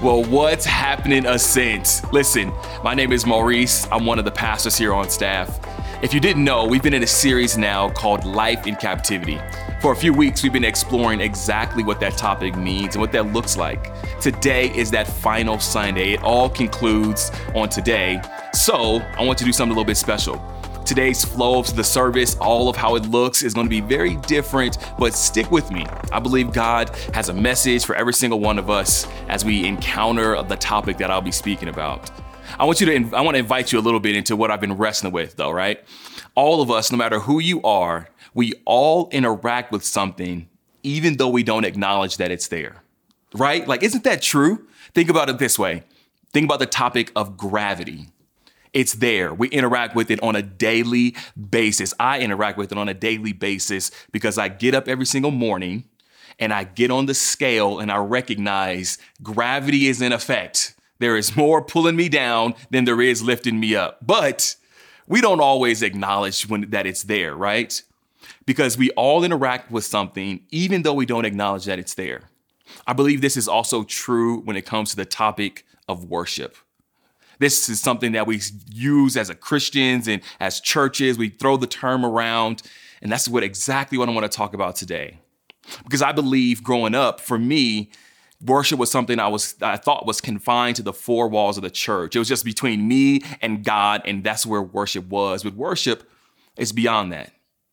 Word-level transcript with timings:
Well, 0.00 0.22
what's 0.22 0.64
happening, 0.64 1.26
Ascent? 1.26 2.02
Listen, 2.12 2.52
my 2.84 2.94
name 2.94 3.10
is 3.10 3.26
Maurice. 3.26 3.88
I'm 3.90 4.06
one 4.06 4.20
of 4.20 4.24
the 4.24 4.30
pastors 4.30 4.78
here 4.78 4.94
on 4.94 5.10
staff. 5.10 5.58
If 6.02 6.14
you 6.14 6.20
didn't 6.20 6.44
know, 6.44 6.64
we've 6.66 6.84
been 6.84 6.94
in 6.94 7.02
a 7.02 7.06
series 7.06 7.58
now 7.58 7.90
called 7.90 8.24
Life 8.24 8.68
in 8.68 8.76
Captivity. 8.76 9.40
For 9.82 9.90
a 9.90 9.96
few 9.96 10.12
weeks, 10.12 10.44
we've 10.44 10.52
been 10.52 10.62
exploring 10.62 11.20
exactly 11.20 11.82
what 11.82 11.98
that 11.98 12.16
topic 12.16 12.56
means 12.56 12.94
and 12.94 13.00
what 13.00 13.10
that 13.10 13.32
looks 13.32 13.56
like. 13.56 13.90
Today 14.20 14.72
is 14.72 14.88
that 14.92 15.08
final 15.08 15.58
Sunday. 15.58 16.12
It 16.12 16.22
all 16.22 16.48
concludes 16.48 17.32
on 17.56 17.68
today. 17.68 18.22
So, 18.54 19.00
I 19.16 19.24
want 19.24 19.36
to 19.40 19.44
do 19.44 19.52
something 19.52 19.72
a 19.72 19.74
little 19.74 19.84
bit 19.84 19.96
special. 19.96 20.36
Today's 20.88 21.22
flow 21.22 21.58
of 21.58 21.76
the 21.76 21.84
service, 21.84 22.34
all 22.36 22.70
of 22.70 22.74
how 22.74 22.96
it 22.96 23.04
looks, 23.10 23.42
is 23.42 23.52
going 23.52 23.66
to 23.66 23.70
be 23.70 23.82
very 23.82 24.16
different, 24.16 24.78
but 24.98 25.12
stick 25.12 25.50
with 25.50 25.70
me. 25.70 25.84
I 26.10 26.18
believe 26.18 26.50
God 26.50 26.96
has 27.12 27.28
a 27.28 27.34
message 27.34 27.84
for 27.84 27.94
every 27.94 28.14
single 28.14 28.40
one 28.40 28.58
of 28.58 28.70
us 28.70 29.06
as 29.28 29.44
we 29.44 29.66
encounter 29.66 30.42
the 30.42 30.56
topic 30.56 30.96
that 30.96 31.10
I'll 31.10 31.20
be 31.20 31.30
speaking 31.30 31.68
about. 31.68 32.10
I 32.58 32.64
want 32.64 32.80
you 32.80 32.86
to 32.86 33.14
I 33.14 33.20
want 33.20 33.34
to 33.34 33.38
invite 33.38 33.70
you 33.70 33.78
a 33.78 33.82
little 33.82 34.00
bit 34.00 34.16
into 34.16 34.34
what 34.34 34.50
I've 34.50 34.62
been 34.62 34.78
wrestling 34.78 35.12
with 35.12 35.36
though, 35.36 35.50
right? 35.50 35.84
All 36.34 36.62
of 36.62 36.70
us, 36.70 36.90
no 36.90 36.96
matter 36.96 37.20
who 37.20 37.38
you 37.38 37.60
are, 37.64 38.08
we 38.32 38.54
all 38.64 39.10
interact 39.10 39.70
with 39.70 39.84
something 39.84 40.48
even 40.82 41.18
though 41.18 41.28
we 41.28 41.42
don't 41.42 41.66
acknowledge 41.66 42.16
that 42.16 42.30
it's 42.30 42.48
there. 42.48 42.82
Right? 43.34 43.68
Like 43.68 43.82
isn't 43.82 44.04
that 44.04 44.22
true? 44.22 44.66
Think 44.94 45.10
about 45.10 45.28
it 45.28 45.38
this 45.38 45.58
way. 45.58 45.82
Think 46.32 46.46
about 46.46 46.60
the 46.60 46.66
topic 46.66 47.12
of 47.14 47.36
gravity. 47.36 48.08
It's 48.78 48.92
there. 48.92 49.34
We 49.34 49.48
interact 49.48 49.96
with 49.96 50.08
it 50.08 50.22
on 50.22 50.36
a 50.36 50.42
daily 50.42 51.16
basis. 51.50 51.92
I 51.98 52.20
interact 52.20 52.56
with 52.56 52.70
it 52.70 52.78
on 52.78 52.88
a 52.88 52.94
daily 52.94 53.32
basis 53.32 53.90
because 54.12 54.38
I 54.38 54.46
get 54.46 54.72
up 54.72 54.86
every 54.86 55.04
single 55.04 55.32
morning 55.32 55.82
and 56.38 56.52
I 56.52 56.62
get 56.62 56.92
on 56.92 57.06
the 57.06 57.14
scale 57.14 57.80
and 57.80 57.90
I 57.90 57.96
recognize 57.96 58.96
gravity 59.20 59.88
is 59.88 60.00
in 60.00 60.12
effect. 60.12 60.76
There 61.00 61.16
is 61.16 61.34
more 61.36 61.60
pulling 61.60 61.96
me 61.96 62.08
down 62.08 62.54
than 62.70 62.84
there 62.84 63.00
is 63.00 63.20
lifting 63.20 63.58
me 63.58 63.74
up. 63.74 63.98
But 64.00 64.54
we 65.08 65.20
don't 65.20 65.40
always 65.40 65.82
acknowledge 65.82 66.48
when 66.48 66.70
that 66.70 66.86
it's 66.86 67.02
there, 67.02 67.34
right? 67.34 67.82
Because 68.46 68.78
we 68.78 68.92
all 68.92 69.24
interact 69.24 69.72
with 69.72 69.86
something 69.86 70.46
even 70.52 70.82
though 70.82 70.94
we 70.94 71.04
don't 71.04 71.24
acknowledge 71.24 71.64
that 71.64 71.80
it's 71.80 71.94
there. 71.94 72.30
I 72.86 72.92
believe 72.92 73.22
this 73.22 73.36
is 73.36 73.48
also 73.48 73.82
true 73.82 74.38
when 74.42 74.56
it 74.56 74.66
comes 74.66 74.90
to 74.90 74.96
the 74.96 75.04
topic 75.04 75.66
of 75.88 76.04
worship. 76.04 76.56
This 77.38 77.68
is 77.68 77.80
something 77.80 78.12
that 78.12 78.26
we 78.26 78.40
use 78.70 79.16
as 79.16 79.30
a 79.30 79.34
Christians 79.34 80.08
and 80.08 80.22
as 80.40 80.60
churches. 80.60 81.18
We 81.18 81.28
throw 81.28 81.56
the 81.56 81.66
term 81.66 82.04
around, 82.04 82.62
and 83.00 83.10
that's 83.10 83.28
what 83.28 83.42
exactly 83.42 83.98
what 83.98 84.08
I 84.08 84.12
want 84.12 84.30
to 84.30 84.36
talk 84.36 84.54
about 84.54 84.76
today. 84.76 85.18
Because 85.84 86.02
I 86.02 86.12
believe 86.12 86.62
growing 86.62 86.94
up, 86.94 87.20
for 87.20 87.38
me, 87.38 87.90
worship 88.44 88.78
was 88.78 88.90
something 88.90 89.18
I 89.18 89.28
was 89.28 89.54
I 89.60 89.76
thought 89.76 90.06
was 90.06 90.20
confined 90.20 90.76
to 90.76 90.82
the 90.82 90.92
four 90.92 91.28
walls 91.28 91.56
of 91.56 91.62
the 91.62 91.70
church. 91.70 92.16
It 92.16 92.18
was 92.18 92.28
just 92.28 92.44
between 92.44 92.88
me 92.88 93.22
and 93.40 93.64
God, 93.64 94.02
and 94.04 94.24
that's 94.24 94.46
where 94.46 94.62
worship 94.62 95.08
was. 95.08 95.42
But 95.42 95.54
worship 95.54 96.08
is 96.56 96.72
beyond 96.72 97.12
that. 97.12 97.32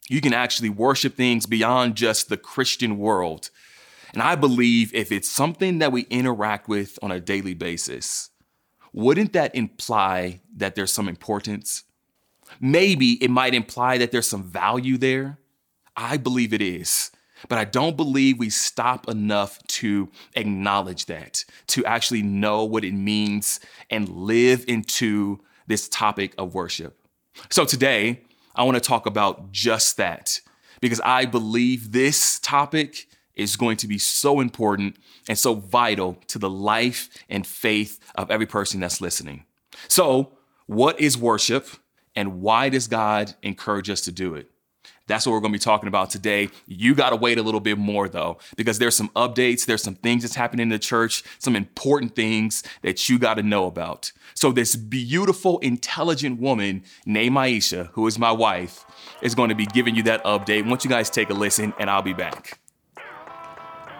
You 0.10 0.22
can 0.22 0.34
actually 0.34 0.70
worship 0.70 1.16
things 1.16 1.46
beyond 1.46 1.96
just 1.96 2.30
the 2.30 2.38
Christian 2.38 2.98
world. 2.98 3.50
And 4.14 4.22
I 4.22 4.36
believe 4.36 4.94
if 4.94 5.12
it's 5.12 5.30
something 5.30 5.80
that 5.80 5.92
we 5.92 6.04
interact 6.04 6.70
with 6.70 6.98
on 7.02 7.12
a 7.12 7.20
daily 7.20 7.54
basis, 7.54 8.30
wouldn't 8.96 9.34
that 9.34 9.54
imply 9.54 10.40
that 10.56 10.76
there's 10.76 10.94
some 10.94 11.10
importance? 11.10 11.84
Maybe 12.62 13.22
it 13.22 13.30
might 13.30 13.54
imply 13.54 13.98
that 13.98 14.12
there's 14.12 14.28
some 14.28 14.44
value 14.44 14.98
there. 14.98 15.38
I 15.98 16.16
believe 16.16 16.54
it 16.54 16.62
is. 16.62 17.12
But 17.50 17.58
I 17.58 17.66
don't 17.66 17.98
believe 17.98 18.40
we 18.40 18.50
stop 18.50 19.10
enough 19.10 19.62
to 19.68 20.10
acknowledge 20.36 21.08
that, 21.08 21.44
to 21.68 21.86
actually 21.86 22.22
know 22.22 22.64
what 22.64 22.86
it 22.86 22.94
means 22.94 23.60
and 23.90 24.08
live 24.08 24.64
into 24.70 25.42
this 25.68 25.90
topic 25.90 26.34
of 26.38 26.56
worship. 26.56 26.98
So 27.50 27.66
today, 27.66 28.22
I 28.56 28.64
want 28.64 28.76
to 28.76 28.82
talk 28.82 29.06
about 29.06 29.52
just 29.52 29.98
that 29.98 30.40
because 30.80 31.02
I 31.02 31.26
believe 31.26 31.92
this 31.92 32.40
topic 32.40 33.08
is 33.36 33.56
going 33.56 33.78
to 33.78 33.88
be 33.88 33.98
so 33.98 34.40
important 34.40 34.98
and 35.28 35.38
so 35.38 35.56
vital 35.56 36.18
to 36.28 36.40
the 36.40 36.50
life 36.50 37.10
and 37.30 37.46
faith 37.46 38.00
of 38.16 38.32
every 38.32 38.46
person 38.46 38.80
that's 38.80 39.02
listening. 39.02 39.46
So, 39.88 40.32
what 40.68 41.00
is 41.00 41.18
worship 41.18 41.68
and 42.16 42.42
why 42.42 42.70
does 42.70 42.88
God 42.88 43.36
encourage 43.44 43.90
us 43.90 44.02
to 44.02 44.12
do 44.12 44.36
it? 44.36 44.50
That's 45.08 45.26
what 45.26 45.34
we're 45.34 45.40
going 45.40 45.54
to 45.54 45.60
be 45.60 45.64
talking 45.64 45.88
about 45.88 46.10
today. 46.10 46.50
You 46.66 46.96
got 46.96 47.12
to 47.12 47.16
wait 47.16 47.38
a 47.38 47.44
little 47.44 47.60
bit 47.60 47.78
more 47.78 48.10
though, 48.10 48.40
because 48.56 48.80
there's 48.80 48.96
some 48.96 49.10
updates, 49.10 49.66
there's 49.66 49.84
some 49.84 49.96
things 49.96 50.24
that's 50.24 50.36
happening 50.36 50.64
in 50.64 50.70
the 50.70 50.80
church, 50.80 51.24
some 51.38 51.56
important 51.56 52.16
things 52.16 52.64
that 52.82 53.08
you 53.08 53.20
got 53.20 53.36
to 53.36 53.44
know 53.44 53.68
about. 53.68 54.12
So 54.34 54.52
this 54.52 54.76
beautiful, 54.76 55.60
intelligent 55.60 56.40
woman 56.40 56.84
named 57.06 57.36
Aisha, 57.36 57.90
who 57.92 58.08
is 58.08 58.18
my 58.18 58.32
wife, 58.32 58.84
is 59.22 59.36
going 59.36 59.50
to 59.50 59.56
be 59.56 59.68
giving 59.68 59.96
you 59.96 60.04
that 60.04 60.24
update. 60.24 60.68
Once 60.68 60.84
you 60.84 60.90
guys 60.90 61.10
take 61.10 61.30
a 61.30 61.34
listen 61.34 61.74
and 61.78 61.90
I'll 61.90 62.02
be 62.02 62.14
back. 62.14 62.60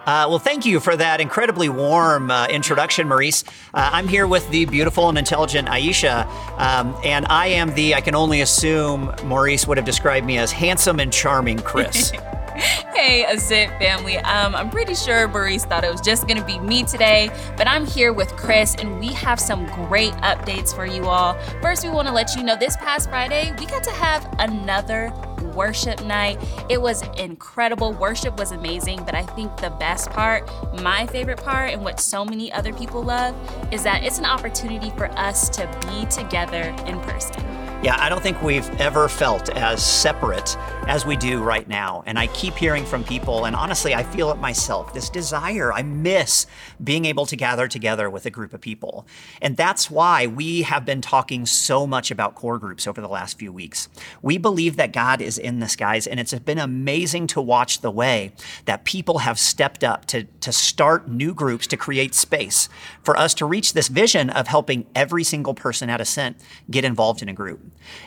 Uh, 0.06 0.24
well, 0.28 0.38
thank 0.38 0.64
you 0.64 0.78
for 0.78 0.94
that 0.94 1.20
incredibly 1.20 1.68
warm 1.68 2.30
uh, 2.30 2.46
introduction, 2.46 3.08
Maurice. 3.08 3.42
Uh, 3.74 3.90
I'm 3.92 4.06
here 4.06 4.28
with 4.28 4.48
the 4.50 4.64
beautiful 4.64 5.08
and 5.08 5.18
intelligent 5.18 5.66
Aisha, 5.66 6.28
um, 6.60 6.96
and 7.02 7.26
I 7.26 7.48
am 7.48 7.74
the, 7.74 7.96
I 7.96 8.00
can 8.00 8.14
only 8.14 8.40
assume 8.40 9.12
Maurice 9.24 9.66
would 9.66 9.78
have 9.78 9.84
described 9.84 10.24
me 10.24 10.38
as 10.38 10.52
handsome 10.52 11.00
and 11.00 11.12
charming 11.12 11.58
Chris. 11.58 12.12
hey, 12.94 13.26
Ascent 13.28 13.70
family. 13.78 14.16
Um, 14.16 14.54
I'm 14.54 14.70
pretty 14.70 14.94
sure 14.94 15.28
Maurice 15.28 15.66
thought 15.66 15.84
it 15.84 15.92
was 15.92 16.00
just 16.00 16.26
going 16.26 16.40
to 16.40 16.46
be 16.46 16.58
me 16.58 16.84
today, 16.84 17.28
but 17.56 17.68
I'm 17.68 17.84
here 17.84 18.14
with 18.14 18.28
Chris, 18.30 18.74
and 18.76 18.98
we 18.98 19.08
have 19.08 19.38
some 19.38 19.66
great 19.66 20.12
updates 20.14 20.74
for 20.74 20.86
you 20.86 21.04
all. 21.04 21.38
First, 21.60 21.84
we 21.84 21.90
want 21.90 22.08
to 22.08 22.14
let 22.14 22.34
you 22.34 22.42
know 22.42 22.56
this 22.56 22.74
past 22.78 23.10
Friday, 23.10 23.54
we 23.58 23.66
got 23.66 23.82
to 23.84 23.90
have 23.90 24.34
another 24.38 25.12
worship 25.54 26.02
night. 26.04 26.38
It 26.70 26.80
was 26.80 27.02
incredible. 27.18 27.92
Worship 27.92 28.38
was 28.38 28.52
amazing, 28.52 29.04
but 29.04 29.14
I 29.14 29.22
think 29.22 29.54
the 29.58 29.70
best 29.70 30.08
part, 30.10 30.48
my 30.80 31.06
favorite 31.06 31.42
part, 31.42 31.72
and 31.72 31.84
what 31.84 32.00
so 32.00 32.24
many 32.24 32.50
other 32.52 32.72
people 32.72 33.02
love, 33.02 33.34
is 33.70 33.82
that 33.82 34.02
it's 34.02 34.18
an 34.18 34.24
opportunity 34.24 34.90
for 34.96 35.06
us 35.18 35.50
to 35.50 35.66
be 35.90 36.06
together 36.06 36.74
in 36.86 37.00
person. 37.00 37.65
Yeah, 37.82 37.96
I 38.00 38.08
don't 38.08 38.22
think 38.22 38.42
we've 38.42 38.68
ever 38.80 39.06
felt 39.06 39.50
as 39.50 39.84
separate 39.84 40.56
as 40.88 41.04
we 41.04 41.14
do 41.14 41.42
right 41.42 41.68
now. 41.68 42.02
And 42.06 42.18
I 42.18 42.26
keep 42.28 42.54
hearing 42.54 42.84
from 42.84 43.04
people, 43.04 43.44
and 43.44 43.54
honestly, 43.54 43.94
I 43.94 44.02
feel 44.02 44.30
it 44.32 44.38
myself 44.38 44.94
this 44.94 45.10
desire. 45.10 45.72
I 45.72 45.82
miss 45.82 46.46
being 46.82 47.04
able 47.04 47.26
to 47.26 47.36
gather 47.36 47.68
together 47.68 48.08
with 48.08 48.24
a 48.24 48.30
group 48.30 48.54
of 48.54 48.60
people. 48.60 49.06
And 49.42 49.56
that's 49.56 49.90
why 49.90 50.26
we 50.26 50.62
have 50.62 50.84
been 50.86 51.00
talking 51.00 51.44
so 51.44 51.86
much 51.86 52.10
about 52.10 52.34
core 52.34 52.58
groups 52.58 52.86
over 52.86 53.00
the 53.00 53.08
last 53.08 53.38
few 53.38 53.52
weeks. 53.52 53.88
We 54.22 54.38
believe 54.38 54.76
that 54.76 54.92
God 54.92 55.20
is 55.20 55.36
in 55.36 55.60
this, 55.60 55.76
guys, 55.76 56.06
and 56.06 56.18
it's 56.18 56.34
been 56.34 56.58
amazing 56.58 57.26
to 57.28 57.42
watch 57.42 57.82
the 57.82 57.90
way 57.90 58.32
that 58.64 58.84
people 58.84 59.18
have 59.18 59.38
stepped 59.38 59.84
up 59.84 60.06
to, 60.06 60.24
to 60.24 60.50
start 60.50 61.08
new 61.08 61.34
groups 61.34 61.66
to 61.68 61.76
create 61.76 62.14
space 62.14 62.68
for 63.02 63.16
us 63.16 63.34
to 63.34 63.46
reach 63.46 63.74
this 63.74 63.88
vision 63.88 64.30
of 64.30 64.48
helping 64.48 64.86
every 64.94 65.22
single 65.22 65.54
person 65.54 65.90
at 65.90 66.00
Ascent 66.00 66.38
get 66.70 66.84
involved 66.84 67.22
in 67.22 67.28
a 67.28 67.34
group. 67.34 67.60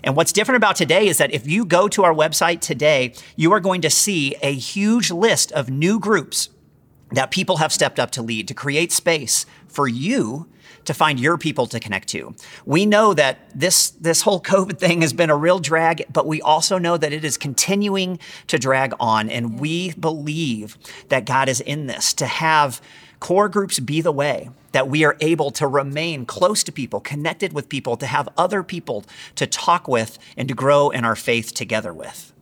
And 0.03 0.15
what's 0.15 0.31
different 0.31 0.57
about 0.57 0.75
today 0.75 1.07
is 1.07 1.17
that 1.17 1.33
if 1.33 1.47
you 1.47 1.65
go 1.65 1.87
to 1.89 2.03
our 2.03 2.13
website 2.13 2.61
today, 2.61 3.13
you 3.35 3.51
are 3.53 3.59
going 3.59 3.81
to 3.81 3.89
see 3.89 4.35
a 4.41 4.53
huge 4.53 5.11
list 5.11 5.51
of 5.51 5.69
new 5.69 5.99
groups 5.99 6.49
that 7.11 7.31
people 7.31 7.57
have 7.57 7.73
stepped 7.73 7.99
up 7.99 8.11
to 8.11 8.21
lead 8.21 8.47
to 8.47 8.53
create 8.53 8.91
space 8.91 9.45
for 9.67 9.87
you 9.87 10.47
to 10.85 10.93
find 10.93 11.19
your 11.19 11.37
people 11.37 11.67
to 11.67 11.79
connect 11.79 12.07
to. 12.09 12.33
We 12.65 12.85
know 12.85 13.13
that 13.13 13.49
this, 13.53 13.91
this 13.91 14.21
whole 14.21 14.41
COVID 14.53 14.79
thing 14.79 15.01
has 15.01 15.13
been 15.13 15.29
a 15.29 15.35
real 15.35 15.59
drag, 15.59 16.05
but 16.11 16.25
we 16.25 16.41
also 16.41 16.77
know 16.77 16.97
that 16.97 17.13
it 17.13 17.23
is 17.23 17.37
continuing 17.37 18.19
to 18.47 18.57
drag 18.57 18.93
on. 18.99 19.29
And 19.29 19.59
we 19.59 19.91
believe 19.93 20.77
that 21.09 21.25
God 21.25 21.49
is 21.49 21.61
in 21.61 21.87
this 21.87 22.13
to 22.15 22.25
have 22.25 22.81
core 23.19 23.49
groups 23.49 23.79
be 23.79 24.01
the 24.01 24.11
way 24.11 24.49
that 24.71 24.87
we 24.87 25.03
are 25.03 25.17
able 25.19 25.51
to 25.51 25.67
remain 25.67 26.25
close 26.25 26.63
to 26.63 26.71
people, 26.71 26.99
connected 26.99 27.53
with 27.53 27.69
people, 27.69 27.97
to 27.97 28.05
have 28.05 28.29
other 28.37 28.63
people 28.63 29.03
to 29.35 29.47
talk 29.47 29.87
with 29.87 30.19
and 30.37 30.47
to 30.47 30.53
grow 30.53 30.89
in 30.89 31.03
our 31.03 31.15
faith 31.15 31.53
together 31.53 31.93
with. 31.93 32.33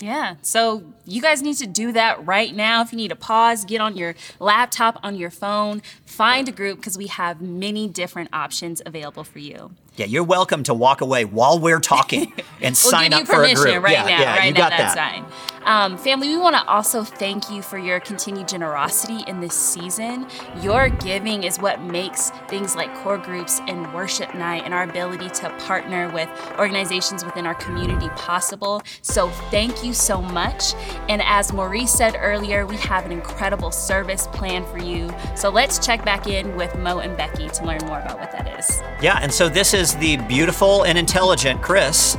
Yeah. 0.00 0.36
So 0.42 0.84
you 1.06 1.20
guys 1.20 1.42
need 1.42 1.56
to 1.56 1.66
do 1.66 1.92
that 1.92 2.24
right 2.24 2.54
now. 2.54 2.82
If 2.82 2.92
you 2.92 2.96
need 2.96 3.08
to 3.08 3.16
pause, 3.16 3.64
get 3.64 3.80
on 3.80 3.96
your 3.96 4.14
laptop, 4.38 5.00
on 5.02 5.16
your 5.16 5.30
phone, 5.30 5.82
find 6.08 6.48
a 6.48 6.52
group 6.52 6.78
because 6.78 6.96
we 6.96 7.06
have 7.08 7.40
many 7.40 7.88
different 7.88 8.30
options 8.32 8.80
available 8.84 9.24
for 9.24 9.38
you. 9.38 9.70
Yeah, 9.96 10.06
you're 10.06 10.22
welcome 10.22 10.62
to 10.64 10.74
walk 10.74 11.00
away 11.00 11.24
while 11.24 11.58
we're 11.58 11.80
talking 11.80 12.32
and 12.62 12.62
we'll 12.62 12.74
sign 12.74 13.12
up 13.12 13.26
for 13.26 13.42
a 13.42 13.52
group. 13.52 13.82
right 13.82 13.92
yeah, 13.92 14.02
now. 14.04 14.08
yeah, 14.20 14.36
right 14.36 14.46
you 14.46 14.52
now, 14.52 14.68
got 14.68 14.70
that's 14.70 14.94
that. 14.94 15.12
fine. 15.12 15.24
Um, 15.64 15.98
family, 15.98 16.28
we 16.28 16.38
want 16.38 16.54
to 16.54 16.64
also 16.66 17.02
thank 17.02 17.50
you 17.50 17.62
for 17.62 17.78
your 17.78 17.98
continued 17.98 18.46
generosity 18.46 19.24
in 19.26 19.40
this 19.40 19.54
season. 19.54 20.26
Your 20.62 20.88
giving 20.88 21.42
is 21.42 21.58
what 21.58 21.82
makes 21.82 22.30
things 22.46 22.76
like 22.76 22.94
core 22.98 23.18
groups 23.18 23.60
and 23.66 23.92
worship 23.92 24.34
night 24.34 24.62
and 24.64 24.72
our 24.72 24.84
ability 24.84 25.28
to 25.30 25.50
partner 25.66 26.08
with 26.10 26.28
organizations 26.58 27.24
within 27.24 27.44
our 27.44 27.56
community 27.56 28.08
possible. 28.10 28.80
So 29.02 29.28
thank 29.50 29.84
you 29.84 29.88
you 29.88 29.94
so 29.94 30.22
much. 30.22 30.74
And 31.08 31.20
as 31.24 31.52
Maurice 31.52 31.92
said 31.92 32.14
earlier, 32.16 32.66
we 32.66 32.76
have 32.76 33.04
an 33.04 33.10
incredible 33.10 33.72
service 33.72 34.28
plan 34.28 34.64
for 34.66 34.78
you. 34.78 35.10
So 35.34 35.48
let's 35.48 35.84
check 35.84 35.97
back 36.04 36.26
in 36.26 36.56
with 36.56 36.76
Mo 36.76 36.98
and 36.98 37.16
Becky 37.16 37.48
to 37.48 37.64
learn 37.64 37.80
more 37.86 38.00
about 38.00 38.18
what 38.18 38.32
that 38.32 38.58
is. 38.58 38.82
Yeah, 39.02 39.18
and 39.22 39.32
so 39.32 39.48
this 39.48 39.74
is 39.74 39.96
the 39.96 40.16
beautiful 40.28 40.84
and 40.84 40.98
intelligent 40.98 41.62
Chris 41.62 42.16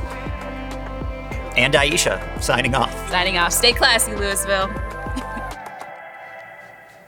and 1.56 1.74
Aisha 1.74 2.42
signing 2.42 2.74
off. 2.74 2.92
Signing 3.10 3.36
off. 3.36 3.52
Stay 3.52 3.72
classy, 3.72 4.14
Louisville. 4.14 4.70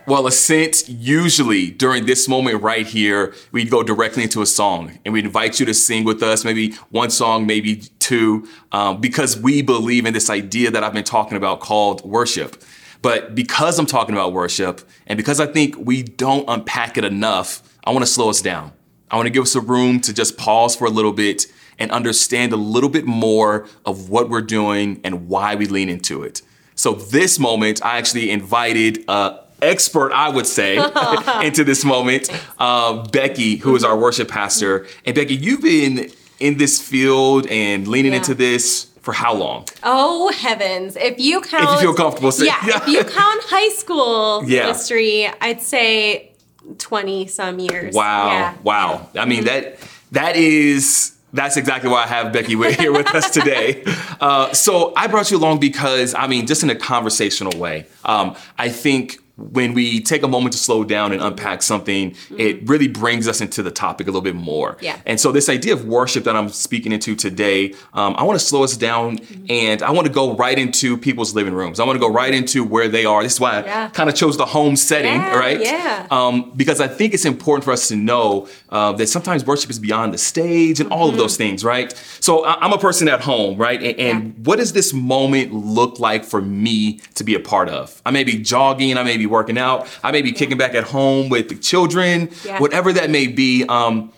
Well, 0.05 0.27
Ascent, 0.27 0.89
usually 0.89 1.71
during 1.71 2.05
this 2.05 2.27
moment 2.27 2.61
right 2.61 2.85
here, 2.85 3.33
we'd 3.53 3.69
go 3.71 3.83
directly 3.83 4.23
into 4.23 4.41
a 4.41 4.45
song 4.45 4.99
and 5.05 5.13
we'd 5.13 5.23
invite 5.23 5.61
you 5.61 5.65
to 5.65 5.73
sing 5.73 6.03
with 6.03 6.21
us, 6.21 6.43
maybe 6.43 6.73
one 6.89 7.09
song, 7.09 7.47
maybe 7.47 7.77
two, 7.99 8.45
um, 8.73 8.99
because 8.99 9.39
we 9.39 9.61
believe 9.61 10.05
in 10.05 10.13
this 10.13 10.29
idea 10.29 10.71
that 10.71 10.83
I've 10.83 10.91
been 10.91 11.05
talking 11.05 11.37
about 11.37 11.61
called 11.61 12.03
worship. 12.03 12.61
But 13.03 13.35
because 13.35 13.77
I'm 13.77 13.85
talking 13.85 14.15
about 14.15 14.33
worship 14.33 14.81
and 15.05 15.17
because 15.17 15.39
I 15.39 15.45
think 15.45 15.75
we 15.77 16.01
don't 16.01 16.45
unpack 16.47 16.97
it 16.97 17.03
enough, 17.03 17.61
I 17.83 17.91
want 17.91 18.01
to 18.03 18.11
slow 18.11 18.29
us 18.29 18.41
down. 18.41 18.71
I 19.11 19.17
want 19.17 19.27
to 19.27 19.29
give 19.29 19.43
us 19.43 19.53
a 19.55 19.61
room 19.61 19.99
to 20.01 20.13
just 20.13 20.37
pause 20.37 20.75
for 20.75 20.85
a 20.85 20.89
little 20.89 21.11
bit 21.11 21.45
and 21.77 21.91
understand 21.91 22.53
a 22.53 22.55
little 22.55 22.89
bit 22.89 23.05
more 23.05 23.67
of 23.85 24.09
what 24.09 24.29
we're 24.29 24.41
doing 24.41 25.01
and 25.03 25.27
why 25.27 25.53
we 25.55 25.67
lean 25.67 25.89
into 25.89 26.23
it. 26.23 26.41
So 26.75 26.93
this 26.93 27.37
moment, 27.39 27.83
I 27.85 27.97
actually 27.97 28.31
invited 28.31 29.03
uh, 29.09 29.39
expert, 29.61 30.13
I 30.13 30.29
would 30.29 30.47
say, 30.47 30.77
into 31.45 31.63
this 31.65 31.83
moment, 31.83 32.29
uh, 32.57 33.03
Becky, 33.09 33.57
who 33.57 33.75
is 33.75 33.83
our 33.83 33.97
worship 33.97 34.29
pastor. 34.29 34.87
And 35.05 35.13
Becky, 35.13 35.35
you've 35.35 35.61
been 35.61 36.09
in 36.39 36.57
this 36.57 36.81
field 36.81 37.47
and 37.47 37.85
leaning 37.87 38.13
Yeah. 38.13 38.19
into 38.19 38.33
this 38.33 38.87
for 39.03 39.13
how 39.13 39.33
long? 39.35 39.65
Oh 39.83 40.31
heavens! 40.31 40.95
If 40.95 41.19
you 41.19 41.41
count, 41.41 41.63
If 41.65 41.69
you 41.83 41.87
feel 41.89 41.93
comfortable 41.93 42.31
saying- 42.31 42.47
yeah, 42.51 42.65
Yeah. 42.65 42.81
If 42.81 42.87
you 42.87 43.03
count 43.19 43.41
high 43.43 43.69
school 43.69 44.43
Yeah. 44.45 44.63
ministry, 44.63 45.29
I'd 45.41 45.61
say 45.61 46.31
twenty 46.79 47.27
some 47.27 47.59
years. 47.59 47.93
Wow, 47.93 48.27
Yeah. 48.29 48.53
wow. 48.63 49.09
I 49.15 49.25
mean 49.25 49.43
that 49.45 49.77
that 50.13 50.35
is 50.35 51.11
that's 51.33 51.57
exactly 51.57 51.89
why 51.89 52.03
I 52.03 52.07
have 52.07 52.31
Becky 52.31 52.55
with, 52.55 52.79
here 52.79 52.91
with 52.93 53.07
us 53.13 53.31
today. 53.31 53.83
Uh, 54.21 54.53
so 54.53 54.93
I 54.95 55.07
brought 55.07 55.31
you 55.31 55.37
along 55.37 55.59
because 55.59 56.13
I 56.13 56.27
mean, 56.27 56.45
just 56.47 56.61
in 56.63 56.69
a 56.69 56.75
conversational 56.75 57.59
way, 57.59 57.87
um, 58.05 58.35
I 58.57 58.69
think 58.69 59.17
when 59.35 59.73
we 59.73 59.99
take 59.99 60.21
a 60.21 60.27
moment 60.27 60.53
to 60.53 60.59
slow 60.59 60.83
down 60.83 61.11
and 61.11 61.19
unpack 61.21 61.63
something, 61.63 62.15
it 62.37 62.67
really 62.69 62.87
brings 62.87 63.27
us 63.27 63.41
into 63.41 63.63
the 63.63 63.71
topic 63.71 64.05
a 64.05 64.11
little 64.11 64.21
bit 64.21 64.35
more. 64.35 64.77
Yeah. 64.79 64.99
And 65.07 65.19
so 65.19 65.31
this 65.31 65.49
idea 65.49 65.73
of 65.73 65.85
worship 65.85 66.23
that 66.25 66.35
I'm 66.35 66.49
speaking 66.49 66.91
into 66.91 67.15
today, 67.15 67.73
um, 67.95 68.15
I 68.15 68.23
want 68.23 68.39
to 68.39 68.45
slow 68.45 68.63
us 68.63 68.77
down 68.77 69.19
and 69.49 69.81
I 69.81 69.89
want 69.89 70.05
to 70.05 70.13
go 70.13 70.35
right 70.35 70.57
into 70.59 70.97
people's 70.97 71.33
living 71.33 71.55
rooms. 71.55 71.79
I 71.79 71.83
want 71.85 71.95
to 71.95 71.99
go 71.99 72.13
right 72.13 72.31
into 72.31 72.63
where 72.63 72.87
they 72.87 73.05
are. 73.05 73.23
This 73.23 73.33
is 73.33 73.39
why 73.39 73.59
I 73.65 73.87
kind 73.89 74.07
of 74.07 74.15
chose 74.15 74.37
the 74.37 74.45
home 74.45 74.75
setting, 74.75 75.11
Yeah, 75.15 75.35
right? 75.35 75.59
yeah. 75.59 76.07
um, 76.11 76.51
because 76.55 76.79
I 76.79 76.87
think 76.87 77.15
it's 77.15 77.25
important 77.25 77.63
for 77.63 77.71
us 77.71 77.87
to 77.87 77.95
know 77.95 78.47
uh, 78.69 78.91
that 78.93 79.07
sometimes 79.07 79.43
worship 79.45 79.71
is 79.71 79.79
beyond 79.79 80.13
the 80.13 80.19
stage 80.19 80.79
and 80.79 80.91
all 80.91 81.09
of 81.09 81.17
those 81.17 81.37
things, 81.37 81.65
right? 81.65 81.91
So 82.19 82.45
I- 82.45 82.59
I'm 82.63 82.71
a 82.71 82.77
person 82.77 83.07
at 83.07 83.21
home, 83.21 83.57
right? 83.57 83.81
And, 83.81 83.99
and 83.99 84.45
what 84.45 84.57
does 84.59 84.73
this 84.73 84.93
moment 84.93 85.51
look 85.53 85.99
like 85.99 86.23
for 86.23 86.39
me 86.41 86.99
to 87.15 87.23
be 87.23 87.33
a 87.33 87.39
part 87.39 87.67
of? 87.69 87.99
I 88.05 88.11
may 88.11 88.23
be 88.23 88.37
jogging, 88.37 88.95
I 88.97 89.01
may 89.03 89.17
be 89.17 89.22
working 89.29 89.57
out, 89.57 89.87
I 90.03 90.11
may 90.11 90.21
be 90.21 90.31
kicking 90.31 90.57
back 90.57 90.73
at 90.75 90.83
home 90.85 91.29
with 91.29 91.49
the 91.49 91.55
children, 91.55 92.29
Yeah. 92.45 92.59
whatever 92.59 92.93
that 92.93 93.09
may 93.09 93.27
be. 93.27 93.63
Um, 93.67 94.11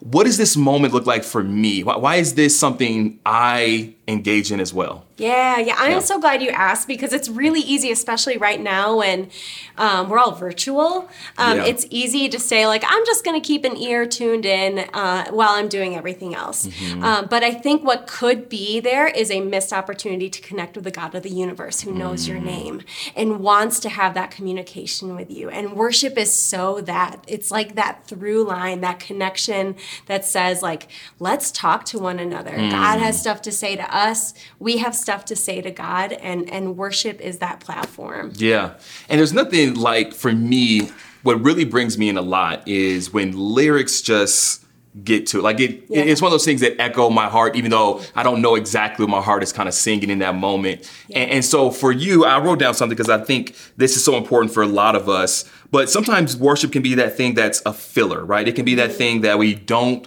what 0.00 0.24
does 0.24 0.36
this 0.36 0.56
moment 0.56 0.94
look 0.94 1.06
like 1.06 1.24
for 1.24 1.42
me? 1.42 1.82
Why, 1.82 1.96
why 1.96 2.16
is 2.16 2.34
this 2.34 2.56
something 2.58 3.18
I 3.26 3.94
engage 4.06 4.52
in 4.52 4.60
as 4.60 4.72
well? 4.72 5.04
Yeah, 5.18 5.58
yeah. 5.58 5.74
I'm 5.78 5.90
Yeah. 5.92 5.98
so 5.98 6.20
glad 6.20 6.42
you 6.42 6.50
asked 6.50 6.86
because 6.86 7.12
it's 7.12 7.28
really 7.28 7.60
easy, 7.60 7.90
especially 7.90 8.38
right 8.38 8.60
now 8.60 8.98
when 8.98 9.30
um, 9.76 10.08
we're 10.08 10.18
all 10.18 10.32
virtual. 10.32 11.08
Um, 11.36 11.58
Yeah. 11.58 11.64
It's 11.66 11.86
easy 11.90 12.28
to 12.28 12.38
say, 12.38 12.66
like, 12.66 12.84
I'm 12.86 13.04
just 13.04 13.24
going 13.24 13.40
to 13.40 13.46
keep 13.46 13.64
an 13.64 13.76
ear 13.76 14.06
tuned 14.06 14.46
in 14.46 14.78
uh, 14.94 15.26
while 15.30 15.50
I'm 15.50 15.68
doing 15.68 15.94
everything 15.96 16.34
else. 16.34 16.66
Mm-hmm. 16.66 17.04
Um, 17.04 17.26
but 17.28 17.42
I 17.44 17.52
think 17.52 17.84
what 17.84 18.06
could 18.06 18.48
be 18.48 18.80
there 18.80 19.06
is 19.08 19.30
a 19.30 19.40
missed 19.40 19.72
opportunity 19.72 20.30
to 20.30 20.40
connect 20.40 20.76
with 20.76 20.84
the 20.84 20.90
God 20.92 21.14
of 21.14 21.22
the 21.24 21.30
universe 21.30 21.80
who 21.82 21.92
knows 21.92 22.24
Mm. 22.24 22.28
your 22.28 22.40
name 22.40 22.82
and 23.16 23.40
wants 23.40 23.78
to 23.80 23.88
have 23.88 24.14
that 24.14 24.30
communication 24.30 25.14
with 25.16 25.30
you. 25.30 25.48
And 25.50 25.74
worship 25.74 26.16
is 26.16 26.32
so 26.32 26.80
that. 26.82 27.24
It's 27.26 27.50
like 27.50 27.74
that 27.74 28.06
through 28.06 28.44
line, 28.44 28.80
that 28.82 28.98
connection 29.00 29.76
that 30.06 30.24
says, 30.24 30.62
like, 30.62 30.88
let's 31.18 31.50
talk 31.50 31.84
to 31.86 31.98
one 31.98 32.18
another. 32.18 32.52
God 32.56 32.98
Mm. 32.98 33.00
has 33.00 33.20
stuff 33.20 33.42
to 33.42 33.52
say 33.52 33.76
to 33.76 33.94
us. 33.96 34.32
We 34.58 34.78
have 34.78 34.94
stuff 35.08 35.24
to 35.24 35.34
say 35.34 35.62
to 35.62 35.70
God, 35.70 36.12
and 36.12 36.50
and 36.50 36.76
worship 36.76 37.18
is 37.20 37.38
that 37.38 37.60
platform. 37.60 38.32
Yeah. 38.36 38.74
And 39.08 39.18
there's 39.18 39.32
nothing 39.32 39.72
like, 39.74 40.12
for 40.12 40.32
me, 40.32 40.90
what 41.22 41.42
really 41.42 41.64
brings 41.64 41.96
me 41.96 42.10
in 42.10 42.18
a 42.18 42.22
lot 42.22 42.68
is 42.68 43.10
when 43.10 43.32
lyrics 43.34 44.02
just 44.02 44.66
get 45.04 45.26
to 45.28 45.38
it. 45.38 45.42
Like, 45.42 45.60
it, 45.60 45.84
Yeah. 45.88 46.02
it's 46.02 46.20
one 46.20 46.28
of 46.28 46.32
those 46.32 46.44
things 46.44 46.60
that 46.60 46.78
echo 46.78 47.08
my 47.08 47.28
heart, 47.28 47.56
even 47.56 47.70
though 47.70 48.02
I 48.14 48.22
don't 48.22 48.42
know 48.42 48.54
exactly 48.54 49.04
what 49.06 49.10
my 49.10 49.22
heart 49.22 49.42
is 49.42 49.50
kind 49.52 49.68
of 49.68 49.74
singing 49.74 50.10
in 50.10 50.18
that 50.18 50.34
moment. 50.34 50.90
And, 51.14 51.30
and 51.30 51.44
so 51.44 51.70
for 51.70 51.90
you, 51.90 52.26
I 52.26 52.38
wrote 52.38 52.58
down 52.58 52.74
something 52.74 52.96
because 52.96 53.08
I 53.08 53.24
think 53.24 53.54
this 53.78 53.96
is 53.96 54.04
so 54.04 54.16
important 54.16 54.52
for 54.52 54.62
a 54.62 54.66
lot 54.66 54.94
of 54.94 55.08
us. 55.08 55.44
But 55.70 55.88
sometimes 55.88 56.36
worship 56.36 56.70
can 56.72 56.82
be 56.82 56.94
that 56.96 57.16
thing 57.16 57.32
that's 57.34 57.62
a 57.64 57.72
filler, 57.72 58.24
right? 58.24 58.46
It 58.46 58.54
can 58.56 58.64
be 58.66 58.74
that 58.74 58.92
thing 58.92 59.22
that 59.22 59.38
we 59.38 59.54
don't, 59.54 60.06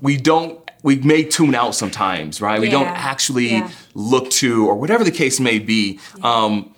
we 0.00 0.16
don't, 0.16 0.58
we 0.84 0.96
may 0.96 1.24
tune 1.24 1.54
out 1.54 1.74
sometimes, 1.74 2.40
right? 2.42 2.60
We 2.60 2.68
don't 2.68 2.86
actually 2.86 3.48
Yeah. 3.52 3.70
look 3.94 4.28
to, 4.32 4.66
or 4.68 4.74
whatever 4.76 5.02
the 5.02 5.10
case 5.10 5.40
may 5.40 5.58
be. 5.58 5.98
Um, 6.22 6.70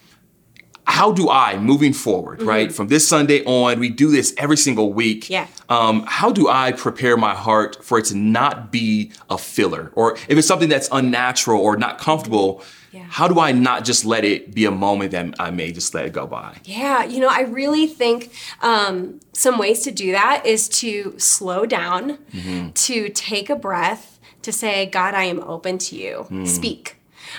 how 0.87 1.11
do 1.11 1.29
I, 1.29 1.59
moving 1.59 1.93
forward, 1.93 2.41
right, 2.41 2.71
from 2.73 2.87
this 2.87 3.07
Sunday 3.07 3.45
on, 3.45 3.81
we 3.81 3.89
do 3.89 4.09
this 4.09 4.33
every 4.39 4.57
single 4.57 4.93
week. 4.93 5.25
Mm-hmm. 5.25 5.33
Yeah. 5.33 5.47
Um, 5.69 6.05
how 6.07 6.31
do 6.31 6.49
I 6.49 6.71
prepare 6.71 7.17
my 7.17 7.35
heart 7.35 7.85
for 7.85 7.99
it 7.99 8.05
to 8.07 8.17
not 8.17 8.71
be 8.71 9.11
a 9.29 9.37
filler? 9.37 9.91
Or 9.97 10.17
if 10.29 10.39
it's 10.39 10.47
something 10.47 10.69
that's 10.69 10.89
unnatural 10.93 11.61
or 11.61 11.77
not 11.77 11.99
comfortable, 11.99 12.63
Yeah. 12.97 13.07
how 13.11 13.29
do 13.29 13.39
I 13.41 13.53
not 13.53 13.85
just 13.85 14.05
let 14.05 14.25
it 14.25 14.55
be 14.55 14.65
a 14.65 14.71
moment 14.71 15.11
that 15.11 15.35
I 15.39 15.51
may 15.51 15.71
just 15.71 15.93
let 15.95 16.07
it 16.07 16.13
go 16.13 16.27
by? 16.27 16.57
Yeah, 16.65 17.05
you 17.05 17.21
know, 17.21 17.29
I 17.29 17.43
really 17.43 17.87
think 17.87 18.33
um, 18.63 19.21
some 19.33 19.59
ways 19.59 19.83
to 19.83 19.91
do 19.91 20.13
that 20.13 20.47
is 20.47 20.69
to 20.81 21.15
slow 21.19 21.67
down, 21.67 22.19
to 22.75 23.09
take 23.11 23.51
a 23.51 23.57
breath, 23.57 24.19
to 24.43 24.53
say, 24.53 24.87
God, 24.87 25.13
I 25.15 25.25
am 25.25 25.41
open 25.41 25.77
to 25.79 25.97
you. 25.97 26.47
Speak. 26.47 26.97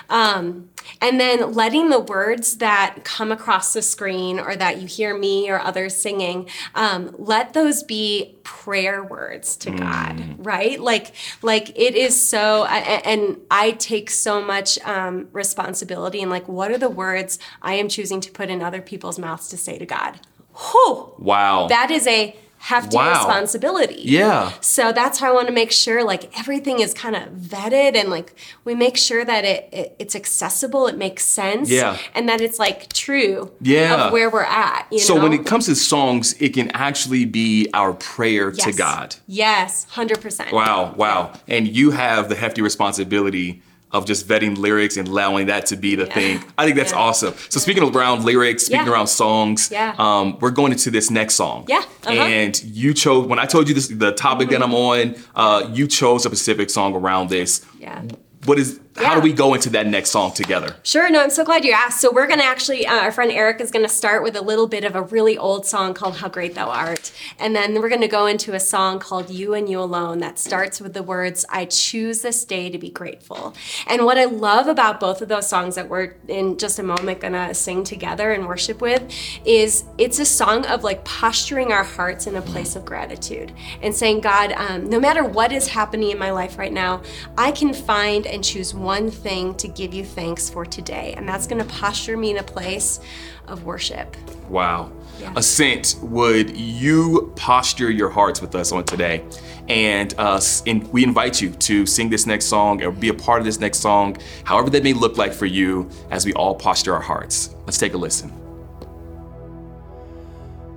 Um, 0.10 0.70
and 1.02 1.20
then 1.20 1.54
letting 1.54 1.90
the 1.90 2.00
words 2.00 2.58
that 2.58 3.00
come 3.04 3.32
across 3.32 3.74
the 3.74 3.82
screen 3.82 4.40
or 4.40 4.56
that 4.56 4.82
you 4.82 4.88
hear 4.88 5.18
me 5.18 5.50
or 5.50 5.60
others 5.60 5.96
singing, 5.96 6.50
um, 6.76 7.14
let 7.18 7.54
those 7.54 7.84
be 7.84 8.36
prayer 8.44 9.04
words 9.04 9.56
to 9.58 9.72
God, 9.72 10.46
right? 10.46 10.80
Like, 10.80 11.14
like 11.42 11.70
it 11.78 11.96
is 11.96 12.20
so, 12.20 12.66
and 12.66 13.38
I 13.52 13.72
take 13.72 14.10
so 14.10 14.42
much 14.42 14.80
um, 14.86 15.28
responsibility 15.32 16.22
and 16.22 16.32
like, 16.32 16.48
what 16.48 16.72
are 16.72 16.78
the 16.78 16.90
words 16.90 17.40
I 17.62 17.74
am 17.76 17.90
choosing 17.90 18.22
to 18.22 18.32
put 18.32 18.50
in 18.50 18.62
other 18.62 18.82
people's 18.82 19.20
mouths 19.20 19.50
to 19.50 19.58
say 19.58 19.78
to 19.78 19.86
God? 19.86 20.20
Whew, 20.56 21.14
Wow. 21.20 21.68
that 21.68 21.92
is 21.92 22.08
a 22.08 22.36
hefty 22.60 22.98
Wow. 22.98 23.14
responsibility. 23.14 24.02
Yeah. 24.04 24.52
So 24.62 24.92
that's 24.92 25.20
how 25.20 25.30
I 25.30 25.34
want 25.34 25.48
to 25.48 25.54
make 25.54 25.72
sure 25.72 26.04
like 26.04 26.38
everything 26.40 26.80
is 26.80 26.94
kind 26.94 27.16
of 27.16 27.30
vetted 27.30 27.96
and 27.96 28.10
like 28.10 28.34
we 28.66 28.76
make 28.76 28.98
sure 28.98 29.24
that 29.24 29.46
it, 29.46 29.70
it 29.72 29.96
it's 30.00 30.16
accessible, 30.16 30.88
it 30.88 30.98
makes 30.98 31.24
sense, 31.24 31.70
Yeah. 31.70 31.98
and 32.16 32.28
that 32.30 32.42
it's 32.42 32.60
like 32.60 32.92
true 32.94 33.52
Yeah. 33.62 34.08
of 34.08 34.14
where 34.14 34.30
we're 34.30 34.44
at. 34.44 34.88
You 34.92 35.00
so 35.00 35.16
know? 35.16 35.24
when 35.24 35.34
it 35.34 35.46
comes 35.46 35.66
to 35.68 35.76
songs, 35.76 36.36
it 36.40 36.50
can 36.54 36.72
actually 36.72 37.26
be 37.26 37.70
our 37.74 37.94
prayer 37.94 38.52
to 38.52 38.72
God. 38.72 39.16
Yes, 39.28 39.86
hundred 39.90 40.22
percent. 40.22 40.52
Wow, 40.52 40.94
wow. 40.98 41.34
And 41.48 41.68
you 41.68 41.92
have 41.92 42.28
the 42.30 42.36
hefty 42.36 42.62
responsibility 42.62 43.62
of 43.92 44.06
just 44.06 44.28
vetting 44.28 44.58
lyrics 44.58 44.98
and 44.98 45.08
allowing 45.08 45.48
that 45.48 45.66
to 45.68 45.76
be 45.78 45.96
the 45.96 46.06
Yeah. 46.06 46.14
thing. 46.14 46.44
I 46.58 46.66
think 46.66 46.76
that's 46.76 46.92
Yeah. 46.92 46.98
awesome. 47.00 47.34
So 47.50 47.60
speaking 47.60 47.84
around 47.84 48.26
lyrics, 48.26 48.66
speaking 48.66 48.86
Yeah. 48.86 48.92
around 48.92 49.08
songs, 49.08 49.72
um, 49.98 50.38
we're 50.42 50.52
going 50.52 50.72
into 50.74 50.92
this 50.92 51.10
next 51.10 51.36
song. 51.36 51.66
Yeah, 51.70 51.78
uh-huh. 51.78 52.12
Mm-hmm. 52.12 52.20
And 52.22 52.64
you 52.64 52.94
chose 52.94 53.26
when 53.28 53.40
I 53.40 53.46
told 53.46 53.70
you 53.70 53.74
this 53.74 53.88
the 53.88 54.12
topic 54.12 54.50
that 54.50 54.62
I'm 54.62 54.74
on, 54.74 55.16
uh, 55.36 55.70
you 55.74 55.88
chose 55.88 56.26
a 56.26 56.30
specific 56.30 56.70
song 56.70 56.96
around 56.96 57.30
this. 57.30 57.62
Yeah. 57.80 58.02
What 58.46 58.60
is 58.60 58.80
how 58.98 59.14
do 59.16 59.22
we 59.22 59.32
go 59.32 59.54
into 59.54 59.70
that 59.70 59.88
next 59.88 60.10
song 60.10 60.32
together? 60.34 60.76
Sure, 60.84 61.10
no, 61.10 61.22
I'm 61.22 61.30
so 61.30 61.46
glad 61.46 61.64
you 61.64 61.72
asked. 61.72 62.02
So 62.02 62.12
we're 62.12 62.28
gonna 62.28 62.44
actually, 62.44 62.88
uh, 62.88 62.96
our 62.96 63.12
friend 63.12 63.32
Eric 63.32 63.62
is 63.62 63.70
gonna 63.70 63.88
start 63.88 64.24
with 64.24 64.36
a 64.36 64.42
little 64.42 64.68
bit 64.68 64.84
of 64.84 64.96
a 64.96 65.04
really 65.04 65.38
old 65.38 65.66
song 65.66 65.94
called 65.94 66.18
"How 66.18 66.30
Great 66.30 66.56
Thou 66.56 66.70
Art," 66.70 67.12
and 67.38 67.56
then 67.56 67.80
we're 67.80 67.90
gonna 67.90 68.08
go 68.08 68.26
into 68.26 68.54
a 68.54 68.60
song 68.60 69.00
called 69.00 69.30
"You 69.30 69.54
and 69.54 69.70
You 69.70 69.80
Alone" 69.80 70.20
that 70.20 70.40
starts 70.40 70.82
with 70.82 70.94
the 70.94 71.04
words, 71.04 71.46
"I 71.50 71.66
choose 71.66 72.22
this 72.22 72.44
day 72.44 72.70
to 72.70 72.78
be 72.78 72.90
grateful." 72.90 73.54
And 73.86 74.04
what 74.04 74.18
I 74.18 74.26
love 74.26 74.68
about 74.68 75.00
both 75.00 75.22
of 75.22 75.28
those 75.28 75.48
songs 75.48 75.76
that 75.76 75.90
we're 75.90 76.16
in 76.28 76.58
just 76.58 76.80
a 76.80 76.84
moment 76.84 77.20
gonna 77.20 77.54
sing 77.54 77.84
together 77.84 78.32
and 78.32 78.48
worship 78.48 78.82
with 78.82 79.04
is 79.46 79.84
it's 80.00 80.18
a 80.18 80.26
song 80.26 80.66
of 80.66 80.84
like 80.84 81.04
posturing 81.06 81.72
our 81.72 81.84
hearts 81.84 82.26
in 82.26 82.36
a 82.36 82.42
place 82.42 82.76
of 82.76 82.84
gratitude 82.84 83.54
and 83.84 83.94
saying, 83.96 84.22
God, 84.22 84.54
um, 84.54 84.90
no 84.90 85.00
matter 85.00 85.24
what 85.24 85.52
is 85.52 85.68
happening 85.68 86.10
in 86.10 86.18
my 86.18 86.32
life 86.32 86.58
right 86.58 86.74
now, 86.74 87.02
I 87.38 87.52
can 87.52 87.74
find 87.74 88.26
and 88.26 88.44
choose 88.44 88.74
one 88.74 88.87
thing 89.12 89.54
to 89.56 89.68
give 89.68 89.94
you 89.94 90.06
thanks 90.06 90.50
for 90.50 90.66
today. 90.66 91.14
And 91.18 91.28
that's 91.28 91.48
going 91.48 91.62
to 91.62 91.70
posture 91.74 92.16
me 92.16 92.32
in 92.32 92.38
a 92.38 92.44
place 92.44 93.00
of 93.48 93.64
worship. 93.64 94.16
Wow. 94.50 94.92
Yeah. 95.20 95.34
Ascent, 95.36 95.98
would 96.02 96.56
you 96.56 97.34
posture 97.36 97.92
your 97.92 98.10
hearts 98.10 98.42
with 98.42 98.56
us 98.56 98.72
on 98.72 98.84
today? 98.86 99.24
And 99.68 100.14
uh, 100.18 100.40
and 100.66 100.88
we 100.94 101.04
invite 101.04 101.42
you 101.42 101.50
to 101.50 101.86
sing 101.86 102.10
this 102.10 102.26
next 102.26 102.46
song 102.46 102.82
or 102.82 102.92
be 102.92 103.10
a 103.10 103.14
part 103.14 103.40
of 103.40 103.46
this 103.46 103.60
next 103.60 103.80
song, 103.80 104.18
however 104.46 104.70
that 104.70 104.84
may 104.84 104.94
look 104.94 105.18
like 105.18 105.34
for 105.34 105.46
you 105.46 105.90
as 106.10 106.26
we 106.26 106.32
all 106.34 106.56
posture 106.56 106.94
our 106.94 107.02
hearts. 107.02 107.54
Let's 107.66 107.78
take 107.78 107.94
a 107.94 107.98
listen. 107.98 108.32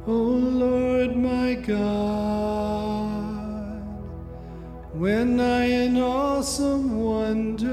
O 0.07 0.13
Lord 0.13 1.15
my 1.17 1.55
God, 1.55 2.80
when 5.01 5.41
I 5.41 5.65
in 5.65 5.97
awesome 5.97 7.01
wonder 7.01 7.73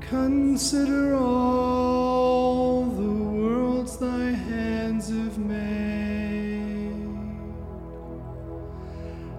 consider 0.00 1.14
all 1.14 2.86
the 2.86 3.12
worlds 3.38 3.96
thy 3.98 4.32
hands 4.32 5.10
have 5.10 5.38
made, 5.38 7.06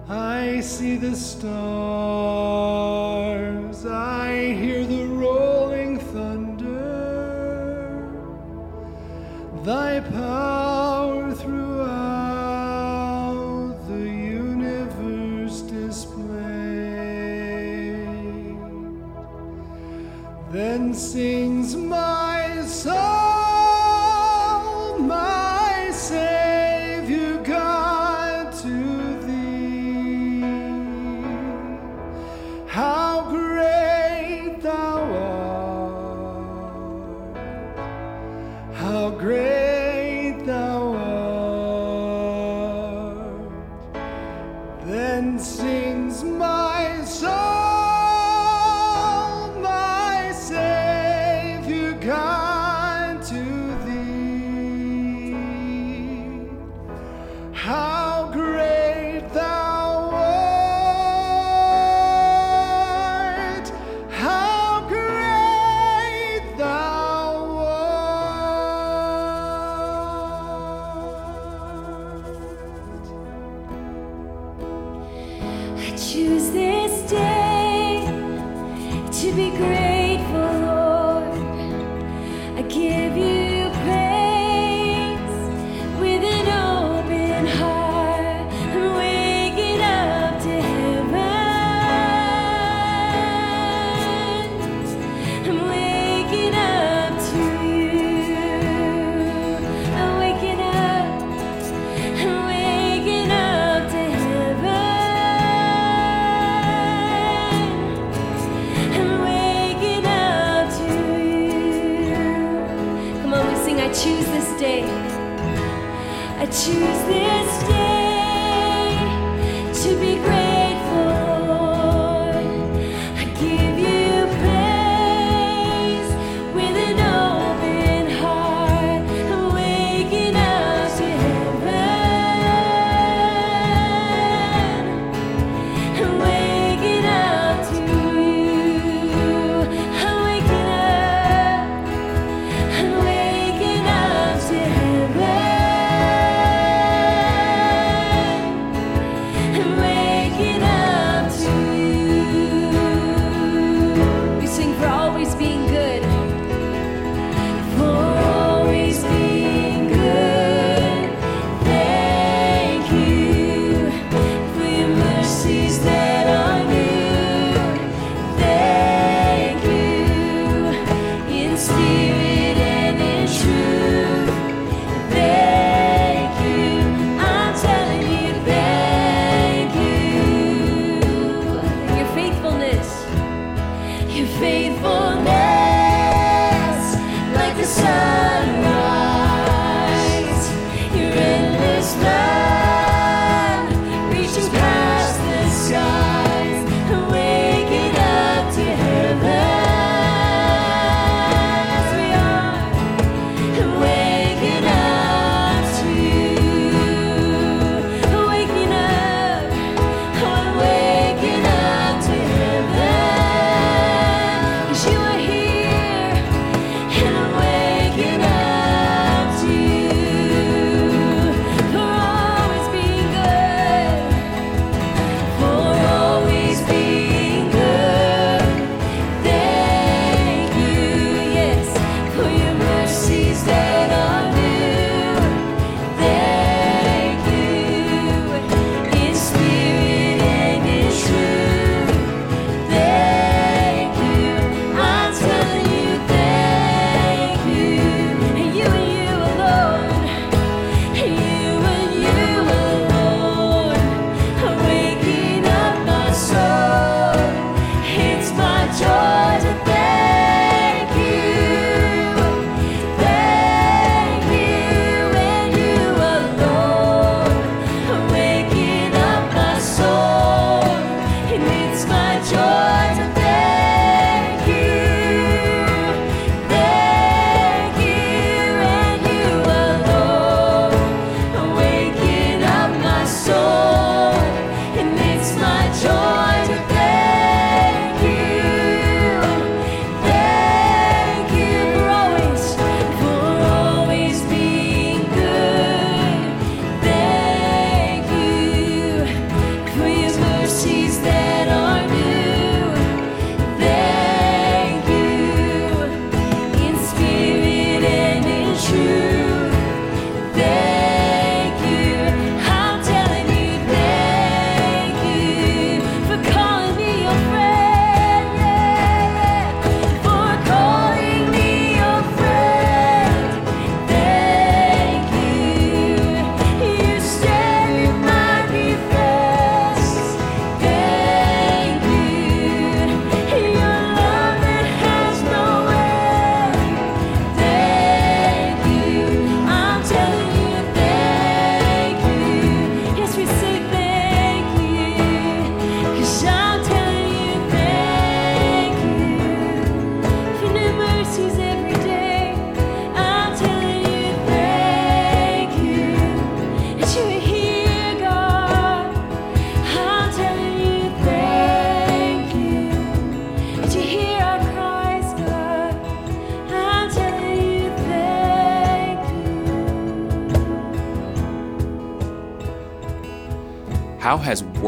I 0.08 0.60
see 0.60 0.96
the 0.96 1.14
stars, 1.14 1.44
I 3.84 4.54
hear 4.54 4.86
the 4.86 5.04
rolling 5.04 5.98
thunder. 5.98 6.80
Thy 9.64 10.00
power 10.00 10.65
choose 76.12 76.50
this 76.52 77.10
day 77.10 77.98
to 79.10 79.32
be 79.34 79.50
grateful, 79.50 79.75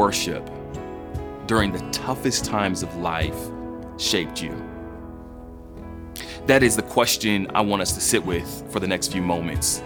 worship 0.09 0.43
during 1.45 1.71
the 1.71 1.91
toughest 1.91 2.43
times 2.43 2.81
of 2.81 2.95
life 2.95 3.51
shaped 3.99 4.41
you? 4.41 4.51
That 6.47 6.63
is 6.63 6.75
the 6.75 6.81
question 6.81 7.45
I 7.53 7.61
want 7.61 7.83
us 7.83 7.93
to 7.93 8.01
sit 8.01 8.25
with 8.25 8.49
for 8.71 8.79
the 8.79 8.87
next 8.87 9.11
few 9.11 9.21
moments. 9.21 9.83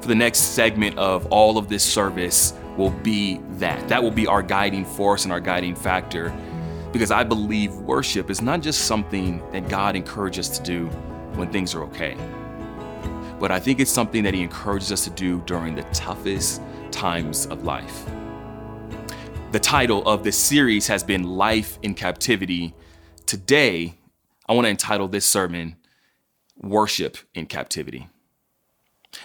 For 0.00 0.06
the 0.06 0.14
next 0.14 0.54
segment 0.54 0.96
of 0.98 1.26
all 1.32 1.58
of 1.58 1.68
this 1.68 1.82
service 1.82 2.54
will 2.76 2.92
be 3.02 3.40
that. 3.58 3.88
That 3.88 4.00
will 4.00 4.12
be 4.12 4.28
our 4.28 4.40
guiding 4.40 4.84
force 4.84 5.24
and 5.24 5.32
our 5.32 5.40
guiding 5.40 5.74
factor 5.74 6.32
because 6.92 7.10
I 7.10 7.24
believe 7.24 7.74
worship 7.74 8.30
is 8.30 8.40
not 8.40 8.60
just 8.62 8.82
something 8.82 9.42
that 9.50 9.68
God 9.68 9.96
encourages 9.96 10.48
us 10.48 10.58
to 10.58 10.64
do 10.64 10.86
when 11.34 11.50
things 11.50 11.74
are 11.74 11.82
okay, 11.86 12.16
but 13.40 13.50
I 13.50 13.58
think 13.58 13.80
it's 13.80 13.90
something 13.90 14.22
that 14.22 14.32
He 14.32 14.42
encourages 14.42 14.92
us 14.92 15.02
to 15.04 15.10
do 15.10 15.40
during 15.40 15.74
the 15.74 15.82
toughest 15.92 16.62
times 16.92 17.46
of 17.46 17.64
life. 17.64 18.15
The 19.56 19.60
title 19.60 20.06
of 20.06 20.22
this 20.22 20.36
series 20.36 20.88
has 20.88 21.02
been 21.02 21.22
Life 21.22 21.78
in 21.80 21.94
Captivity. 21.94 22.74
Today, 23.24 23.94
I 24.46 24.52
want 24.52 24.66
to 24.66 24.68
entitle 24.68 25.08
this 25.08 25.24
sermon 25.24 25.76
Worship 26.58 27.16
in 27.34 27.46
Captivity. 27.46 28.06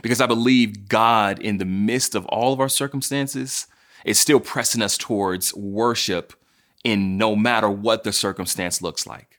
Because 0.01 0.21
I 0.21 0.27
believe 0.27 0.87
God, 0.87 1.37
in 1.39 1.57
the 1.57 1.65
midst 1.65 2.15
of 2.15 2.25
all 2.27 2.53
of 2.53 2.61
our 2.61 2.69
circumstances, 2.69 3.67
is 4.05 4.21
still 4.21 4.39
pressing 4.39 4.81
us 4.81 4.97
towards 4.97 5.53
worship 5.53 6.31
in 6.85 7.17
no 7.17 7.35
matter 7.35 7.69
what 7.69 8.05
the 8.05 8.13
circumstance 8.13 8.81
looks 8.81 9.05
like. 9.05 9.37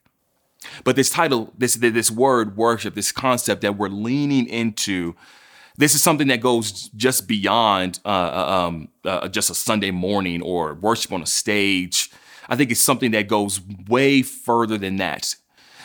But 0.85 0.97
this 0.97 1.09
title, 1.09 1.55
this, 1.57 1.75
this 1.77 2.11
word 2.11 2.55
worship, 2.59 2.95
this 2.95 3.13
concept 3.13 3.63
that 3.63 3.79
we're 3.79 3.89
leaning 3.89 4.47
into, 4.47 5.17
this 5.83 5.97
is 5.97 6.03
something 6.03 6.29
that 6.29 6.40
goes 6.40 6.90
just 6.90 7.27
beyond 7.27 7.99
uh, 8.05 8.09
uh, 8.09 8.66
um, 8.68 8.88
uh, 9.05 9.27
just 9.27 9.51
a 9.51 9.55
Sunday 9.55 9.90
morning 9.90 10.40
or 10.40 10.75
worship 10.75 11.12
on 11.12 11.23
a 11.23 11.27
stage. 11.27 12.09
I 12.49 12.55
think 12.55 12.71
it's 12.71 12.81
something 12.81 13.11
that 13.11 13.27
goes 13.27 13.61
way 13.88 14.23
further 14.23 14.79
than 14.79 14.97
that. 14.99 15.35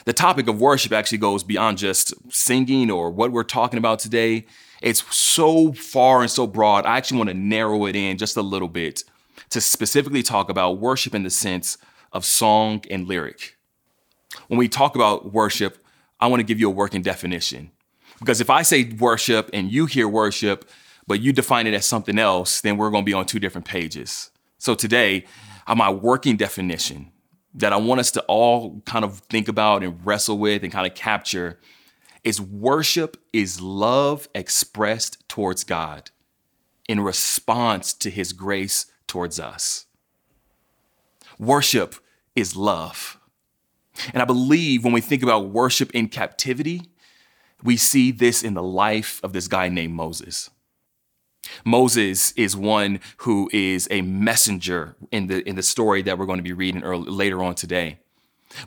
The 0.05 0.13
topic 0.13 0.47
of 0.47 0.61
worship 0.61 0.91
actually 0.91 1.17
goes 1.17 1.43
beyond 1.43 1.79
just 1.79 2.13
singing 2.31 2.91
or 2.91 3.09
what 3.09 3.31
we're 3.31 3.43
talking 3.43 3.79
about 3.79 3.97
today. 3.97 4.45
It's 4.83 5.03
so 5.15 5.73
far 5.73 6.21
and 6.21 6.29
so 6.29 6.45
broad. 6.45 6.85
I 6.85 6.97
actually 6.97 7.17
want 7.17 7.31
to 7.31 7.35
narrow 7.35 7.87
it 7.87 7.95
in 7.95 8.19
just 8.19 8.37
a 8.37 8.43
little 8.43 8.67
bit 8.67 9.03
to 9.49 9.59
specifically 9.59 10.21
talk 10.21 10.47
about 10.47 10.79
worship 10.79 11.15
in 11.15 11.23
the 11.23 11.31
sense 11.31 11.75
of 12.13 12.23
song 12.23 12.83
and 12.91 13.07
lyric. 13.07 13.57
When 14.47 14.59
we 14.59 14.67
talk 14.67 14.93
about 14.95 15.33
worship, 15.33 15.79
I 16.19 16.27
want 16.27 16.39
to 16.39 16.45
give 16.45 16.59
you 16.59 16.67
a 16.67 16.71
working 16.71 17.01
definition. 17.01 17.71
Because 18.19 18.41
if 18.41 18.49
I 18.49 18.61
say 18.63 18.85
worship 18.85 19.49
and 19.53 19.71
you 19.71 19.85
hear 19.85 20.07
worship, 20.07 20.69
but 21.05 21.21
you 21.21 21.31
define 21.31 21.67
it 21.67 21.73
as 21.73 21.85
something 21.85 22.19
else, 22.19 22.61
then 22.61 22.77
we're 22.77 22.89
going 22.89 23.03
to 23.03 23.09
be 23.09 23.13
on 23.13 23.25
two 23.25 23.39
different 23.39 23.65
pages. 23.65 24.31
So 24.57 24.75
today, 24.75 25.25
uh, 25.67 25.75
my 25.75 25.89
working 25.89 26.35
definition 26.35 27.11
that 27.53 27.73
I 27.73 27.77
want 27.77 27.99
us 27.99 28.11
to 28.11 28.21
all 28.23 28.81
kind 28.85 29.05
of 29.05 29.19
think 29.29 29.47
about 29.47 29.83
and 29.83 30.05
wrestle 30.05 30.37
with 30.37 30.63
and 30.63 30.71
kind 30.71 30.87
of 30.87 30.95
capture 30.95 31.59
is 32.23 32.41
worship 32.41 33.17
is 33.31 33.61
love 33.61 34.27
expressed 34.35 35.27
towards 35.29 35.63
God 35.63 36.11
in 36.87 36.99
response 36.99 37.93
to 37.93 38.09
his 38.09 38.33
grace 38.33 38.85
towards 39.07 39.39
us. 39.39 39.85
Worship 41.39 41.95
is 42.35 42.55
love. 42.55 43.19
And 44.13 44.21
I 44.21 44.25
believe 44.25 44.83
when 44.83 44.93
we 44.93 45.01
think 45.01 45.23
about 45.23 45.49
worship 45.49 45.91
in 45.91 46.09
captivity, 46.09 46.83
we 47.67 47.75
see 47.75 48.11
this 48.11 48.43
in 48.43 48.53
the 48.53 48.63
life 48.63 49.19
of 49.23 49.33
this 49.33 49.49
guy 49.49 49.67
named 49.67 49.93
Moses. 49.93 50.49
Moses 51.65 52.31
is 52.31 52.55
one 52.55 53.01
who 53.17 53.49
is 53.51 53.89
a 53.91 54.01
messenger 54.01 54.95
in 55.11 55.27
the 55.27 55.47
in 55.47 55.57
the 55.57 55.63
story 55.63 56.01
that 56.03 56.17
we're 56.17 56.25
going 56.25 56.39
to 56.39 56.43
be 56.43 56.53
reading 56.53 56.81
early, 56.81 57.11
later 57.11 57.43
on 57.43 57.55
today. 57.55 57.99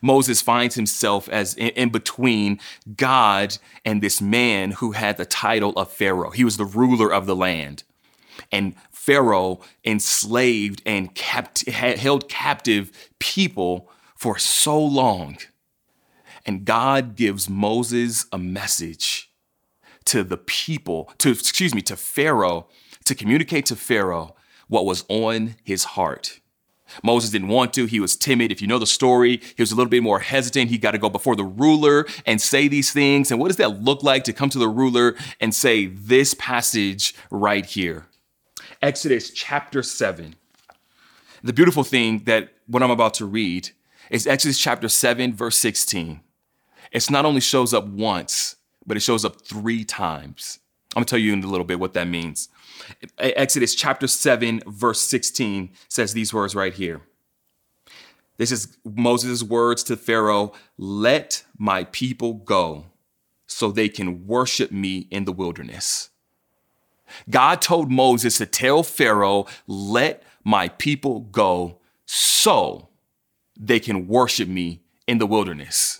Moses 0.02 0.42
finds 0.42 0.74
himself 0.74 1.30
as 1.30 1.54
in, 1.54 1.68
in, 1.68 1.88
between 1.88 2.60
God 2.94 3.56
and 3.86 4.02
this 4.02 4.20
man 4.20 4.72
who 4.72 4.92
had 4.92 5.16
the 5.16 5.24
title 5.24 5.72
of 5.78 5.90
Pharaoh. 5.90 6.28
He 6.28 6.44
was 6.44 6.58
the 6.58 6.66
ruler 6.66 7.10
of 7.10 7.24
the 7.24 7.34
land. 7.34 7.84
And 8.52 8.74
Pharaoh 8.92 9.60
enslaved 9.82 10.82
and 10.84 11.14
kept, 11.14 11.66
held 11.70 12.28
captive 12.28 12.92
people 13.18 13.88
for 14.14 14.36
so 14.36 14.78
long. 14.78 15.38
And 16.46 16.64
God 16.64 17.16
gives 17.16 17.48
Moses 17.48 18.26
a 18.32 18.38
message 18.38 19.30
to 20.06 20.24
the 20.24 20.36
people, 20.38 21.12
to 21.18 21.30
excuse 21.30 21.74
me, 21.74 21.82
to 21.82 21.96
Pharaoh, 21.96 22.68
to 23.04 23.14
communicate 23.14 23.66
to 23.66 23.76
Pharaoh 23.76 24.34
what 24.68 24.86
was 24.86 25.04
on 25.08 25.56
his 25.64 25.84
heart. 25.84 26.40
Moses 27.02 27.30
didn't 27.30 27.48
want 27.48 27.72
to. 27.74 27.86
He 27.86 28.00
was 28.00 28.16
timid. 28.16 28.50
If 28.50 28.60
you 28.60 28.66
know 28.66 28.78
the 28.78 28.86
story, 28.86 29.40
he 29.56 29.62
was 29.62 29.72
a 29.72 29.76
little 29.76 29.90
bit 29.90 30.02
more 30.02 30.20
hesitant. 30.20 30.70
He 30.70 30.78
got 30.78 30.92
to 30.92 30.98
go 30.98 31.08
before 31.08 31.36
the 31.36 31.44
ruler 31.44 32.06
and 32.26 32.40
say 32.40 32.68
these 32.68 32.92
things. 32.92 33.30
And 33.30 33.40
what 33.40 33.48
does 33.48 33.56
that 33.56 33.82
look 33.82 34.02
like 34.02 34.24
to 34.24 34.32
come 34.32 34.48
to 34.50 34.58
the 34.58 34.68
ruler 34.68 35.14
and 35.40 35.54
say 35.54 35.86
this 35.86 36.34
passage 36.34 37.14
right 37.30 37.64
here? 37.64 38.06
Exodus 38.82 39.30
chapter 39.30 39.82
7. 39.82 40.34
The 41.42 41.52
beautiful 41.52 41.84
thing 41.84 42.24
that 42.24 42.54
what 42.66 42.82
I'm 42.82 42.90
about 42.90 43.14
to 43.14 43.26
read 43.26 43.70
is 44.10 44.26
Exodus 44.26 44.58
chapter 44.58 44.88
7, 44.88 45.34
verse 45.34 45.56
16. 45.56 46.20
It 46.90 47.10
not 47.10 47.24
only 47.24 47.40
shows 47.40 47.72
up 47.72 47.86
once, 47.86 48.56
but 48.86 48.96
it 48.96 49.00
shows 49.00 49.24
up 49.24 49.42
three 49.42 49.84
times. 49.84 50.58
I'm 50.94 51.00
gonna 51.00 51.06
tell 51.06 51.18
you 51.18 51.32
in 51.32 51.44
a 51.44 51.46
little 51.46 51.66
bit 51.66 51.78
what 51.78 51.94
that 51.94 52.08
means. 52.08 52.48
Exodus 53.18 53.74
chapter 53.74 54.08
7, 54.08 54.62
verse 54.66 55.00
16 55.02 55.70
says 55.88 56.12
these 56.12 56.34
words 56.34 56.54
right 56.54 56.72
here. 56.72 57.02
This 58.38 58.50
is 58.50 58.78
Moses' 58.84 59.42
words 59.42 59.82
to 59.84 59.96
Pharaoh 59.96 60.52
Let 60.78 61.44
my 61.58 61.84
people 61.84 62.34
go 62.34 62.86
so 63.46 63.70
they 63.70 63.88
can 63.88 64.26
worship 64.26 64.72
me 64.72 65.06
in 65.10 65.26
the 65.26 65.32
wilderness. 65.32 66.10
God 67.28 67.60
told 67.60 67.90
Moses 67.90 68.38
to 68.38 68.46
tell 68.46 68.82
Pharaoh, 68.82 69.46
Let 69.66 70.22
my 70.42 70.68
people 70.68 71.20
go 71.20 71.78
so 72.06 72.88
they 73.58 73.78
can 73.78 74.08
worship 74.08 74.48
me 74.48 74.80
in 75.06 75.18
the 75.18 75.26
wilderness. 75.26 75.99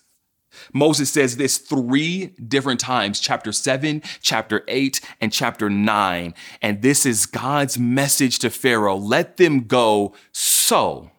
Moses 0.73 1.11
says 1.11 1.37
this 1.37 1.59
three 1.59 2.27
different 2.47 2.81
times 2.81 3.21
chapter 3.21 3.53
7, 3.53 4.03
chapter 4.23 4.65
8, 4.69 5.01
and 5.21 5.33
chapter 5.33 5.71
9. 5.71 6.35
And 6.63 6.83
this 6.83 7.07
is 7.07 7.27
God's 7.27 7.79
message 7.79 8.39
to 8.41 8.51
Pharaoh 8.51 8.97
let 8.97 9.37
them 9.37 9.65
go 9.67 10.15
so 10.33 11.11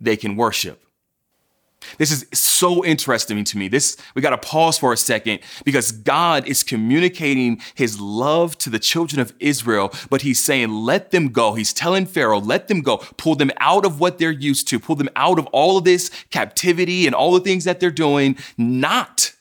they 0.00 0.16
can 0.16 0.36
worship. 0.36 0.82
This 1.96 2.12
is 2.12 2.26
so 2.32 2.84
interesting 2.84 3.42
to 3.44 3.58
me. 3.58 3.68
This 3.68 3.96
we 4.14 4.22
got 4.22 4.30
to 4.30 4.38
pause 4.38 4.78
for 4.78 4.92
a 4.92 4.96
second 4.96 5.40
because 5.64 5.92
God 5.92 6.46
is 6.46 6.62
communicating 6.62 7.60
his 7.74 8.00
love 8.00 8.58
to 8.58 8.70
the 8.70 8.78
children 8.78 9.20
of 9.20 9.32
Israel, 9.40 9.92
but 10.10 10.22
he's 10.22 10.42
saying 10.42 10.70
let 10.70 11.10
them 11.10 11.28
go. 11.28 11.54
He's 11.54 11.72
telling 11.72 12.06
Pharaoh, 12.06 12.40
let 12.40 12.68
them 12.68 12.80
go. 12.80 12.98
Pull 13.16 13.36
them 13.36 13.50
out 13.58 13.84
of 13.84 14.00
what 14.00 14.18
they're 14.18 14.30
used 14.30 14.68
to. 14.68 14.78
Pull 14.78 14.96
them 14.96 15.08
out 15.16 15.38
of 15.38 15.46
all 15.46 15.78
of 15.78 15.84
this 15.84 16.10
captivity 16.30 17.06
and 17.06 17.14
all 17.14 17.32
the 17.32 17.40
things 17.40 17.64
that 17.64 17.80
they're 17.80 17.90
doing, 17.90 18.36
not 18.56 19.32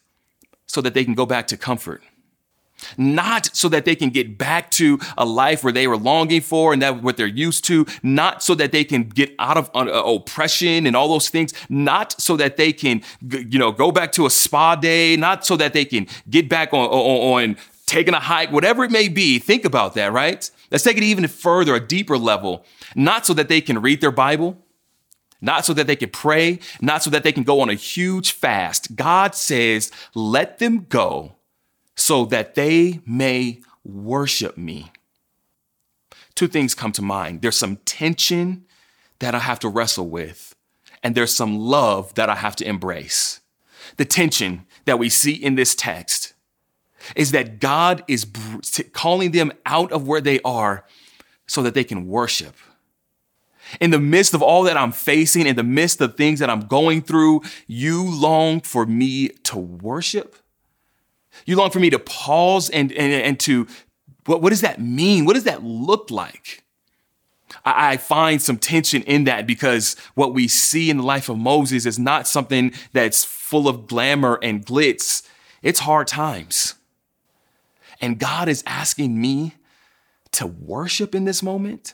so 0.65 0.81
that 0.81 0.93
they 0.93 1.03
can 1.03 1.13
go 1.13 1.25
back 1.25 1.47
to 1.47 1.57
comfort 1.57 2.03
not 2.97 3.49
so 3.55 3.69
that 3.69 3.85
they 3.85 3.95
can 3.95 4.09
get 4.09 4.37
back 4.37 4.71
to 4.71 4.99
a 5.17 5.25
life 5.25 5.63
where 5.63 5.73
they 5.73 5.87
were 5.87 5.97
longing 5.97 6.41
for 6.41 6.73
and 6.73 6.81
that 6.81 7.01
what 7.01 7.17
they're 7.17 7.27
used 7.27 7.63
to, 7.65 7.85
not 8.03 8.43
so 8.43 8.55
that 8.55 8.71
they 8.71 8.83
can 8.83 9.03
get 9.03 9.33
out 9.39 9.57
of 9.57 9.69
uh, 9.75 9.79
oppression 9.89 10.85
and 10.85 10.95
all 10.95 11.07
those 11.07 11.29
things, 11.29 11.53
not 11.69 12.19
so 12.21 12.37
that 12.37 12.57
they 12.57 12.73
can, 12.73 13.01
you 13.29 13.59
know, 13.59 13.71
go 13.71 13.91
back 13.91 14.11
to 14.11 14.25
a 14.25 14.29
spa 14.29 14.75
day, 14.75 15.15
not 15.15 15.45
so 15.45 15.55
that 15.55 15.73
they 15.73 15.85
can 15.85 16.07
get 16.29 16.49
back 16.49 16.73
on, 16.73 16.85
on, 16.85 17.43
on 17.43 17.57
taking 17.85 18.13
a 18.13 18.19
hike, 18.19 18.51
whatever 18.51 18.83
it 18.83 18.91
may 18.91 19.07
be. 19.07 19.39
Think 19.39 19.65
about 19.65 19.93
that, 19.95 20.11
right? 20.11 20.49
Let's 20.71 20.83
take 20.83 20.97
it 20.97 21.03
even 21.03 21.27
further, 21.27 21.75
a 21.75 21.79
deeper 21.79 22.17
level, 22.17 22.65
not 22.95 23.25
so 23.25 23.33
that 23.33 23.47
they 23.47 23.61
can 23.61 23.81
read 23.81 24.01
their 24.01 24.11
Bible, 24.11 24.57
not 25.39 25.65
so 25.65 25.73
that 25.73 25.87
they 25.87 25.95
can 25.95 26.09
pray, 26.09 26.59
not 26.81 27.03
so 27.03 27.09
that 27.11 27.23
they 27.23 27.31
can 27.31 27.43
go 27.43 27.61
on 27.61 27.69
a 27.69 27.75
huge 27.75 28.31
fast. 28.31 28.95
God 28.95 29.35
says, 29.35 29.91
let 30.13 30.59
them 30.59 30.85
go 30.89 31.36
so 31.97 32.23
that 32.25 32.55
they 32.55 33.01
may 33.05 33.59
worship 33.83 34.57
me. 34.57 34.91
Two 36.35 36.47
things 36.47 36.75
come 36.75 36.91
to 36.93 37.01
mind. 37.01 37.41
There's 37.41 37.57
some 37.57 37.77
tension 37.77 38.65
that 39.19 39.33
I 39.33 39.39
have 39.39 39.59
to 39.59 39.67
wrestle 39.67 40.07
with, 40.07 40.55
and 41.03 41.15
there's 41.15 41.35
some 41.35 41.57
love 41.57 42.13
that 42.13 42.29
I 42.29 42.35
have 42.35 42.55
to 42.57 42.67
embrace. 42.67 43.41
The 43.97 44.05
tension 44.05 44.65
that 44.85 44.99
we 44.99 45.09
see 45.09 45.33
in 45.33 45.55
this 45.55 45.73
text 45.73 46.33
is 47.15 47.31
that 47.31 47.59
God 47.59 48.03
is 48.07 48.27
calling 48.93 49.31
them 49.31 49.51
out 49.65 49.91
of 49.91 50.07
where 50.07 50.21
they 50.21 50.39
are 50.41 50.85
so 51.47 51.63
that 51.63 51.73
they 51.73 51.83
can 51.83 52.07
worship. 52.07 52.55
In 53.81 53.91
the 53.91 53.99
midst 53.99 54.33
of 54.33 54.41
all 54.41 54.63
that 54.63 54.77
I'm 54.77 54.91
facing, 54.91 55.47
in 55.47 55.55
the 55.55 55.63
midst 55.63 55.99
of 56.01 56.15
things 56.15 56.39
that 56.39 56.49
I'm 56.49 56.67
going 56.67 57.01
through, 57.01 57.41
you 57.65 58.03
long 58.03 58.61
for 58.61 58.85
me 58.85 59.29
to 59.29 59.57
worship. 59.57 60.35
You 61.45 61.55
long 61.55 61.71
for 61.71 61.79
me 61.79 61.89
to 61.89 61.99
pause 61.99 62.69
and, 62.69 62.91
and, 62.91 63.13
and 63.13 63.39
to, 63.41 63.67
what, 64.25 64.41
what 64.41 64.49
does 64.49 64.61
that 64.61 64.81
mean? 64.81 65.25
What 65.25 65.33
does 65.33 65.45
that 65.45 65.63
look 65.63 66.11
like? 66.11 66.63
I, 67.65 67.93
I 67.93 67.97
find 67.97 68.41
some 68.41 68.57
tension 68.57 69.03
in 69.03 69.25
that 69.25 69.47
because 69.47 69.95
what 70.15 70.33
we 70.33 70.47
see 70.47 70.89
in 70.89 70.97
the 70.97 71.03
life 71.03 71.29
of 71.29 71.37
Moses 71.37 71.85
is 71.85 71.97
not 71.97 72.27
something 72.27 72.73
that's 72.93 73.23
full 73.23 73.67
of 73.67 73.87
glamour 73.87 74.39
and 74.41 74.65
glitz. 74.65 75.27
It's 75.61 75.79
hard 75.79 76.07
times. 76.07 76.75
And 77.99 78.19
God 78.19 78.47
is 78.47 78.63
asking 78.67 79.19
me 79.19 79.53
to 80.33 80.45
worship 80.45 81.15
in 81.15 81.25
this 81.25 81.41
moment. 81.41 81.93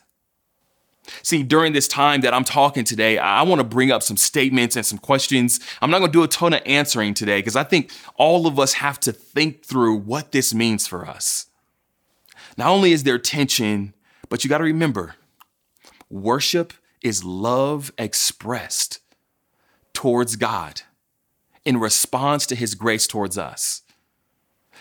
See, 1.21 1.43
during 1.43 1.73
this 1.73 1.87
time 1.87 2.21
that 2.21 2.33
I'm 2.33 2.43
talking 2.43 2.83
today, 2.83 3.17
I 3.17 3.41
want 3.43 3.59
to 3.59 3.65
bring 3.65 3.91
up 3.91 4.03
some 4.03 4.17
statements 4.17 4.75
and 4.75 4.85
some 4.85 4.97
questions. 4.97 5.59
I'm 5.81 5.91
not 5.91 5.99
going 5.99 6.11
to 6.11 6.17
do 6.17 6.23
a 6.23 6.27
ton 6.27 6.53
of 6.53 6.61
answering 6.65 7.13
today 7.13 7.39
because 7.39 7.55
I 7.55 7.63
think 7.63 7.91
all 8.15 8.47
of 8.47 8.59
us 8.59 8.73
have 8.73 8.99
to 9.01 9.11
think 9.11 9.65
through 9.65 9.97
what 9.97 10.31
this 10.31 10.53
means 10.53 10.87
for 10.87 11.05
us. 11.05 11.47
Not 12.57 12.69
only 12.69 12.91
is 12.91 13.03
there 13.03 13.17
tension, 13.17 13.93
but 14.29 14.43
you 14.43 14.49
got 14.49 14.59
to 14.59 14.63
remember 14.63 15.15
worship 16.09 16.73
is 17.01 17.23
love 17.23 17.91
expressed 17.97 18.99
towards 19.93 20.35
God 20.35 20.81
in 21.65 21.77
response 21.77 22.45
to 22.47 22.55
his 22.55 22.75
grace 22.75 23.07
towards 23.07 23.37
us. 23.37 23.82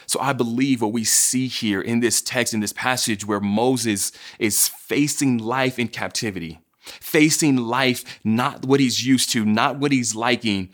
So 0.06 0.20
I 0.20 0.32
believe 0.32 0.82
what 0.82 0.92
we 0.92 1.04
see 1.04 1.48
here 1.48 1.80
in 1.80 2.00
this 2.00 2.20
text, 2.20 2.54
in 2.54 2.60
this 2.60 2.72
passage, 2.72 3.26
where 3.26 3.40
Moses 3.40 4.12
is 4.38 4.68
facing 4.68 5.38
life 5.38 5.78
in 5.78 5.88
captivity, 5.88 6.60
facing 6.80 7.56
life 7.56 8.20
not 8.24 8.66
what 8.66 8.80
he's 8.80 9.06
used 9.06 9.30
to, 9.30 9.44
not 9.44 9.78
what 9.78 9.92
he's 9.92 10.14
liking. 10.14 10.70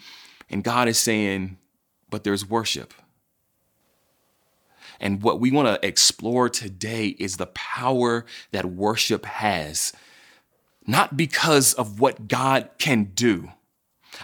And 0.50 0.64
God 0.64 0.88
is 0.88 0.98
saying, 0.98 1.58
but 2.10 2.24
there's 2.24 2.48
worship. 2.48 2.94
And 5.00 5.22
what 5.22 5.40
we 5.40 5.50
want 5.50 5.68
to 5.68 5.86
explore 5.86 6.48
today 6.48 7.08
is 7.08 7.36
the 7.36 7.46
power 7.46 8.26
that 8.50 8.64
worship 8.64 9.26
has, 9.26 9.92
not 10.86 11.16
because 11.16 11.74
of 11.74 12.00
what 12.00 12.26
God 12.26 12.70
can 12.78 13.04
do 13.14 13.50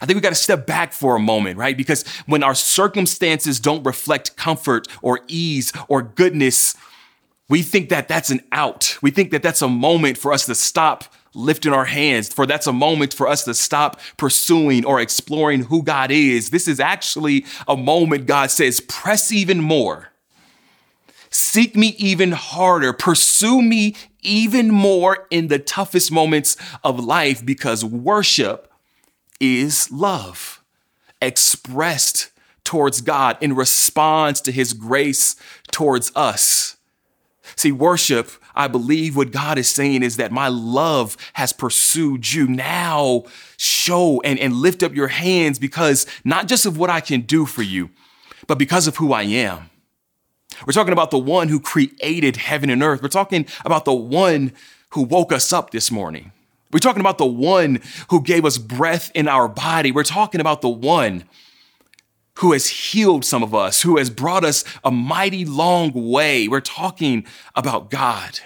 I 0.00 0.06
think 0.06 0.16
we 0.16 0.20
got 0.20 0.30
to 0.30 0.34
step 0.34 0.66
back 0.66 0.92
for 0.92 1.16
a 1.16 1.20
moment, 1.20 1.58
right? 1.58 1.76
Because 1.76 2.06
when 2.26 2.42
our 2.42 2.54
circumstances 2.54 3.60
don't 3.60 3.84
reflect 3.84 4.36
comfort 4.36 4.88
or 5.02 5.20
ease 5.28 5.72
or 5.88 6.02
goodness, 6.02 6.74
we 7.48 7.62
think 7.62 7.90
that 7.90 8.08
that's 8.08 8.30
an 8.30 8.40
out. 8.52 8.98
We 9.02 9.10
think 9.10 9.30
that 9.30 9.42
that's 9.42 9.62
a 9.62 9.68
moment 9.68 10.18
for 10.18 10.32
us 10.32 10.46
to 10.46 10.54
stop 10.54 11.04
lifting 11.34 11.72
our 11.72 11.84
hands, 11.84 12.32
for 12.32 12.46
that's 12.46 12.66
a 12.66 12.72
moment 12.72 13.12
for 13.12 13.26
us 13.26 13.44
to 13.44 13.54
stop 13.54 14.00
pursuing 14.16 14.84
or 14.84 15.00
exploring 15.00 15.64
who 15.64 15.82
God 15.82 16.10
is. 16.10 16.50
This 16.50 16.68
is 16.68 16.80
actually 16.80 17.44
a 17.66 17.76
moment 17.76 18.26
God 18.26 18.50
says, 18.50 18.80
press 18.80 19.32
even 19.32 19.60
more. 19.60 20.10
Seek 21.30 21.76
me 21.76 21.88
even 21.98 22.30
harder. 22.32 22.92
Pursue 22.92 23.60
me 23.60 23.96
even 24.22 24.70
more 24.70 25.26
in 25.30 25.48
the 25.48 25.58
toughest 25.58 26.12
moments 26.12 26.56
of 26.84 27.04
life 27.04 27.44
because 27.44 27.84
worship 27.84 28.72
is 29.40 29.90
love 29.90 30.62
expressed 31.20 32.30
towards 32.64 33.00
God 33.00 33.36
in 33.40 33.54
response 33.54 34.40
to 34.42 34.52
his 34.52 34.72
grace 34.72 35.36
towards 35.70 36.12
us. 36.14 36.76
See, 37.56 37.72
worship, 37.72 38.30
I 38.54 38.68
believe 38.68 39.16
what 39.16 39.32
God 39.32 39.58
is 39.58 39.68
saying 39.68 40.02
is 40.02 40.16
that 40.16 40.32
my 40.32 40.48
love 40.48 41.16
has 41.34 41.52
pursued 41.52 42.32
you. 42.32 42.46
Now 42.46 43.24
show 43.56 44.20
and, 44.22 44.38
and 44.38 44.54
lift 44.54 44.82
up 44.82 44.94
your 44.94 45.08
hands 45.08 45.58
because 45.58 46.06
not 46.24 46.48
just 46.48 46.66
of 46.66 46.78
what 46.78 46.90
I 46.90 47.00
can 47.00 47.22
do 47.22 47.46
for 47.46 47.62
you, 47.62 47.90
but 48.46 48.58
because 48.58 48.86
of 48.86 48.96
who 48.96 49.12
I 49.12 49.22
am. 49.22 49.70
We're 50.66 50.72
talking 50.72 50.92
about 50.92 51.10
the 51.10 51.18
one 51.18 51.48
who 51.48 51.60
created 51.60 52.36
heaven 52.36 52.70
and 52.70 52.82
earth. 52.82 53.02
We're 53.02 53.08
talking 53.08 53.46
about 53.64 53.84
the 53.84 53.94
one 53.94 54.52
who 54.90 55.02
woke 55.02 55.32
us 55.32 55.52
up 55.52 55.70
this 55.70 55.90
morning. 55.90 56.32
We're 56.74 56.80
talking 56.80 57.00
about 57.00 57.18
the 57.18 57.24
one 57.24 57.80
who 58.10 58.20
gave 58.20 58.44
us 58.44 58.58
breath 58.58 59.12
in 59.14 59.28
our 59.28 59.46
body. 59.46 59.92
We're 59.92 60.02
talking 60.02 60.40
about 60.40 60.60
the 60.60 60.68
one 60.68 61.22
who 62.38 62.50
has 62.50 62.66
healed 62.66 63.24
some 63.24 63.44
of 63.44 63.54
us, 63.54 63.82
who 63.82 63.96
has 63.96 64.10
brought 64.10 64.44
us 64.44 64.64
a 64.82 64.90
mighty 64.90 65.44
long 65.44 65.92
way. 65.92 66.48
We're 66.48 66.60
talking 66.60 67.26
about 67.54 67.92
God 67.92 68.40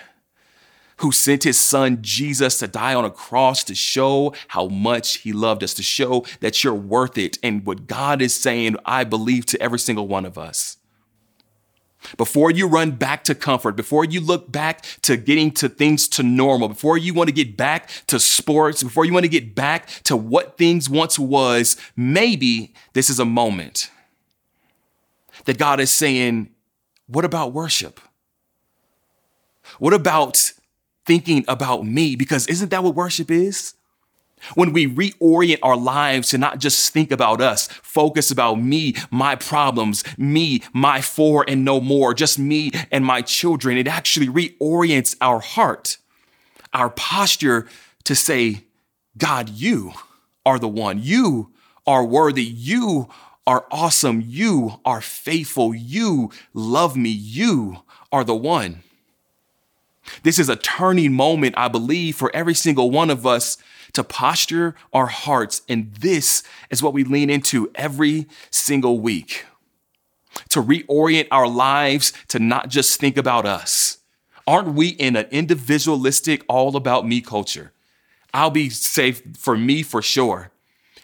who 0.98 1.10
sent 1.10 1.44
his 1.44 1.58
son 1.58 2.02
Jesus 2.02 2.58
to 2.58 2.66
die 2.66 2.92
on 2.92 3.06
a 3.06 3.10
cross 3.10 3.64
to 3.64 3.74
show 3.74 4.34
how 4.48 4.66
much 4.66 5.18
he 5.18 5.32
loved 5.32 5.64
us, 5.64 5.72
to 5.74 5.82
show 5.82 6.26
that 6.40 6.62
you're 6.62 6.74
worth 6.74 7.16
it. 7.16 7.38
And 7.42 7.64
what 7.64 7.86
God 7.86 8.20
is 8.20 8.34
saying, 8.34 8.76
I 8.84 9.04
believe 9.04 9.46
to 9.46 9.62
every 9.62 9.78
single 9.78 10.06
one 10.06 10.26
of 10.26 10.36
us. 10.36 10.77
Before 12.16 12.50
you 12.50 12.66
run 12.66 12.92
back 12.92 13.24
to 13.24 13.34
comfort, 13.34 13.76
before 13.76 14.04
you 14.04 14.20
look 14.20 14.50
back 14.50 14.84
to 15.02 15.16
getting 15.16 15.50
to 15.52 15.68
things 15.68 16.08
to 16.08 16.22
normal, 16.22 16.68
before 16.68 16.96
you 16.96 17.12
want 17.12 17.28
to 17.28 17.34
get 17.34 17.56
back 17.56 17.90
to 18.06 18.20
sports, 18.20 18.82
before 18.82 19.04
you 19.04 19.12
want 19.12 19.24
to 19.24 19.28
get 19.28 19.54
back 19.54 19.88
to 20.04 20.16
what 20.16 20.56
things 20.56 20.88
once 20.88 21.18
was, 21.18 21.76
maybe 21.96 22.72
this 22.92 23.10
is 23.10 23.18
a 23.18 23.24
moment 23.24 23.90
that 25.44 25.58
God 25.58 25.80
is 25.80 25.90
saying, 25.90 26.50
What 27.06 27.24
about 27.24 27.52
worship? 27.52 28.00
What 29.78 29.92
about 29.92 30.52
thinking 31.04 31.44
about 31.48 31.84
me? 31.84 32.16
Because 32.16 32.46
isn't 32.46 32.70
that 32.70 32.82
what 32.82 32.94
worship 32.94 33.30
is? 33.30 33.74
When 34.54 34.72
we 34.72 34.86
reorient 34.86 35.58
our 35.62 35.76
lives 35.76 36.30
to 36.30 36.38
not 36.38 36.58
just 36.58 36.92
think 36.92 37.10
about 37.10 37.40
us, 37.40 37.68
focus 37.82 38.30
about 38.30 38.56
me, 38.56 38.94
my 39.10 39.36
problems, 39.36 40.04
me, 40.16 40.62
my 40.72 41.00
four 41.00 41.44
and 41.48 41.64
no 41.64 41.80
more, 41.80 42.14
just 42.14 42.38
me 42.38 42.70
and 42.90 43.04
my 43.04 43.22
children, 43.22 43.76
it 43.78 43.88
actually 43.88 44.28
reorients 44.28 45.16
our 45.20 45.40
heart, 45.40 45.98
our 46.72 46.90
posture 46.90 47.66
to 48.04 48.14
say, 48.14 48.64
God, 49.16 49.48
you 49.48 49.92
are 50.46 50.58
the 50.58 50.68
one. 50.68 51.00
You 51.02 51.52
are 51.86 52.04
worthy. 52.04 52.44
You 52.44 53.08
are 53.46 53.66
awesome. 53.70 54.22
You 54.26 54.80
are 54.84 55.00
faithful. 55.00 55.74
You 55.74 56.30
love 56.54 56.96
me. 56.96 57.10
You 57.10 57.78
are 58.12 58.24
the 58.24 58.34
one. 58.34 58.82
This 60.22 60.38
is 60.38 60.48
a 60.48 60.56
turning 60.56 61.12
moment, 61.12 61.54
I 61.58 61.68
believe, 61.68 62.16
for 62.16 62.30
every 62.34 62.54
single 62.54 62.90
one 62.90 63.10
of 63.10 63.26
us 63.26 63.58
to 63.92 64.04
posture 64.04 64.74
our 64.92 65.06
hearts. 65.06 65.62
And 65.68 65.94
this 65.94 66.42
is 66.70 66.82
what 66.82 66.92
we 66.92 67.04
lean 67.04 67.30
into 67.30 67.70
every 67.74 68.26
single 68.50 69.00
week 69.00 69.44
to 70.50 70.62
reorient 70.62 71.28
our 71.30 71.48
lives 71.48 72.12
to 72.28 72.38
not 72.38 72.68
just 72.68 73.00
think 73.00 73.16
about 73.16 73.46
us. 73.46 73.98
Aren't 74.46 74.74
we 74.74 74.88
in 74.88 75.16
an 75.16 75.26
individualistic, 75.30 76.44
all 76.48 76.76
about 76.76 77.06
me 77.06 77.20
culture? 77.20 77.72
I'll 78.32 78.50
be 78.50 78.70
safe 78.70 79.22
for 79.36 79.56
me 79.56 79.82
for 79.82 80.00
sure. 80.00 80.50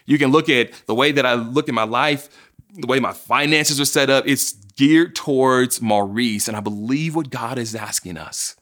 You 0.05 0.17
can 0.17 0.31
look 0.31 0.49
at 0.49 0.71
the 0.85 0.95
way 0.95 1.11
that 1.11 1.25
I 1.25 1.33
look 1.33 1.67
at 1.67 1.75
my 1.75 1.83
life, 1.83 2.29
the 2.73 2.87
way 2.87 2.99
my 2.99 3.13
finances 3.13 3.79
are 3.79 3.85
set 3.85 4.09
up, 4.09 4.27
it's 4.27 4.53
geared 4.53 5.15
towards 5.15 5.81
Maurice. 5.81 6.47
And 6.47 6.55
I 6.55 6.59
believe 6.59 7.15
what 7.15 7.29
God 7.29 7.57
is 7.57 7.75
asking 7.75 8.17
us 8.17 8.55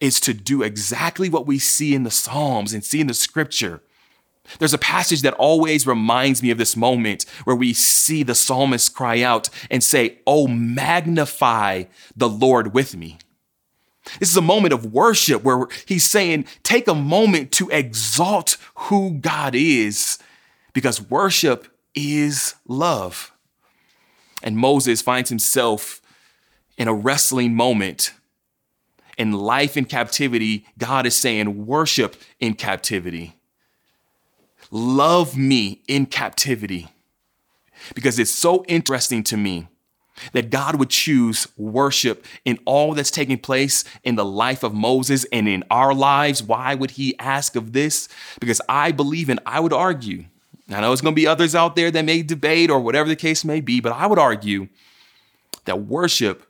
is 0.00 0.20
to 0.20 0.34
do 0.34 0.62
exactly 0.62 1.28
what 1.28 1.46
we 1.46 1.58
see 1.58 1.94
in 1.94 2.02
the 2.02 2.10
Psalms 2.10 2.72
and 2.72 2.84
see 2.84 3.00
in 3.00 3.06
the 3.06 3.14
scripture. 3.14 3.82
There's 4.58 4.74
a 4.74 4.78
passage 4.78 5.22
that 5.22 5.34
always 5.34 5.86
reminds 5.86 6.42
me 6.42 6.50
of 6.50 6.58
this 6.58 6.76
moment 6.76 7.24
where 7.44 7.56
we 7.56 7.72
see 7.72 8.22
the 8.22 8.34
psalmist 8.34 8.94
cry 8.94 9.22
out 9.22 9.48
and 9.70 9.82
say, 9.82 10.18
Oh, 10.26 10.46
magnify 10.46 11.84
the 12.16 12.28
Lord 12.28 12.72
with 12.72 12.96
me. 12.96 13.18
This 14.20 14.30
is 14.30 14.36
a 14.36 14.42
moment 14.42 14.72
of 14.72 14.92
worship 14.92 15.42
where 15.42 15.66
he's 15.86 16.04
saying, 16.04 16.46
Take 16.62 16.88
a 16.88 16.94
moment 16.94 17.52
to 17.52 17.68
exalt 17.70 18.56
who 18.74 19.14
God 19.14 19.54
is, 19.54 20.18
because 20.72 21.02
worship 21.02 21.66
is 21.94 22.54
love. 22.68 23.32
And 24.42 24.56
Moses 24.56 25.02
finds 25.02 25.30
himself 25.30 26.00
in 26.76 26.88
a 26.88 26.94
wrestling 26.94 27.54
moment 27.54 28.12
in 29.16 29.32
life 29.32 29.76
in 29.76 29.84
captivity, 29.84 30.66
God 30.78 31.06
is 31.06 31.16
saying, 31.16 31.66
worship 31.66 32.16
in 32.38 32.54
captivity. 32.54 33.34
Love 34.70 35.36
me 35.36 35.82
in 35.88 36.06
captivity. 36.06 36.88
Because 37.94 38.18
it's 38.18 38.30
so 38.30 38.64
interesting 38.66 39.22
to 39.24 39.36
me 39.36 39.68
that 40.32 40.50
God 40.50 40.76
would 40.76 40.90
choose 40.90 41.46
worship 41.56 42.24
in 42.44 42.58
all 42.64 42.94
that's 42.94 43.10
taking 43.10 43.38
place 43.38 43.84
in 44.02 44.16
the 44.16 44.24
life 44.24 44.62
of 44.62 44.74
Moses 44.74 45.26
and 45.30 45.46
in 45.48 45.62
our 45.70 45.94
lives. 45.94 46.42
Why 46.42 46.74
would 46.74 46.92
he 46.92 47.18
ask 47.18 47.54
of 47.54 47.72
this? 47.72 48.08
Because 48.40 48.60
I 48.68 48.92
believe 48.92 49.28
and 49.28 49.40
I 49.44 49.60
would 49.60 49.74
argue, 49.74 50.24
I 50.68 50.80
know 50.80 50.88
there's 50.88 51.02
going 51.02 51.14
to 51.14 51.20
be 51.20 51.26
others 51.26 51.54
out 51.54 51.76
there 51.76 51.90
that 51.90 52.04
may 52.04 52.22
debate 52.22 52.70
or 52.70 52.80
whatever 52.80 53.08
the 53.08 53.16
case 53.16 53.44
may 53.44 53.60
be, 53.60 53.80
but 53.80 53.92
I 53.92 54.06
would 54.06 54.18
argue 54.18 54.68
that 55.66 55.82
worship 55.82 56.45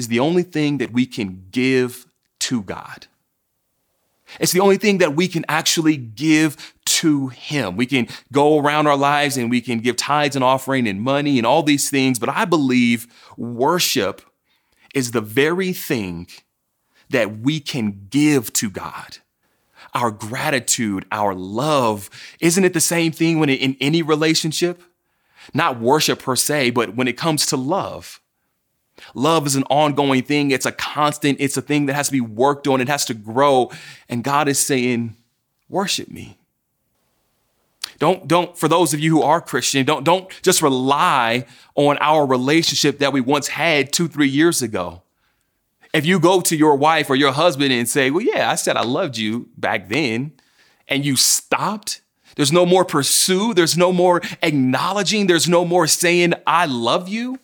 is 0.00 0.08
the 0.08 0.20
only 0.20 0.42
thing 0.42 0.78
that 0.78 0.92
we 0.92 1.06
can 1.06 1.28
give 1.50 2.06
to 2.40 2.62
God. 2.62 3.06
It's 4.38 4.52
the 4.52 4.60
only 4.60 4.78
thing 4.78 4.98
that 4.98 5.14
we 5.14 5.28
can 5.28 5.44
actually 5.48 5.96
give 5.96 6.74
to 7.00 7.28
Him. 7.28 7.76
We 7.76 7.86
can 7.86 8.08
go 8.32 8.58
around 8.58 8.86
our 8.86 8.96
lives 8.96 9.36
and 9.36 9.50
we 9.50 9.60
can 9.60 9.78
give 9.80 9.96
tithes 9.96 10.36
and 10.36 10.44
offering 10.44 10.88
and 10.88 11.00
money 11.00 11.38
and 11.38 11.46
all 11.46 11.62
these 11.62 11.90
things, 11.90 12.18
but 12.18 12.28
I 12.28 12.44
believe 12.44 13.06
worship 13.36 14.22
is 14.94 15.10
the 15.10 15.20
very 15.20 15.72
thing 15.72 16.28
that 17.10 17.40
we 17.40 17.60
can 17.60 18.06
give 18.08 18.52
to 18.54 18.70
God. 18.70 19.18
our 19.94 20.10
gratitude, 20.10 21.04
our 21.10 21.34
love. 21.34 22.10
Isn't 22.40 22.64
it 22.64 22.72
the 22.74 22.80
same 22.80 23.12
thing 23.12 23.38
when 23.38 23.48
it, 23.48 23.60
in 23.60 23.76
any 23.80 24.02
relationship? 24.02 24.82
Not 25.54 25.80
worship 25.80 26.20
per 26.20 26.36
se, 26.36 26.70
but 26.70 26.94
when 26.94 27.08
it 27.08 27.16
comes 27.16 27.46
to 27.46 27.56
love. 27.56 28.19
Love 29.14 29.46
is 29.46 29.56
an 29.56 29.64
ongoing 29.64 30.22
thing. 30.22 30.50
It's 30.50 30.66
a 30.66 30.72
constant. 30.72 31.38
It's 31.40 31.56
a 31.56 31.62
thing 31.62 31.86
that 31.86 31.94
has 31.94 32.06
to 32.06 32.12
be 32.12 32.20
worked 32.20 32.66
on. 32.66 32.80
It 32.80 32.88
has 32.88 33.04
to 33.06 33.14
grow. 33.14 33.70
And 34.08 34.22
God 34.24 34.48
is 34.48 34.58
saying, 34.58 35.16
worship 35.68 36.08
me. 36.08 36.36
Don't, 37.98 38.26
don't, 38.26 38.56
for 38.56 38.66
those 38.66 38.94
of 38.94 39.00
you 39.00 39.10
who 39.10 39.22
are 39.22 39.42
Christian, 39.42 39.84
don't, 39.84 40.04
don't 40.04 40.30
just 40.42 40.62
rely 40.62 41.44
on 41.74 41.98
our 42.00 42.24
relationship 42.24 42.98
that 42.98 43.12
we 43.12 43.20
once 43.20 43.48
had 43.48 43.92
two, 43.92 44.08
three 44.08 44.28
years 44.28 44.62
ago. 44.62 45.02
If 45.92 46.06
you 46.06 46.18
go 46.18 46.40
to 46.40 46.56
your 46.56 46.76
wife 46.76 47.10
or 47.10 47.16
your 47.16 47.32
husband 47.32 47.72
and 47.72 47.88
say, 47.88 48.10
Well, 48.10 48.22
yeah, 48.22 48.50
I 48.50 48.54
said 48.54 48.76
I 48.76 48.84
loved 48.84 49.18
you 49.18 49.48
back 49.56 49.88
then, 49.88 50.32
and 50.88 51.04
you 51.04 51.16
stopped, 51.16 52.00
there's 52.36 52.52
no 52.52 52.64
more 52.64 52.84
pursue, 52.84 53.52
there's 53.52 53.76
no 53.76 53.92
more 53.92 54.22
acknowledging, 54.42 55.26
there's 55.26 55.48
no 55.48 55.64
more 55.64 55.86
saying, 55.86 56.34
I 56.46 56.66
love 56.66 57.08
you. 57.08 57.38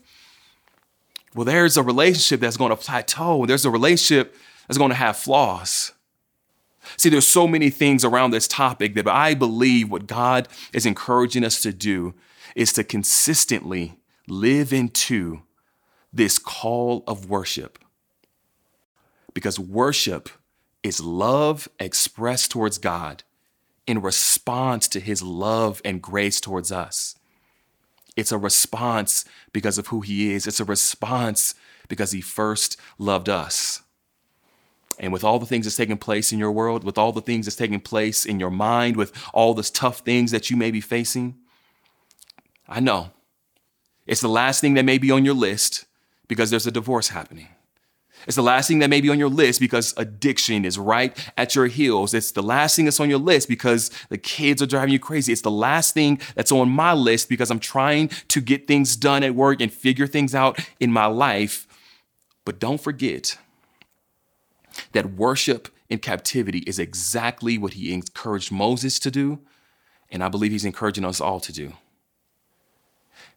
Well, 1.37 1.45
there's 1.45 1.77
a 1.77 1.83
relationship 1.83 2.41
that's 2.41 2.57
going 2.57 2.71
to 2.71 2.77
plateau, 2.77 3.45
there's 3.45 3.67
a 3.67 3.71
relationship 3.71 4.35
that's 4.67 4.79
going 4.79 4.89
to 4.89 4.97
have 4.97 5.19
flaws. 5.19 5.93
See, 6.97 7.11
there's 7.11 7.27
so 7.27 7.47
many 7.47 7.69
things 7.69 8.07
around 8.07 8.31
this 8.31 8.49
topic 8.49 8.95
that 8.95 9.07
I 9.07 9.35
believe 9.35 9.91
what 9.91 10.07
God 10.07 10.49
is 10.73 10.87
encouraging 10.87 11.45
us 11.45 11.61
to 11.61 11.75
do 11.75 12.15
is 12.55 12.73
to 12.73 12.85
consistently 12.85 13.99
live 14.27 14.73
into 14.73 15.43
this 16.11 16.39
call 16.39 17.05
of 17.07 17.29
worship. 17.29 17.79
Because 19.35 19.59
worship 19.59 20.31
is 20.83 21.03
love 21.03 21.69
expressed 21.79 22.51
towards 22.51 22.79
God 22.79 23.25
in 23.87 24.01
response 24.01 24.89
to 24.89 25.01
his 25.01 25.23
love 25.23 25.83
and 25.85 26.01
grace 26.01 26.41
towards 26.41 26.73
us. 26.73 27.15
It's 28.17 28.33
a 28.33 28.39
response 28.39 29.25
because 29.53 29.79
of 29.79 29.89
who 29.89 30.01
he 30.01 30.33
is. 30.33 30.47
It's 30.47 30.61
a 30.61 30.65
response 30.65 31.55
because 31.89 32.13
he 32.13 32.21
first 32.21 32.77
loved 32.99 33.29
us. 33.29 33.83
And 34.99 35.13
with 35.13 35.23
all 35.23 35.39
the 35.39 35.47
things 35.47 35.67
that's 35.67 35.77
taking 35.77 35.99
place 35.99 36.33
in 36.33 36.39
your 36.39 36.51
world, 36.51 36.83
with 36.83 36.97
all 36.97 37.13
the 37.13 37.21
things 37.21 37.45
that's 37.45 37.57
taking 37.57 37.81
place 37.81 38.25
in 38.25 38.41
your 38.41 38.51
mind, 38.51 38.97
with 38.97 39.13
all 39.35 39.53
the 39.53 39.63
tough 39.63 39.99
things 39.99 40.31
that 40.31 40.51
you 40.51 40.57
may 40.57 40.71
be 40.71 40.81
facing, 40.81 41.37
I 42.67 42.81
know 42.81 43.11
it's 44.07 44.23
the 44.23 44.29
last 44.29 44.61
thing 44.61 44.75
that 44.75 44.85
may 44.85 44.99
be 44.99 45.11
on 45.11 45.25
your 45.25 45.35
list 45.35 45.85
because 46.29 46.51
there's 46.51 46.67
a 46.67 46.71
divorce 46.73 47.09
happening. 47.09 47.49
It's 48.27 48.37
the 48.37 48.43
last 48.43 48.67
thing 48.67 48.81
that 48.81 48.91
may 48.91 49.01
be 49.01 49.09
on 49.09 49.19
your 49.19 49.29
list 49.29 49.61
because 49.61 49.95
addiction 49.97 50.65
is 50.65 50.79
right 50.79 51.17
at 51.37 51.55
your 51.55 51.69
heels. 51.69 52.13
It's 52.13 52.33
the 52.33 52.43
last 52.43 52.75
thing 52.75 52.85
that's 52.85 52.99
on 52.99 53.09
your 53.09 53.21
list 53.21 53.49
because 53.49 53.91
the 54.09 54.19
kids 54.19 54.61
are 54.61 54.67
driving 54.67 54.93
you 54.93 54.99
crazy. 54.99 55.33
It's 55.33 55.43
the 55.43 55.51
last 55.51 55.95
thing 55.95 56.21
that's 56.35 56.51
on 56.51 56.69
my 56.69 56.93
list 56.93 57.29
because 57.29 57.51
I'm 57.51 57.61
trying 57.61 58.09
to 58.29 58.41
get 58.41 58.67
things 58.67 58.97
done 58.97 59.23
at 59.23 59.35
work 59.35 59.61
and 59.61 59.73
figure 59.73 60.07
things 60.07 60.35
out 60.35 60.59
in 60.81 60.93
my 60.93 61.07
life. 61.07 61.69
But 62.45 62.59
don't 62.59 62.81
forget 62.81 63.39
that 64.93 65.15
worship 65.15 65.69
in 65.89 65.99
captivity 65.99 66.59
is 66.61 66.79
exactly 66.79 67.59
what 67.59 67.75
he 67.75 67.93
encouraged 67.93 68.51
Moses 68.51 68.99
to 69.01 69.11
do, 69.11 69.39
and 70.11 70.23
I 70.23 70.29
believe 70.29 70.51
he's 70.51 70.65
encouraging 70.65 71.05
us 71.05 71.21
all 71.21 71.39
to 71.41 71.53
do. 71.53 71.75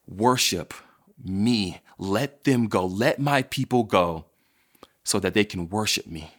Worship 0.07 0.73
me. 1.23 1.81
Let 1.99 2.43
them 2.43 2.67
go. 2.67 2.85
Let 2.85 3.19
my 3.19 3.43
people 3.43 3.83
go 3.83 4.25
so 5.09 5.19
that 5.19 5.33
they 5.33 5.43
can 5.43 5.67
worship 5.69 6.05
me, 6.05 6.35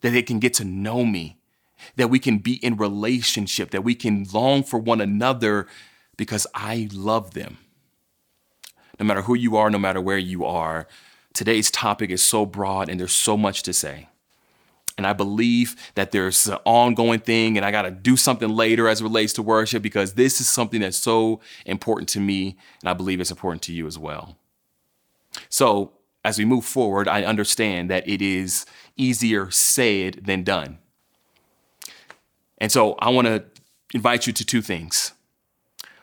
that 0.00 0.08
they 0.08 0.22
can 0.22 0.38
get 0.38 0.54
to 0.54 0.64
know 0.64 1.04
me, 1.04 1.36
that 1.96 2.08
we 2.08 2.18
can 2.18 2.38
be 2.38 2.54
in 2.64 2.78
relationship, 2.78 3.72
that 3.72 3.84
we 3.84 3.94
can 3.94 4.26
long 4.32 4.62
for 4.62 4.78
one 4.78 5.02
another 5.02 5.66
because 6.16 6.46
I 6.54 6.88
love 6.94 7.34
them. 7.34 7.58
No 8.98 9.04
matter 9.04 9.20
who 9.20 9.34
you 9.34 9.58
are, 9.58 9.68
no 9.68 9.78
matter 9.78 10.00
where 10.00 10.16
you 10.16 10.46
are, 10.46 10.88
today's 11.34 11.70
topic 11.70 12.08
is 12.08 12.22
so 12.22 12.46
broad 12.46 12.88
and 12.88 12.98
there's 12.98 13.12
so 13.12 13.36
much 13.36 13.62
to 13.64 13.74
say. 13.74 14.08
And 14.96 15.06
I 15.06 15.12
believe 15.12 15.76
that 15.94 16.10
there's 16.10 16.46
an 16.46 16.56
ongoing 16.64 17.20
thing, 17.20 17.58
and 17.58 17.66
I 17.66 17.70
got 17.70 17.82
to 17.82 17.90
do 17.90 18.16
something 18.16 18.48
later 18.48 18.88
as 18.88 19.02
it 19.02 19.04
relates 19.04 19.34
to 19.34 19.42
worship 19.42 19.82
because 19.82 20.14
this 20.14 20.40
is 20.40 20.48
something 20.48 20.80
that's 20.80 20.96
so 20.96 21.40
important 21.66 22.08
to 22.10 22.20
me, 22.20 22.56
and 22.80 22.88
I 22.88 22.94
believe 22.94 23.20
it's 23.20 23.30
important 23.30 23.60
to 23.64 23.74
you 23.74 23.86
as 23.86 23.98
well. 23.98 24.38
So, 25.50 25.92
as 26.24 26.38
we 26.38 26.44
move 26.44 26.64
forward, 26.64 27.08
I 27.08 27.22
understand 27.22 27.90
that 27.90 28.08
it 28.08 28.20
is 28.20 28.66
easier 28.96 29.50
said 29.50 30.20
than 30.24 30.42
done. 30.42 30.78
And 32.58 32.72
so, 32.72 32.94
I 32.94 33.10
want 33.10 33.26
to 33.28 33.44
invite 33.94 34.26
you 34.26 34.32
to 34.32 34.44
two 34.44 34.62
things. 34.62 35.12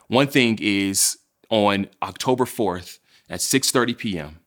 One 0.08 0.26
thing 0.26 0.58
is 0.60 1.18
on 1.50 1.88
October 2.02 2.44
4th 2.44 2.98
at 3.28 3.40
6:30 3.40 3.98
p.m. 3.98 4.40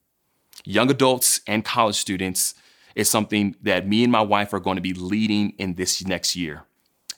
Young 0.66 0.90
adults 0.90 1.42
and 1.48 1.64
college 1.64 1.96
students 1.96 2.56
is 2.96 3.10
something 3.10 3.56
that 3.62 3.88
me 3.88 4.04
and 4.04 4.12
my 4.12 4.22
wife 4.22 4.54
are 4.54 4.60
going 4.60 4.76
to 4.76 4.82
be 4.82 4.94
leading 4.94 5.52
in 5.58 5.76
this 5.76 6.06
next 6.06 6.36
year. 6.36 6.66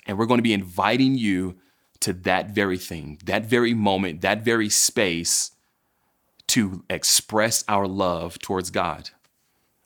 And 0.06 0.18
we're 0.18 0.26
going 0.26 0.38
to 0.40 0.44
be 0.44 0.54
inviting 0.54 1.16
you 1.16 1.58
to 2.02 2.14
that 2.14 2.52
very 2.52 2.78
thing, 2.78 3.20
that 3.26 3.46
very 3.46 3.74
moment, 3.74 4.22
that 4.22 4.44
very 4.44 4.70
space 4.70 5.52
to 6.52 6.84
express 6.90 7.64
our 7.68 7.88
love 7.88 8.40
towards 8.40 8.70
God. 8.70 9.10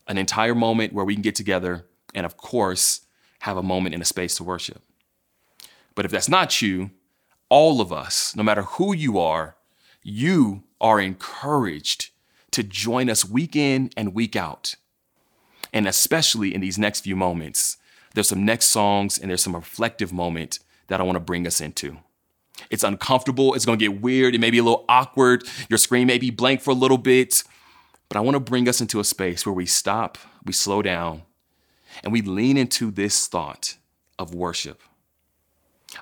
An 0.08 0.17
entire 0.17 0.56
moment 0.56 0.93
where 0.93 1.06
we 1.06 1.13
can 1.15 1.21
get 1.21 1.36
together 1.36 1.86
and, 2.13 2.25
of 2.25 2.38
course, 2.38 3.01
have 3.39 3.58
a 3.58 3.63
moment 3.63 3.95
in 3.95 4.01
a 4.01 4.06
space 4.06 4.38
to 4.38 4.43
worship. 4.43 4.82
But 5.95 6.06
if 6.06 6.12
that's 6.12 6.30
not 6.30 6.62
you, 6.62 6.91
all 7.49 7.82
of 7.82 7.91
us, 7.91 8.36
no 8.36 8.43
matter 8.43 8.63
who 8.63 8.93
you 8.93 9.17
are, 9.19 9.56
you 10.04 10.63
are 10.80 10.99
encouraged 10.99 12.10
to 12.51 12.63
join 12.63 13.10
us 13.10 13.28
week 13.28 13.56
in 13.56 13.89
and 13.97 14.13
week 14.13 14.36
out 14.36 14.75
and 15.75 15.89
especially 15.89 16.56
in 16.56 16.62
these 16.62 16.78
next 16.78 17.01
few 17.01 17.17
moments, 17.17 17.75
there's 18.13 18.30
some 18.30 18.45
next 18.45 18.67
songs 18.67 19.19
and 19.19 19.30
there's 19.30 19.43
some 19.43 19.54
reflective 19.54 20.13
moment 20.13 20.60
that 20.88 21.01
I 21.01 21.04
want 21.04 21.17
to 21.17 21.19
bring 21.19 21.45
us 21.45 21.60
into. 21.60 21.97
It's 22.70 22.84
uncomfortable. 22.84 23.54
It's 23.54 23.65
going 23.65 23.78
to 23.78 23.89
get 23.89 24.02
weird. 24.02 24.36
It 24.36 24.39
may 24.39 24.52
be 24.52 24.58
a 24.58 24.63
little 24.63 24.86
awkward. 24.89 25.44
Your 25.70 25.78
screen 25.78 26.08
may 26.08 26.18
be 26.18 26.30
blank 26.30 26.62
for 26.62 26.72
a 26.72 26.76
little 26.76 26.98
bit. 26.98 27.44
But 28.10 28.18
I 28.18 28.22
want 28.22 28.36
to 28.36 28.39
bring 28.39 28.68
us 28.68 28.82
into 28.82 29.00
a 29.00 29.04
space 29.04 29.46
where 29.46 29.54
we 29.54 29.65
stop, 29.65 30.18
we 30.46 30.54
slow 30.54 30.82
down, 30.82 31.24
and 32.04 32.13
we 32.13 32.22
lean 32.22 32.58
into 32.58 32.91
this 32.91 33.28
thought 33.28 33.78
of 34.20 34.34
worship. 34.34 34.82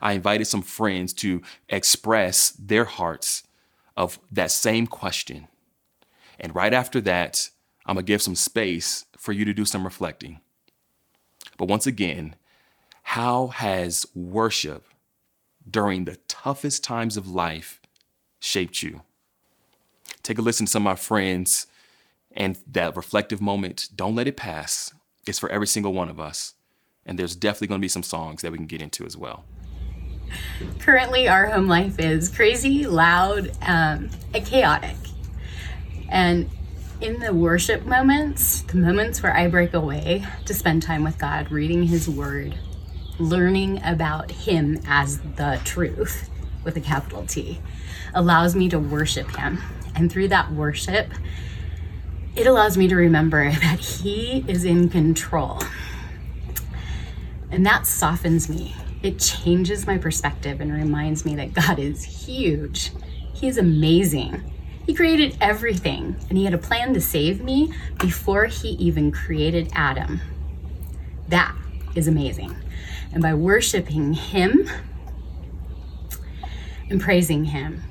I 0.01 0.13
invited 0.13 0.45
some 0.45 0.61
friends 0.61 1.13
to 1.13 1.41
express 1.69 2.51
their 2.51 2.85
hearts 2.85 3.43
of 3.95 4.19
that 4.31 4.51
same 4.51 4.87
question. 4.87 5.47
And 6.39 6.55
right 6.55 6.73
after 6.73 6.99
that, 7.01 7.49
I'm 7.85 7.95
going 7.95 8.05
to 8.05 8.11
give 8.11 8.21
some 8.21 8.35
space 8.35 9.05
for 9.17 9.31
you 9.31 9.45
to 9.45 9.53
do 9.53 9.65
some 9.65 9.85
reflecting. 9.85 10.39
But 11.57 11.67
once 11.67 11.85
again, 11.85 12.35
how 13.03 13.47
has 13.47 14.05
worship 14.15 14.85
during 15.69 16.05
the 16.05 16.17
toughest 16.27 16.83
times 16.83 17.17
of 17.17 17.27
life 17.27 17.81
shaped 18.39 18.83
you? 18.83 19.01
Take 20.21 20.37
a 20.37 20.41
listen 20.41 20.65
to 20.65 20.71
some 20.71 20.83
of 20.83 20.91
my 20.91 20.95
friends 20.95 21.67
and 22.31 22.57
that 22.71 22.95
reflective 22.95 23.41
moment. 23.41 23.89
Don't 23.95 24.15
let 24.15 24.27
it 24.27 24.37
pass. 24.37 24.93
It's 25.27 25.39
for 25.39 25.49
every 25.49 25.67
single 25.67 25.93
one 25.93 26.09
of 26.09 26.19
us. 26.19 26.53
And 27.05 27.19
there's 27.19 27.35
definitely 27.35 27.67
going 27.67 27.81
to 27.81 27.85
be 27.85 27.89
some 27.89 28.03
songs 28.03 28.41
that 28.41 28.51
we 28.51 28.57
can 28.57 28.67
get 28.67 28.81
into 28.81 29.05
as 29.05 29.17
well. 29.17 29.43
Currently, 30.79 31.27
our 31.27 31.47
home 31.47 31.67
life 31.67 31.99
is 31.99 32.29
crazy, 32.29 32.87
loud, 32.87 33.51
um, 33.61 34.09
and 34.33 34.45
chaotic. 34.45 34.95
And 36.09 36.49
in 37.01 37.19
the 37.19 37.33
worship 37.33 37.85
moments, 37.85 38.61
the 38.61 38.77
moments 38.77 39.21
where 39.21 39.35
I 39.35 39.47
break 39.47 39.73
away 39.73 40.25
to 40.45 40.53
spend 40.53 40.81
time 40.81 41.03
with 41.03 41.17
God, 41.17 41.51
reading 41.51 41.83
His 41.83 42.09
Word, 42.09 42.55
learning 43.19 43.81
about 43.83 44.31
Him 44.31 44.79
as 44.87 45.19
the 45.19 45.59
truth 45.63 46.29
with 46.63 46.77
a 46.77 46.81
capital 46.81 47.25
T, 47.25 47.59
allows 48.13 48.55
me 48.55 48.69
to 48.69 48.79
worship 48.79 49.35
Him. 49.35 49.59
And 49.95 50.11
through 50.11 50.29
that 50.29 50.51
worship, 50.51 51.11
it 52.35 52.47
allows 52.47 52.77
me 52.77 52.87
to 52.87 52.95
remember 52.95 53.51
that 53.61 53.79
He 53.79 54.43
is 54.47 54.65
in 54.65 54.89
control. 54.89 55.59
And 57.51 57.65
that 57.65 57.85
softens 57.85 58.49
me. 58.49 58.75
It 59.03 59.19
changes 59.19 59.85
my 59.85 59.97
perspective 59.97 60.61
and 60.61 60.71
reminds 60.73 61.25
me 61.25 61.35
that 61.35 61.53
God 61.53 61.77
is 61.77 62.25
huge. 62.25 62.91
He 63.33 63.47
is 63.47 63.57
amazing. 63.57 64.49
He 64.85 64.93
created 64.93 65.37
everything, 65.39 66.15
and 66.29 66.37
He 66.37 66.45
had 66.45 66.53
a 66.53 66.57
plan 66.57 66.93
to 66.93 67.01
save 67.01 67.41
me 67.41 67.73
before 67.99 68.45
He 68.45 68.69
even 68.69 69.11
created 69.11 69.69
Adam. 69.73 70.21
That 71.27 71.55
is 71.95 72.07
amazing. 72.07 72.55
And 73.13 73.21
by 73.21 73.33
worshiping 73.33 74.13
Him 74.13 74.69
and 76.89 76.99
praising 76.99 77.45
Him, 77.45 77.83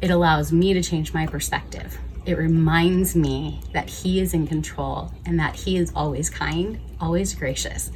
it 0.00 0.10
allows 0.10 0.52
me 0.52 0.72
to 0.72 0.82
change 0.82 1.12
my 1.12 1.26
perspective 1.26 1.98
it 2.26 2.36
reminds 2.36 3.16
me 3.16 3.60
that 3.72 3.88
He 3.88 4.20
is 4.20 4.34
in 4.34 4.46
control 4.46 5.12
and 5.24 5.38
that 5.38 5.56
He 5.56 5.76
is 5.76 5.92
always 5.94 6.28
kind, 6.28 6.78
always 7.00 7.34
gracious, 7.34 7.90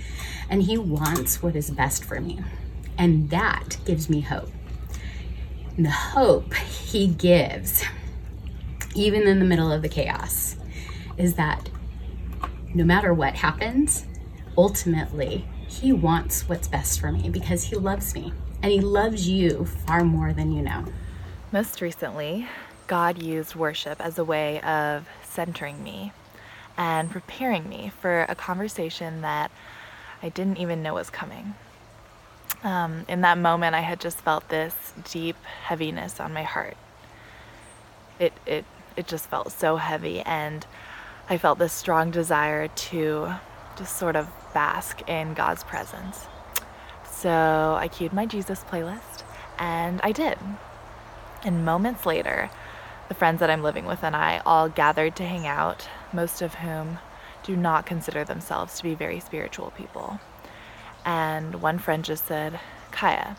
and 0.48 0.62
He 0.62 0.78
wants 0.78 1.42
what 1.42 1.56
is 1.56 1.70
best 1.70 2.04
for 2.04 2.20
me. 2.20 2.40
And 2.96 3.30
that 3.30 3.76
gives 3.84 4.08
me 4.08 4.20
hope. 4.20 4.50
And 5.76 5.84
the 5.84 5.90
hope 5.90 6.54
He 6.54 7.08
gives, 7.08 7.84
even 8.94 9.26
in 9.26 9.38
the 9.38 9.44
middle 9.44 9.70
of 9.70 9.82
the 9.82 9.88
chaos, 9.88 10.56
is 11.16 11.34
that 11.34 11.68
no 12.74 12.84
matter 12.84 13.12
what 13.12 13.36
happens, 13.36 14.06
ultimately, 14.56 15.46
He 15.80 15.92
wants 15.92 16.48
what's 16.48 16.68
best 16.68 17.00
for 17.00 17.10
me 17.10 17.28
because 17.28 17.64
He 17.64 17.76
loves 17.76 18.14
me 18.14 18.32
and 18.62 18.70
He 18.70 18.80
loves 18.80 19.28
you 19.28 19.64
far 19.64 20.04
more 20.04 20.32
than 20.32 20.52
you 20.52 20.62
know. 20.62 20.84
Most 21.52 21.80
recently, 21.80 22.46
God 22.86 23.22
used 23.22 23.54
worship 23.54 24.00
as 24.00 24.18
a 24.18 24.24
way 24.24 24.60
of 24.60 25.08
centering 25.22 25.82
me 25.82 26.12
and 26.76 27.10
preparing 27.10 27.68
me 27.68 27.92
for 28.00 28.22
a 28.28 28.34
conversation 28.34 29.20
that 29.22 29.50
I 30.22 30.28
didn't 30.28 30.58
even 30.58 30.82
know 30.82 30.94
was 30.94 31.10
coming. 31.10 31.54
Um, 32.62 33.04
in 33.08 33.20
that 33.20 33.36
moment, 33.36 33.74
I 33.74 33.80
had 33.80 34.00
just 34.00 34.18
felt 34.20 34.48
this 34.48 34.74
deep 35.10 35.36
heaviness 35.64 36.18
on 36.20 36.32
my 36.32 36.44
heart. 36.44 36.76
It, 38.18 38.32
it, 38.46 38.64
it 38.96 39.06
just 39.06 39.26
felt 39.26 39.52
so 39.52 39.76
heavy, 39.76 40.20
and 40.20 40.66
I 41.28 41.36
felt 41.36 41.58
this 41.58 41.72
strong 41.72 42.10
desire 42.10 42.68
to 42.68 43.34
just 43.76 43.96
sort 43.96 44.16
of 44.16 44.28
bask 44.52 45.08
in 45.08 45.34
God's 45.34 45.64
presence. 45.64 46.26
So 47.04 47.76
I 47.78 47.88
cued 47.88 48.12
my 48.12 48.26
Jesus 48.26 48.64
playlist, 48.70 49.22
and 49.58 50.00
I 50.02 50.12
did. 50.12 50.38
And 51.44 51.64
moments 51.64 52.06
later, 52.06 52.50
the 53.08 53.14
friends 53.14 53.40
that 53.40 53.50
I'm 53.50 53.62
living 53.62 53.84
with 53.84 54.02
and 54.02 54.16
I 54.16 54.40
all 54.46 54.68
gathered 54.68 55.16
to 55.16 55.24
hang 55.24 55.46
out, 55.46 55.88
most 56.12 56.42
of 56.42 56.54
whom 56.54 56.98
do 57.42 57.56
not 57.56 57.86
consider 57.86 58.24
themselves 58.24 58.76
to 58.76 58.82
be 58.82 58.94
very 58.94 59.20
spiritual 59.20 59.72
people. 59.76 60.20
And 61.04 61.60
one 61.60 61.78
friend 61.78 62.04
just 62.04 62.26
said, 62.26 62.58
Kaya, 62.90 63.36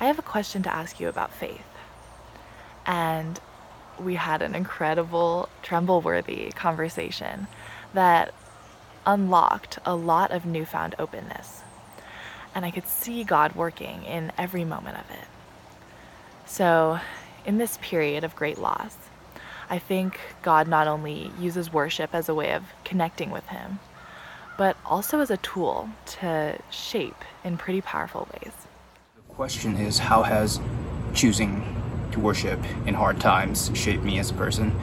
I 0.00 0.06
have 0.06 0.18
a 0.18 0.22
question 0.22 0.62
to 0.64 0.74
ask 0.74 1.00
you 1.00 1.08
about 1.08 1.32
faith. 1.32 1.64
And 2.84 3.40
we 3.98 4.16
had 4.16 4.42
an 4.42 4.54
incredible, 4.54 5.48
tremble 5.62 6.00
worthy 6.00 6.50
conversation 6.50 7.46
that 7.94 8.34
unlocked 9.06 9.78
a 9.84 9.94
lot 9.94 10.30
of 10.30 10.46
newfound 10.46 10.94
openness. 10.98 11.62
And 12.54 12.64
I 12.64 12.70
could 12.70 12.86
see 12.86 13.24
God 13.24 13.54
working 13.54 14.04
in 14.04 14.32
every 14.38 14.64
moment 14.64 14.98
of 14.98 15.10
it. 15.10 15.26
So, 16.46 17.00
in 17.44 17.58
this 17.58 17.78
period 17.82 18.24
of 18.24 18.36
great 18.36 18.58
loss, 18.58 18.96
I 19.68 19.78
think 19.78 20.20
God 20.42 20.68
not 20.68 20.86
only 20.86 21.30
uses 21.38 21.72
worship 21.72 22.14
as 22.14 22.28
a 22.28 22.34
way 22.34 22.52
of 22.52 22.62
connecting 22.84 23.30
with 23.30 23.46
Him, 23.48 23.80
but 24.56 24.76
also 24.84 25.20
as 25.20 25.30
a 25.30 25.36
tool 25.38 25.90
to 26.06 26.58
shape 26.70 27.24
in 27.42 27.56
pretty 27.56 27.80
powerful 27.80 28.28
ways. 28.34 28.52
The 29.16 29.34
question 29.34 29.76
is 29.76 29.98
how 29.98 30.22
has 30.22 30.60
choosing 31.14 31.64
to 32.12 32.20
worship 32.20 32.60
in 32.86 32.94
hard 32.94 33.20
times 33.20 33.70
shaped 33.74 34.04
me 34.04 34.18
as 34.18 34.30
a 34.30 34.34
person? 34.34 34.78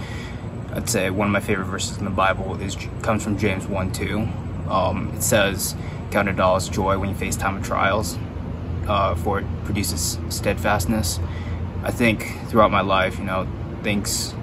I'd 0.73 0.89
say 0.89 1.09
one 1.09 1.27
of 1.27 1.33
my 1.33 1.41
favorite 1.41 1.65
verses 1.65 1.97
in 1.97 2.05
the 2.05 2.11
Bible 2.11 2.59
is 2.61 2.77
comes 3.01 3.23
from 3.23 3.37
James 3.37 3.67
1 3.67 3.91
2. 3.91 4.27
Um, 4.69 5.11
it 5.13 5.21
says, 5.21 5.75
Count 6.11 6.29
it 6.29 6.39
all 6.39 6.55
as 6.55 6.69
joy 6.69 6.97
when 6.97 7.09
you 7.09 7.15
face 7.15 7.35
time 7.35 7.57
of 7.57 7.63
trials, 7.63 8.17
uh, 8.87 9.15
for 9.15 9.39
it 9.39 9.45
produces 9.65 10.17
steadfastness. 10.29 11.19
I 11.83 11.91
think 11.91 12.37
throughout 12.47 12.71
my 12.71 12.81
life, 12.81 13.17
you 13.17 13.25
know, 13.25 13.47
things 13.83 14.33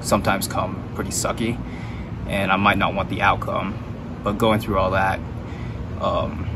sometimes 0.00 0.48
come 0.48 0.90
pretty 0.94 1.10
sucky, 1.10 1.58
and 2.26 2.50
I 2.50 2.56
might 2.56 2.78
not 2.78 2.94
want 2.94 3.08
the 3.08 3.22
outcome, 3.22 4.20
but 4.24 4.32
going 4.32 4.60
through 4.60 4.78
all 4.78 4.92
that, 4.92 5.20
um, 6.00 6.48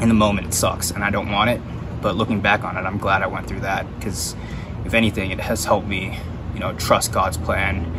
in 0.00 0.08
the 0.08 0.14
moment 0.14 0.48
it 0.48 0.54
sucks, 0.54 0.90
and 0.90 1.02
I 1.02 1.10
don't 1.10 1.30
want 1.30 1.50
it. 1.50 1.60
But 2.02 2.16
looking 2.16 2.40
back 2.40 2.64
on 2.64 2.76
it, 2.76 2.80
I'm 2.80 2.98
glad 2.98 3.22
I 3.22 3.28
went 3.28 3.46
through 3.46 3.60
that 3.60 3.86
because, 3.98 4.36
if 4.84 4.92
anything, 4.92 5.30
it 5.30 5.40
has 5.40 5.64
helped 5.64 5.86
me, 5.86 6.18
you 6.52 6.60
know, 6.60 6.74
trust 6.74 7.12
God's 7.12 7.36
plan, 7.36 7.98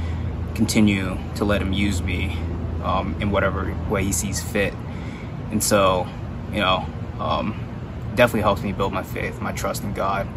continue 0.60 1.18
to 1.36 1.46
let 1.46 1.62
Him 1.62 1.72
use 1.72 2.02
me 2.02 2.38
um, 2.84 3.16
in 3.22 3.32
whatever 3.32 3.74
way 3.90 4.04
He 4.04 4.12
sees 4.12 4.44
fit, 4.44 4.74
and 5.52 5.64
so, 5.64 6.06
you 6.52 6.60
know, 6.60 6.86
um, 7.18 7.58
definitely 8.16 8.42
helps 8.42 8.62
me 8.62 8.74
build 8.74 8.92
my 8.92 9.02
faith, 9.02 9.40
my 9.40 9.54
trust 9.54 9.84
in 9.84 9.94
God, 9.94 10.28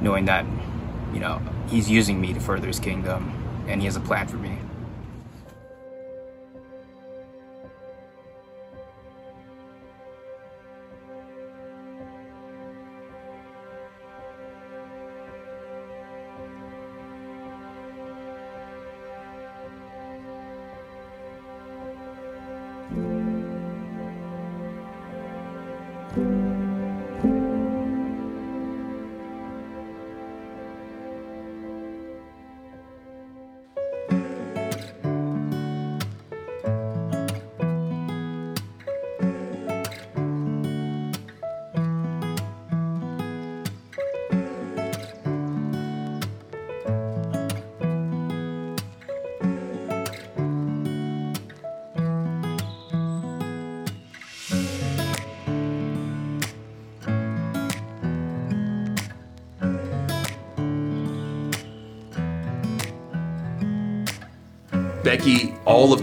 knowing 0.00 0.24
that, 0.24 0.46
you 1.12 1.20
know, 1.20 1.42
He's 1.68 1.90
using 1.90 2.18
me 2.18 2.32
to 2.32 2.40
further 2.40 2.68
His 2.68 2.80
kingdom, 2.80 3.30
and 3.68 3.82
He 3.82 3.84
has 3.84 3.96
a 3.96 4.00
plan 4.00 4.26
for 4.28 4.38
me. 4.38 4.56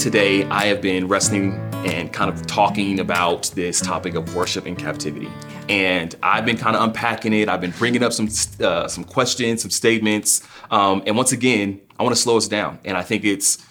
Today 0.04 0.43
I 0.49 0.66
have 0.66 0.82
been 0.82 1.08
wrestling 1.08 1.54
and 1.86 2.12
kind 2.12 2.30
of 2.30 2.45
talking 2.45 2.99
about 2.99 3.43
this 3.56 3.80
topic 3.80 4.16
of 4.16 4.36
worship 4.36 4.68
in 4.68 4.76
captivity. 4.76 5.30
And 5.70 6.14
I've 6.22 6.45
been 6.45 6.58
kind 6.58 6.76
of 6.76 6.84
unpacking 6.84 7.32
it. 7.32 7.47
I've 7.47 7.62
been 7.62 7.72
bringing 7.72 8.04
up 8.04 8.12
some 8.12 8.28
uh, 8.60 8.89
some 8.89 9.06
questions, 9.06 9.62
some 9.62 9.72
statements. 9.72 10.45
Um, 10.70 11.04
and 11.08 11.16
once 11.16 11.32
again, 11.32 11.80
I 11.97 12.04
want 12.04 12.14
to 12.14 12.22
slow 12.22 12.36
us 12.36 12.49
down. 12.49 12.80
And 12.84 12.97
I 12.97 13.01
think 13.01 13.24
it's 13.24 13.66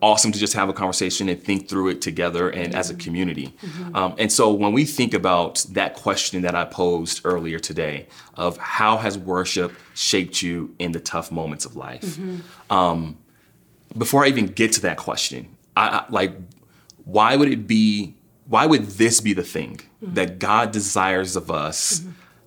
awesome 0.00 0.32
to 0.32 0.38
just 0.38 0.54
have 0.54 0.70
a 0.70 0.72
conversation 0.72 1.28
and 1.28 1.42
think 1.42 1.68
through 1.68 1.88
it 1.88 2.00
together 2.00 2.48
and 2.48 2.74
as 2.74 2.88
a 2.88 2.94
community. 2.94 3.54
Um, 3.94 4.14
and 4.16 4.32
so 4.32 4.50
when 4.54 4.72
we 4.72 4.86
think 4.86 5.12
about 5.12 5.66
that 5.72 5.94
question 5.94 6.40
that 6.42 6.54
I 6.54 6.64
posed 6.64 7.20
earlier 7.24 7.58
today 7.58 8.06
of 8.34 8.56
how 8.56 8.96
has 8.96 9.18
worship 9.18 9.72
shaped 9.94 10.40
you 10.40 10.74
in 10.78 10.92
the 10.92 11.00
tough 11.00 11.30
moments 11.30 11.66
of 11.66 11.76
life? 11.76 12.18
Um, 12.70 13.18
before 13.96 14.24
I 14.24 14.28
even 14.28 14.46
get 14.46 14.72
to 14.72 14.80
that 14.82 14.96
question, 14.96 15.55
I, 15.76 15.88
I 15.88 16.04
like 16.08 16.32
why 17.04 17.36
would 17.36 17.50
it 17.50 17.66
be 17.66 18.14
why 18.48 18.66
would 18.66 18.86
this 18.86 19.20
be 19.20 19.32
the 19.32 19.42
thing 19.42 19.80
that 20.00 20.38
God 20.38 20.70
desires 20.70 21.34
of 21.34 21.50
us, 21.50 22.04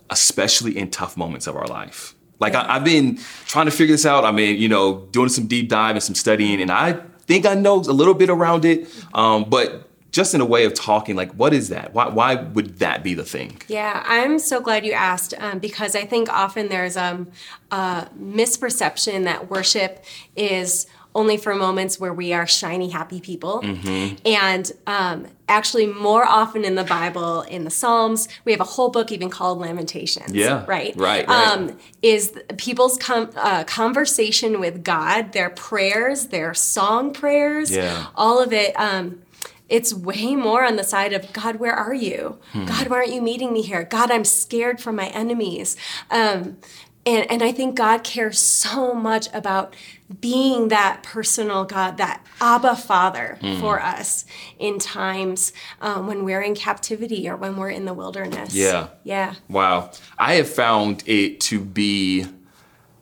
especially 0.10 0.78
in 0.78 0.92
tough 0.92 1.18
moments 1.18 1.46
of 1.46 1.56
our 1.56 1.68
life? 1.68 2.16
Like 2.40 2.56
I, 2.56 2.76
I've 2.76 2.86
been 2.86 3.20
trying 3.46 3.66
to 3.66 3.72
figure 3.72 3.94
this 3.94 4.06
out. 4.06 4.24
I 4.24 4.32
mean, 4.32 4.58
you 4.60 4.70
know, 4.70 5.08
doing 5.12 5.30
some 5.30 5.48
deep 5.48 5.68
dive 5.70 5.96
and 5.96 6.04
some 6.04 6.16
studying, 6.16 6.62
and 6.62 6.72
I 6.72 6.94
think 7.22 7.46
I 7.46 7.54
know 7.54 7.76
a 7.76 7.94
little 7.94 8.14
bit 8.14 8.30
around 8.30 8.66
it. 8.66 8.88
Um, 9.14 9.50
but 9.50 9.90
just 10.12 10.34
in 10.34 10.42
a 10.42 10.46
way 10.46 10.66
of 10.66 10.74
talking, 10.74 11.16
like, 11.16 11.32
what 11.34 11.54
is 11.54 11.70
that? 11.70 11.94
Why, 11.94 12.08
why 12.08 12.36
would 12.36 12.80
that 12.80 13.04
be 13.04 13.14
the 13.14 13.24
thing? 13.24 13.62
Yeah, 13.68 14.04
I'm 14.08 14.40
so 14.40 14.60
glad 14.60 14.86
you 14.86 14.94
asked 14.94 15.34
um, 15.38 15.60
because 15.60 15.96
I 15.96 16.06
think 16.06 16.30
often 16.30 16.70
there's 16.70 16.98
um, 16.98 17.28
a 17.72 18.08
misperception 18.20 19.26
that 19.26 19.50
worship 19.50 20.04
is 20.36 20.88
only 21.16 21.38
for 21.38 21.56
moments 21.56 22.00
where 22.00 22.14
we 22.14 22.34
are 22.34 22.46
shiny, 22.46 22.90
happy 22.90 23.20
people. 23.20 23.62
Mm-hmm. 23.62 24.16
And 24.26 24.72
um, 24.86 25.26
actually, 25.48 25.88
more 25.88 26.24
often 26.24 26.64
in 26.64 26.76
the 26.76 26.84
Bible, 26.84 27.42
in 27.42 27.64
the 27.64 27.72
Psalms, 27.72 28.28
we 28.46 28.52
have 28.52 28.62
a 28.62 28.66
whole 28.66 28.90
book 28.90 29.12
even 29.12 29.30
called 29.30 29.58
Lamentations. 29.60 30.34
Yeah, 30.34 30.66
Right. 30.68 30.94
right, 30.96 31.28
right. 31.28 31.30
Um, 31.30 31.78
is 32.04 32.38
people's 32.58 32.98
com- 32.98 33.32
uh, 33.36 33.64
conversation 33.64 34.60
with 34.60 34.84
God, 34.84 35.32
their 35.34 35.50
prayers, 35.50 36.28
their 36.28 36.54
song 36.54 37.12
prayers, 37.12 37.72
Yeah. 37.72 38.06
all 38.16 38.40
of 38.42 38.54
it. 38.54 38.80
Um, 38.80 39.24
it's 39.68 39.94
way 39.94 40.36
more 40.36 40.64
on 40.64 40.76
the 40.78 40.84
side 40.84 41.14
of 41.14 41.32
God, 41.34 41.58
where 41.58 41.74
are 41.74 41.94
you? 41.94 42.38
God, 42.54 42.88
why 42.88 42.98
aren't 42.98 43.14
you 43.14 43.22
meeting 43.22 43.52
me 43.54 43.62
here? 43.62 43.84
God, 43.84 44.10
I'm 44.12 44.24
scared 44.26 44.80
from 44.82 44.96
my 44.96 45.08
enemies. 45.08 45.76
Um, 46.10 46.58
and, 47.06 47.30
and 47.32 47.42
I 47.44 47.52
think 47.52 47.76
God 47.76 48.04
cares 48.04 48.40
so 48.40 48.94
much 48.94 49.28
about 49.34 49.76
being 50.20 50.70
that 50.70 51.04
personal 51.04 51.66
God, 51.66 51.98
that 51.98 52.26
Abba 52.42 52.76
Father 52.76 53.38
for 53.60 53.80
us 53.80 54.26
in 54.58 54.80
times 54.80 55.54
um, 55.82 56.08
when 56.08 56.24
we're 56.24 56.42
in 56.42 56.56
captivity 56.56 57.30
or 57.30 57.36
when 57.36 57.58
we're 57.58 57.70
in 57.70 57.86
the 57.86 57.94
wilderness. 57.94 58.54
Yeah. 58.56 58.88
Yeah. 59.04 59.36
Wow. 59.50 59.92
I 60.18 60.36
have 60.36 60.50
found 60.50 61.04
it 61.06 61.40
to 61.42 61.60
be, 61.60 62.26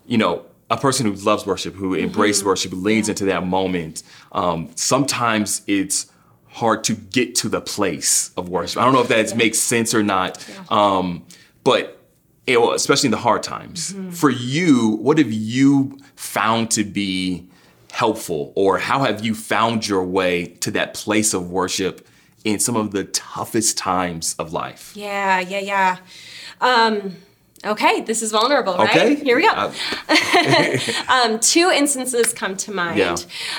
you 0.06 0.18
know, 0.18 0.46
a 0.70 0.78
person 0.78 1.06
who 1.06 1.14
loves 1.14 1.46
worship, 1.46 1.76
who 1.76 1.96
embraces 1.96 2.44
worship, 2.44 2.72
who 2.72 2.78
leans 2.78 3.08
into 3.08 3.26
that 3.26 3.46
moment. 3.46 4.04
Um, 4.34 4.70
sometimes 4.76 5.62
it's 5.66 6.12
hard 6.48 6.84
to 6.86 6.94
get 6.94 7.36
to 7.36 7.50
the 7.50 7.62
place 7.62 8.32
of 8.36 8.50
worship. 8.50 8.82
I 8.82 8.86
don't 8.86 8.94
know 8.94 9.02
if 9.02 9.08
that 9.08 9.38
makes 9.38 9.60
sense 9.60 9.94
or 9.94 10.04
not, 10.04 10.46
um, 10.70 11.26
but 11.64 11.97
especially 12.48 13.08
in 13.08 13.12
the 13.12 13.18
hard 13.18 13.44
times. 13.44 13.96
For 14.12 14.30
you, 14.30 14.98
what 15.02 15.18
have 15.18 15.32
you 15.32 16.00
found 16.16 16.72
to 16.72 16.84
be 16.84 17.48
helpful, 17.92 18.54
or 18.56 18.78
how 18.78 19.04
have 19.04 19.26
you 19.26 19.34
found 19.34 19.88
your 19.88 20.04
way 20.04 20.46
to 20.46 20.72
that 20.72 20.94
place 20.94 21.34
of 21.34 21.50
worship 21.50 22.08
in 22.44 22.60
some 22.60 22.76
of 22.76 22.92
the 22.92 23.04
toughest 23.06 23.78
times 23.78 24.36
of 24.40 24.54
life? 24.54 24.94
Yeah, 24.96 25.40
yeah, 25.40 25.60
yeah. 25.60 25.98
Um, 26.62 27.16
okay, 27.66 28.02
this 28.02 28.22
is 28.22 28.32
vulnerable, 28.32 28.76
right? 28.78 28.90
Okay. 28.90 29.16
Here 29.16 29.36
we 29.36 29.42
go. 29.44 29.50
Uh, 29.50 30.78
um, 31.10 31.40
two 31.40 31.72
instances 31.74 32.34
come 32.34 32.56
to 32.58 32.72
mind. 32.72 32.98
Yeah. 33.00 33.16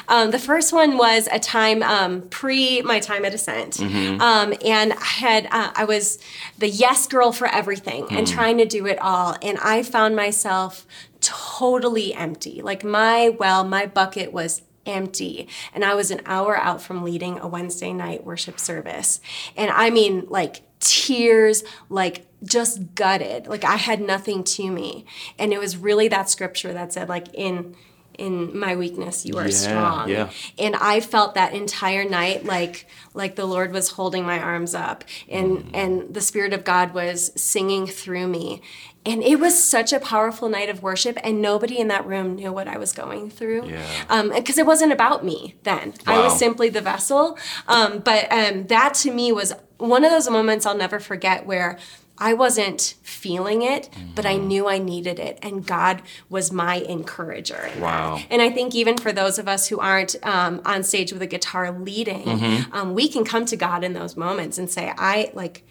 Um, 0.08 0.30
the 0.30 0.38
first 0.38 0.72
one 0.72 0.96
was 0.96 1.28
a 1.32 1.38
time 1.38 1.82
um, 1.82 2.22
pre 2.28 2.82
my 2.82 3.00
time 3.00 3.24
at 3.24 3.34
Ascent, 3.34 3.74
Mm-hmm. 3.74 4.20
um, 4.20 4.54
and 4.64 4.92
I 4.92 5.04
had 5.04 5.46
uh, 5.50 5.72
I 5.74 5.84
was 5.84 6.18
the 6.58 6.68
yes 6.68 7.06
girl 7.06 7.32
for 7.32 7.46
everything 7.46 8.06
and 8.10 8.26
Mm. 8.26 8.32
trying 8.32 8.58
to 8.58 8.64
do 8.66 8.86
it 8.86 8.98
all, 9.00 9.36
and 9.42 9.58
I 9.62 9.82
found 9.82 10.14
myself 10.16 10.86
totally 11.20 12.14
empty. 12.14 12.62
Like 12.62 12.84
my 12.84 13.30
well, 13.30 13.64
my 13.64 13.86
bucket 13.86 14.32
was 14.32 14.62
empty 14.86 15.46
and 15.74 15.84
i 15.84 15.94
was 15.94 16.10
an 16.10 16.18
hour 16.24 16.56
out 16.56 16.80
from 16.80 17.02
leading 17.04 17.38
a 17.40 17.46
wednesday 17.46 17.92
night 17.92 18.24
worship 18.24 18.58
service 18.58 19.20
and 19.54 19.70
i 19.72 19.90
mean 19.90 20.24
like 20.30 20.62
tears 20.80 21.62
like 21.90 22.24
just 22.44 22.94
gutted. 22.94 23.46
Like 23.46 23.64
i 23.64 23.76
had 23.76 24.00
nothing 24.00 24.44
to 24.44 24.70
me. 24.70 25.04
And 25.38 25.52
it 25.52 25.58
was 25.58 25.76
really 25.76 26.08
that 26.08 26.28
scripture 26.30 26.72
that 26.72 26.92
said 26.92 27.08
like 27.08 27.26
in 27.34 27.74
in 28.16 28.58
my 28.58 28.74
weakness 28.74 29.24
you 29.24 29.36
are 29.38 29.44
Yeah, 29.46 29.54
strong. 29.54 30.08
yeah. 30.08 30.30
and 30.58 30.74
i 30.74 30.98
felt 30.98 31.34
that 31.34 31.54
entire 31.54 32.02
night 32.08 32.44
like 32.44 32.88
like 33.14 33.36
the 33.36 33.44
lord 33.46 33.72
was 33.72 33.90
holding 33.90 34.24
my 34.24 34.40
arms 34.40 34.74
up. 34.74 35.04
And 35.28 35.58
Mm. 35.58 35.70
and 35.74 36.14
the 36.14 36.20
spirit 36.20 36.52
of 36.52 36.64
god 36.64 36.94
was 36.94 37.30
singing 37.40 37.86
through 37.86 38.26
me. 38.28 38.60
And 39.06 39.22
it 39.22 39.38
was 39.40 39.54
such 39.62 39.92
a 39.92 40.00
powerful 40.00 40.48
night 40.50 40.68
of 40.68 40.82
worship 40.82 41.16
and 41.24 41.40
nobody 41.40 41.78
in 41.78 41.88
that 41.88 42.04
room 42.06 42.34
knew 42.34 42.52
what 42.52 42.66
i 42.68 42.76
was 42.76 42.92
going 42.92 43.30
through. 43.30 43.66
Yeah. 43.68 44.22
because 44.34 44.58
it 44.58 44.66
wasn't 44.66 44.92
about 44.92 45.24
me 45.24 45.54
then. 45.62 45.94
I 46.06 46.18
was 46.24 46.36
simply 46.38 46.68
the 46.68 46.80
vessel. 46.82 47.38
Um, 47.68 48.00
but 48.00 48.30
um, 48.32 48.66
that 48.66 48.94
to 49.02 49.10
me 49.12 49.32
was 49.32 49.54
one 49.78 50.04
of 50.04 50.10
those 50.10 50.28
moments 50.28 50.66
i'll 50.66 50.76
never 50.76 50.98
forget 50.98 51.46
where 51.46 51.78
I 52.20 52.34
wasn't 52.34 52.94
feeling 53.02 53.62
it, 53.62 53.88
but 54.14 54.26
I 54.26 54.34
Mm-hmm. 54.34 54.48
knew 54.48 54.68
I 54.68 54.78
needed 54.78 55.18
it, 55.18 55.38
and 55.42 55.64
God 55.66 56.02
was 56.28 56.50
my 56.52 56.76
encourager. 56.76 57.70
Wow. 57.80 58.18
And 58.30 58.42
I 58.42 58.50
think 58.50 58.74
even 58.74 58.96
for 58.98 59.12
those 59.12 59.38
of 59.38 59.46
us 59.48 59.68
who 59.68 59.78
aren't 59.78 60.16
um, 60.26 60.60
on 60.64 60.82
stage 60.82 61.12
with 61.12 61.22
a 61.22 61.26
guitar 61.26 61.70
leading, 61.70 62.24
Mm-hmm. 62.24 62.72
um, 62.74 62.94
we 62.94 63.08
can 63.08 63.24
come 63.24 63.44
to 63.46 63.56
God 63.56 63.84
in 63.84 63.92
those 63.92 64.16
moments 64.16 64.58
and 64.58 64.68
say, 64.70 64.92
"I 64.98 65.30
like, 65.34 65.64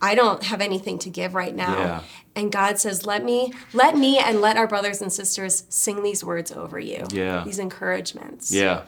I 0.00 0.14
don't 0.14 0.42
have 0.42 0.60
anything 0.60 0.98
to 1.00 1.10
give 1.10 1.34
right 1.34 1.54
now." 1.54 1.78
Yeah. 1.78 2.00
And 2.36 2.50
God 2.50 2.78
says, 2.78 3.06
"Let 3.06 3.22
me, 3.24 3.52
let 3.72 3.96
me, 3.96 4.18
and 4.18 4.40
let 4.40 4.56
our 4.56 4.66
brothers 4.66 5.00
and 5.00 5.12
sisters 5.12 5.64
sing 5.68 6.02
these 6.02 6.24
words 6.24 6.50
over 6.50 6.78
you. 6.80 7.06
Yeah. 7.12 7.44
These 7.44 7.58
encouragements." 7.60 8.52
yeah. 8.52 8.82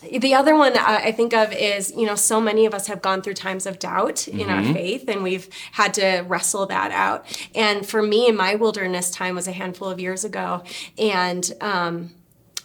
The 0.00 0.34
other 0.34 0.56
one 0.56 0.76
I 0.76 1.12
think 1.12 1.32
of 1.32 1.52
is, 1.52 1.92
you 1.96 2.06
know, 2.06 2.14
so 2.14 2.40
many 2.40 2.66
of 2.66 2.74
us 2.74 2.86
have 2.86 3.02
gone 3.02 3.22
through 3.22 3.34
times 3.34 3.66
of 3.66 3.78
doubt 3.78 4.28
in 4.28 4.48
our 4.50 4.62
faith 4.72 5.08
and 5.08 5.22
we've 5.22 5.48
had 5.72 5.94
to 5.94 6.24
wrestle 6.28 6.66
that 6.66 6.90
out. 6.90 7.26
And 7.54 7.86
for 7.86 8.02
me, 8.02 8.30
my 8.32 8.54
wilderness 8.54 9.10
time 9.10 9.34
was 9.34 9.48
a 9.48 9.52
handful 9.52 9.88
of 9.88 9.98
years 10.00 10.24
ago. 10.24 10.62
And, 10.98 11.50
um, 11.60 12.10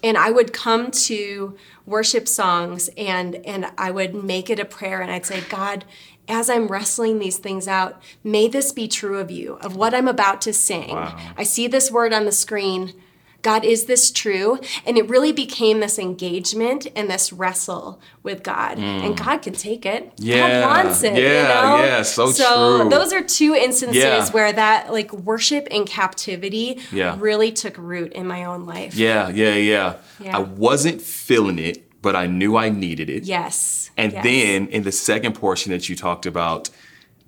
and 0.03 0.17
I 0.17 0.31
would 0.31 0.51
come 0.51 0.91
to 0.91 1.55
worship 1.85 2.27
songs 2.27 2.89
and, 2.97 3.35
and 3.45 3.71
I 3.77 3.91
would 3.91 4.13
make 4.15 4.49
it 4.49 4.59
a 4.59 4.65
prayer 4.65 5.01
and 5.01 5.11
I'd 5.11 5.25
say, 5.25 5.41
God, 5.49 5.85
as 6.27 6.49
I'm 6.49 6.67
wrestling 6.67 7.19
these 7.19 7.37
things 7.37 7.67
out, 7.67 8.01
may 8.23 8.47
this 8.47 8.71
be 8.71 8.87
true 8.87 9.19
of 9.19 9.29
you, 9.29 9.55
of 9.55 9.75
what 9.75 9.93
I'm 9.93 10.07
about 10.07 10.41
to 10.41 10.53
sing. 10.53 10.95
I 11.37 11.43
see 11.43 11.67
this 11.67 11.91
word 11.91 12.13
on 12.13 12.25
the 12.25 12.31
screen. 12.31 12.93
God, 13.41 13.65
is 13.65 13.85
this 13.85 14.11
true? 14.11 14.59
And 14.85 14.97
it 14.97 15.09
really 15.09 15.31
became 15.31 15.79
this 15.79 15.97
engagement 15.97 16.87
and 16.95 17.09
this 17.09 17.33
wrestle 17.33 17.99
with 18.23 18.43
God. 18.43 18.77
And 18.77 19.17
God 19.17 19.41
can 19.41 19.53
take 19.53 19.85
it. 19.85 20.09
Mm. 20.11 20.13
Yeah, 20.19 20.61
God 20.61 20.85
wants 20.85 21.03
it. 21.03 21.15
you 21.15 21.23
yeah, 21.23 21.43
know? 21.43 21.83
yeah, 21.83 22.01
so 22.03 22.31
So 22.31 22.81
true. 22.81 22.89
those 22.89 23.11
are 23.13 23.23
two 23.23 23.55
instances 23.55 23.97
Yeah. 24.03 24.29
where 24.31 24.53
that 24.53 24.91
like 24.91 25.11
worship 25.11 25.67
in 25.67 25.85
captivity 25.85 26.79
Yeah. 26.91 27.15
really 27.19 27.51
took 27.51 27.77
root 27.77 28.13
in 28.13 28.27
my 28.27 28.45
own 28.45 28.65
life. 28.65 28.93
Yeah, 28.95 29.29
yeah, 29.29 29.55
yeah, 29.55 29.95
Yeah. 30.19 30.37
I 30.37 30.39
wasn't 30.41 31.01
feeling 31.01 31.57
it, 31.59 31.83
but 32.01 32.15
I 32.15 32.27
knew 32.27 32.55
I 32.57 32.69
needed 32.69 33.09
it. 33.09 33.23
Yes. 33.23 33.89
And 33.97 34.13
yes. 34.13 34.23
then 34.23 34.67
in 34.67 34.83
the 34.83 34.91
second 34.91 35.33
portion 35.33 35.71
that 35.71 35.89
you 35.89 35.95
talked 35.95 36.25
about, 36.25 36.69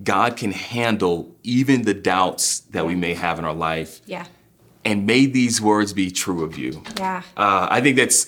God 0.04 0.38
can 0.38 0.52
handle 0.52 1.36
even 1.44 1.84
the 1.84 1.94
doubts 1.94 2.60
that 2.72 2.86
we 2.86 2.96
may 2.96 3.14
have 3.14 3.40
in 3.40 3.46
our 3.46 3.54
life. 3.54 4.02
Yeah. 4.06 4.26
And 4.86 5.06
may 5.06 5.26
these 5.26 5.62
words 5.62 5.94
be 5.94 6.12
true 6.12 6.44
of 6.44 6.58
you. 6.58 6.84
Yeah. 6.98 7.24
Uh, 7.38 7.68
I 7.70 7.82
think 7.82 7.96
that's 7.98 8.28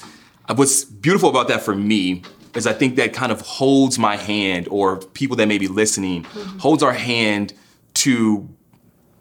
what's 0.54 0.84
beautiful 0.86 1.30
about 1.30 1.48
that 1.50 1.62
for 1.62 1.76
me 1.76 2.24
is 2.56 2.66
I 2.66 2.74
think 2.74 2.96
that 2.96 3.14
kind 3.14 3.32
of 3.32 3.42
holds 3.42 4.00
my 4.00 4.16
hand, 4.16 4.68
or 4.72 4.98
people 4.98 5.36
that 5.38 5.48
may 5.48 5.58
be 5.58 5.68
listening, 5.68 6.24
holds 6.60 6.82
our 6.84 6.94
hand 6.94 7.54
to 7.96 8.50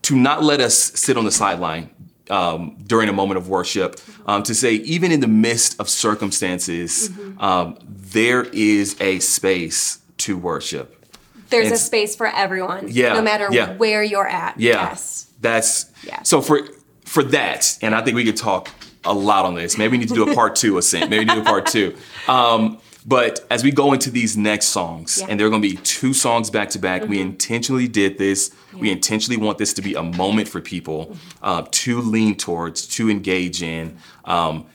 to 0.02 0.14
not 0.14 0.42
let 0.44 0.60
us 0.60 0.76
sit 0.76 1.16
on 1.16 1.24
the 1.24 1.30
sideline 1.32 1.88
um, 2.30 2.76
during 2.86 3.08
a 3.08 3.12
moment 3.12 3.38
of 3.38 3.48
worship. 3.48 3.98
Um, 4.26 4.42
to 4.44 4.54
say, 4.54 4.74
even 4.74 5.10
in 5.12 5.20
the 5.20 5.26
midst 5.28 5.80
of 5.80 5.88
circumstances, 5.88 7.10
um, 7.38 7.78
there 7.88 8.44
is 8.44 8.96
a 9.00 9.18
space 9.20 9.98
to 10.18 10.36
worship. 10.36 11.04
There's 11.50 11.70
a 11.70 11.76
space 11.78 12.14
for 12.16 12.26
everyone. 12.26 12.88
Yeah, 12.90 13.14
No 13.14 13.22
matter 13.22 13.48
yeah. 13.50 13.76
where 13.76 14.02
you're 14.02 14.26
at. 14.28 14.58
Yeah. 14.60 14.88
Yes. 14.90 15.26
That's 15.40 15.86
Yeah. 16.04 16.22
so 16.22 16.40
for 16.40 16.60
for 17.04 17.22
that, 17.24 17.78
and 17.82 17.94
I 17.94 18.02
think 18.02 18.14
we 18.16 18.24
could 18.24 18.36
talk 18.36 18.70
a 19.04 19.12
lot 19.12 19.44
on 19.44 19.54
this. 19.54 19.76
Maybe 19.76 19.92
we 19.92 19.98
need 19.98 20.08
to 20.08 20.14
do 20.14 20.30
a 20.30 20.34
part 20.34 20.56
two, 20.56 20.78
Ascent. 20.78 21.10
Maybe 21.10 21.24
do 21.26 21.40
a 21.40 21.44
part 21.44 21.66
two. 21.66 21.94
Um, 22.26 22.78
but 23.06 23.44
as 23.50 23.62
we 23.62 23.70
go 23.70 23.92
into 23.92 24.10
these 24.10 24.34
next 24.34 24.68
songs, 24.68 25.18
Yeah. 25.20 25.26
and 25.28 25.38
there 25.38 25.46
are 25.46 25.50
going 25.50 25.60
to 25.60 25.68
be 25.68 25.76
two 25.76 26.14
songs 26.14 26.48
back 26.48 26.70
to 26.70 26.78
back, 26.78 27.06
we 27.06 27.20
intentionally 27.20 27.86
did 27.86 28.16
this. 28.16 28.50
We 28.72 28.90
intentionally 28.90 29.36
want 29.36 29.58
this 29.58 29.74
to 29.74 29.82
be 29.82 29.94
a 29.94 30.02
moment 30.02 30.48
for 30.48 30.62
people 30.62 31.14
uh, 31.42 31.66
to 31.70 32.00
lean 32.00 32.34
towards, 32.36 32.86
to 32.96 33.10
engage 33.10 33.62
in. 33.62 33.98
Um, 34.24 34.66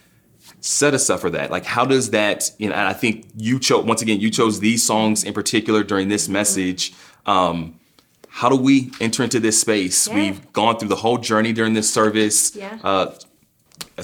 set 0.62 0.94
us 0.94 1.10
up 1.10 1.22
for 1.22 1.32
that. 1.32 1.50
Like, 1.50 1.66
how 1.66 1.86
does 1.86 2.12
that? 2.12 2.52
You 2.60 2.70
know, 2.70 2.76
and 2.76 2.88
I 2.88 2.94
think 2.94 3.26
you 3.36 3.60
chose 3.60 3.84
once 3.86 4.04
again. 4.04 4.20
You 4.20 4.30
chose 4.30 4.60
these 4.60 4.86
songs 4.86 5.24
in 5.24 5.34
particular 5.34 5.84
during 5.84 6.10
this 6.10 6.30
message. 6.30 6.94
Um, 7.26 7.79
how 8.40 8.48
do 8.48 8.56
we 8.56 8.90
enter 9.02 9.22
into 9.22 9.38
this 9.38 9.60
space? 9.60 10.08
Yeah. 10.08 10.16
We've 10.16 10.54
gone 10.54 10.80
through 10.80 10.88
the 10.88 10.96
whole 10.96 11.18
journey 11.18 11.52
during 11.52 11.74
this 11.74 11.94
service. 11.94 12.56
Yeah. 12.56 12.80
Uh, 12.82 13.12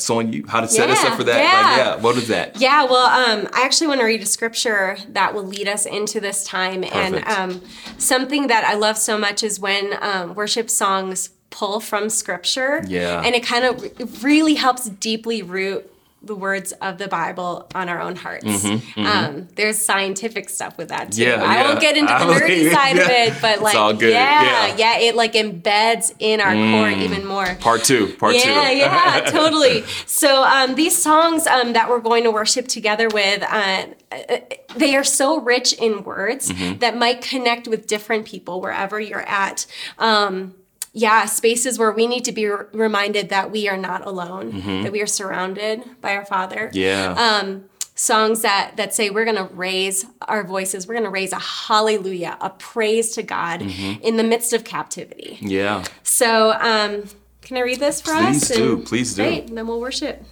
on 0.10 0.34
you. 0.34 0.46
How 0.46 0.60
to 0.60 0.68
set 0.68 0.90
us 0.90 1.02
up 1.06 1.16
for 1.16 1.24
that? 1.24 1.38
yeah. 1.38 1.70
Like, 1.70 1.78
yeah. 1.78 2.04
What 2.04 2.18
is 2.18 2.28
that? 2.28 2.60
Yeah, 2.60 2.84
well, 2.84 3.06
um, 3.06 3.48
I 3.54 3.64
actually 3.64 3.88
want 3.88 4.02
to 4.02 4.06
read 4.06 4.22
a 4.22 4.26
scripture 4.26 4.98
that 5.08 5.34
will 5.34 5.46
lead 5.46 5.70
us 5.70 5.86
into 5.86 6.20
this 6.20 6.44
time. 6.44 6.84
And 6.84 7.16
Perfect. 7.16 7.30
um, 7.30 7.62
something 7.98 8.48
that 8.48 8.66
I 8.66 8.74
love 8.74 8.98
so 8.98 9.18
much 9.18 9.42
is 9.42 9.58
when 9.58 9.94
um, 10.02 10.36
worship 10.36 10.70
songs 10.70 11.30
pull 11.50 11.80
from 11.80 12.10
scripture. 12.10 12.84
Yeah. 12.86 13.22
And 13.24 13.36
it 13.36 13.46
kind 13.46 13.64
of 13.64 13.82
re- 13.82 13.92
really 14.22 14.56
helps 14.56 14.90
deeply 14.90 15.44
root 15.44 15.90
the 16.26 16.36
words 16.36 16.72
of 16.82 16.98
the 16.98 17.08
Bible 17.08 17.68
on 17.76 17.90
our 17.90 18.02
own 18.02 18.16
hearts. 18.16 18.66
Um, 18.98 19.48
there's 19.56 19.78
scientific 19.78 20.50
stuff 20.50 20.78
with 20.78 20.90
that 20.90 21.12
too. 21.12 21.24
Mm-hmm, 21.24 21.42
Yeah, 21.42 21.48
I 21.50 21.56
yeah. 21.56 21.68
won't 21.68 21.80
get 21.82 21.98
into 21.98 22.12
the 22.14 22.20
nerdy 22.20 22.48
believe- 22.48 22.72
side 22.72 22.98
of 22.98 23.10
it, 23.10 23.34
but 23.42 23.62
like, 23.62 23.76
yeah, 24.02 24.08
yeah. 24.10 24.70
Mm. 24.74 24.80
yeah, 24.80 24.98
it 25.00 25.16
like 25.16 25.34
embeds 25.34 26.14
in 26.20 26.42
our 26.42 26.54
core 26.54 26.90
even 26.90 27.26
more. 27.26 27.56
Part 27.62 27.84
two. 27.84 28.14
Part 28.18 28.36
yeah, 28.36 28.42
two. 28.42 28.50
yeah, 28.50 28.72
yeah, 28.72 29.20
totally. 29.28 29.84
So 30.06 30.44
um, 30.44 30.76
these 30.76 30.98
songs 30.98 31.48
um, 31.48 31.74
that 31.74 31.90
we're 31.90 32.00
going 32.02 32.24
to 32.24 32.32
worship 32.32 32.68
together 32.68 33.08
with, 33.10 33.44
uh, 33.44 33.86
uh, 34.12 34.38
they 34.76 34.96
are 34.96 35.04
so 35.04 35.40
rich 35.40 35.74
in 35.74 36.04
words 36.04 36.52
Mm-hmm. 36.52 36.80
that 36.80 36.98
might 36.98 37.22
connect 37.22 37.68
with 37.68 37.88
different 37.88 38.26
people 38.26 38.62
wherever 38.62 39.00
you're 39.00 39.28
at. 39.28 39.66
Um, 40.00 40.56
yeah, 40.98 41.26
spaces 41.26 41.78
where 41.78 41.92
we 41.92 42.08
need 42.08 42.24
to 42.24 42.32
be 42.32 42.48
re- 42.48 42.66
reminded 42.72 43.28
that 43.28 43.52
we 43.52 43.68
are 43.68 43.76
not 43.76 44.08
alone, 44.08 44.82
that 44.84 44.94
we 44.94 45.02
are 45.02 45.08
surrounded 45.08 45.84
by 46.00 46.16
our 46.16 46.26
Father. 46.26 46.70
Mm-hmm. 46.70 46.78
Yeah. 46.78 47.40
Um, 47.42 47.66
songs 47.96 48.42
that 48.44 48.78
that 48.78 48.94
say 48.94 49.10
we're 49.10 49.26
going 49.26 49.36
to 49.36 49.54
raise 49.54 50.06
our 50.22 50.46
voices. 50.46 50.88
We're 50.88 50.94
going 50.94 51.04
to 51.04 51.10
raise 51.10 51.34
a 51.34 51.40
hallelujah, 51.40 52.38
a 52.40 52.50
praise 52.50 53.14
to 53.16 53.24
God 53.24 53.62
in 53.62 54.16
the 54.16 54.24
midst 54.24 54.54
of 54.54 54.64
captivity. 54.64 55.38
Yeah. 55.42 55.84
So, 56.04 56.54
um, 56.54 57.04
can 57.42 57.58
I 57.58 57.62
read 57.62 57.82
this 57.82 58.00
for 58.00 58.14
Please 58.14 58.50
us? 58.50 58.58
do, 58.58 58.78
please 58.78 59.16
do. 59.16 59.24
Great, 59.24 59.50
and 59.50 59.58
then 59.58 59.68
we'll 59.68 59.82
worship. 59.82 60.24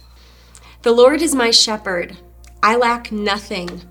The 0.80 0.92
Lord 0.92 1.20
is 1.20 1.34
my 1.34 1.50
shepherd; 1.50 2.16
I 2.62 2.76
lack 2.76 3.12
nothing. 3.12 3.82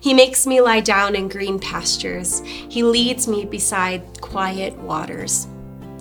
He 0.00 0.14
makes 0.14 0.48
me 0.48 0.60
lie 0.60 0.80
down 0.80 1.14
in 1.14 1.28
green 1.28 1.60
pastures. 1.60 2.40
He 2.40 2.82
leads 2.82 3.28
me 3.28 3.44
beside 3.44 4.20
quiet 4.20 4.76
waters. 4.78 5.46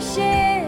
blood 0.00 0.18
you 0.18 0.65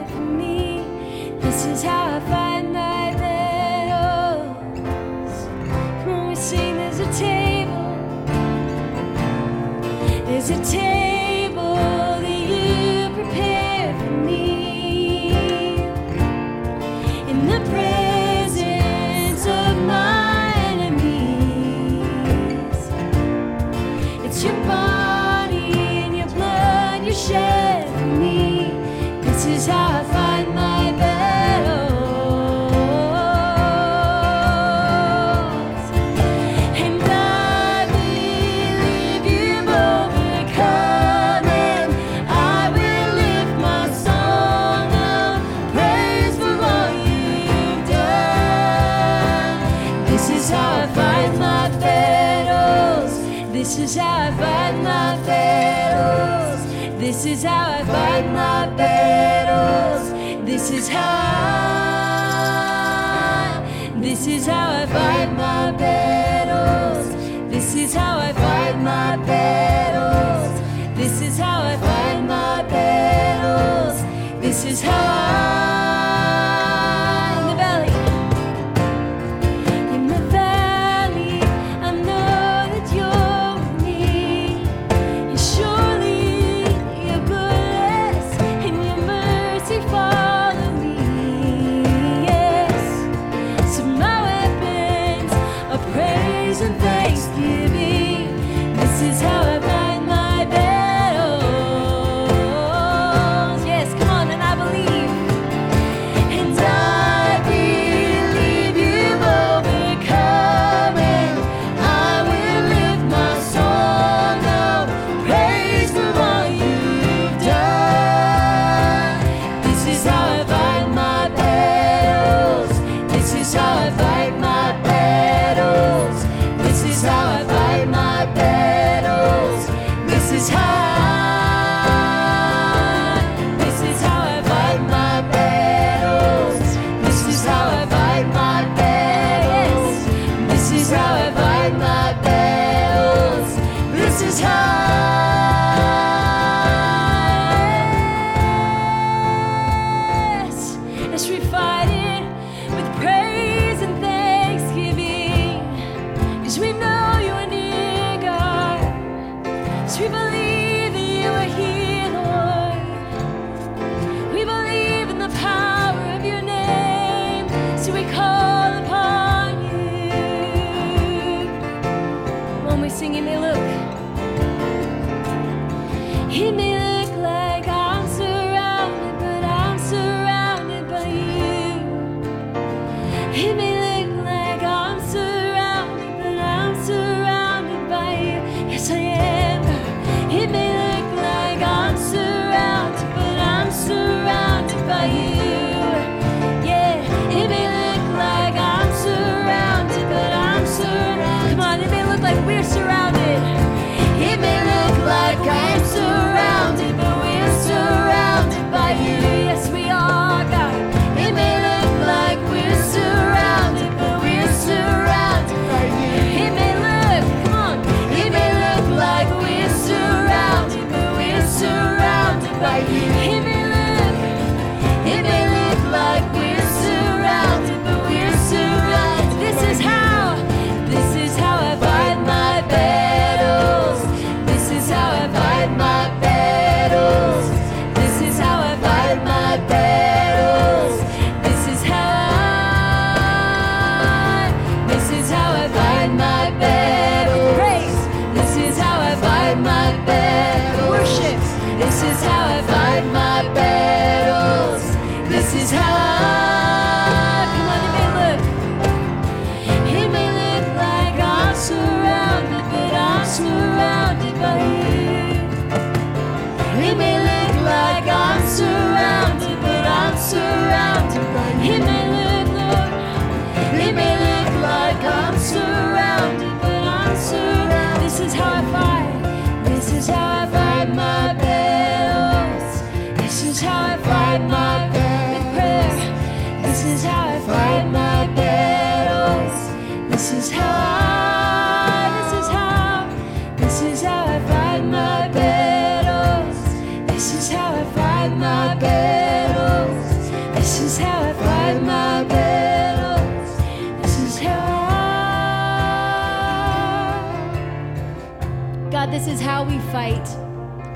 God, 308.90 309.12
this 309.12 309.26
is 309.26 309.38
how 309.38 309.64
we 309.64 309.78
fight. 309.92 310.26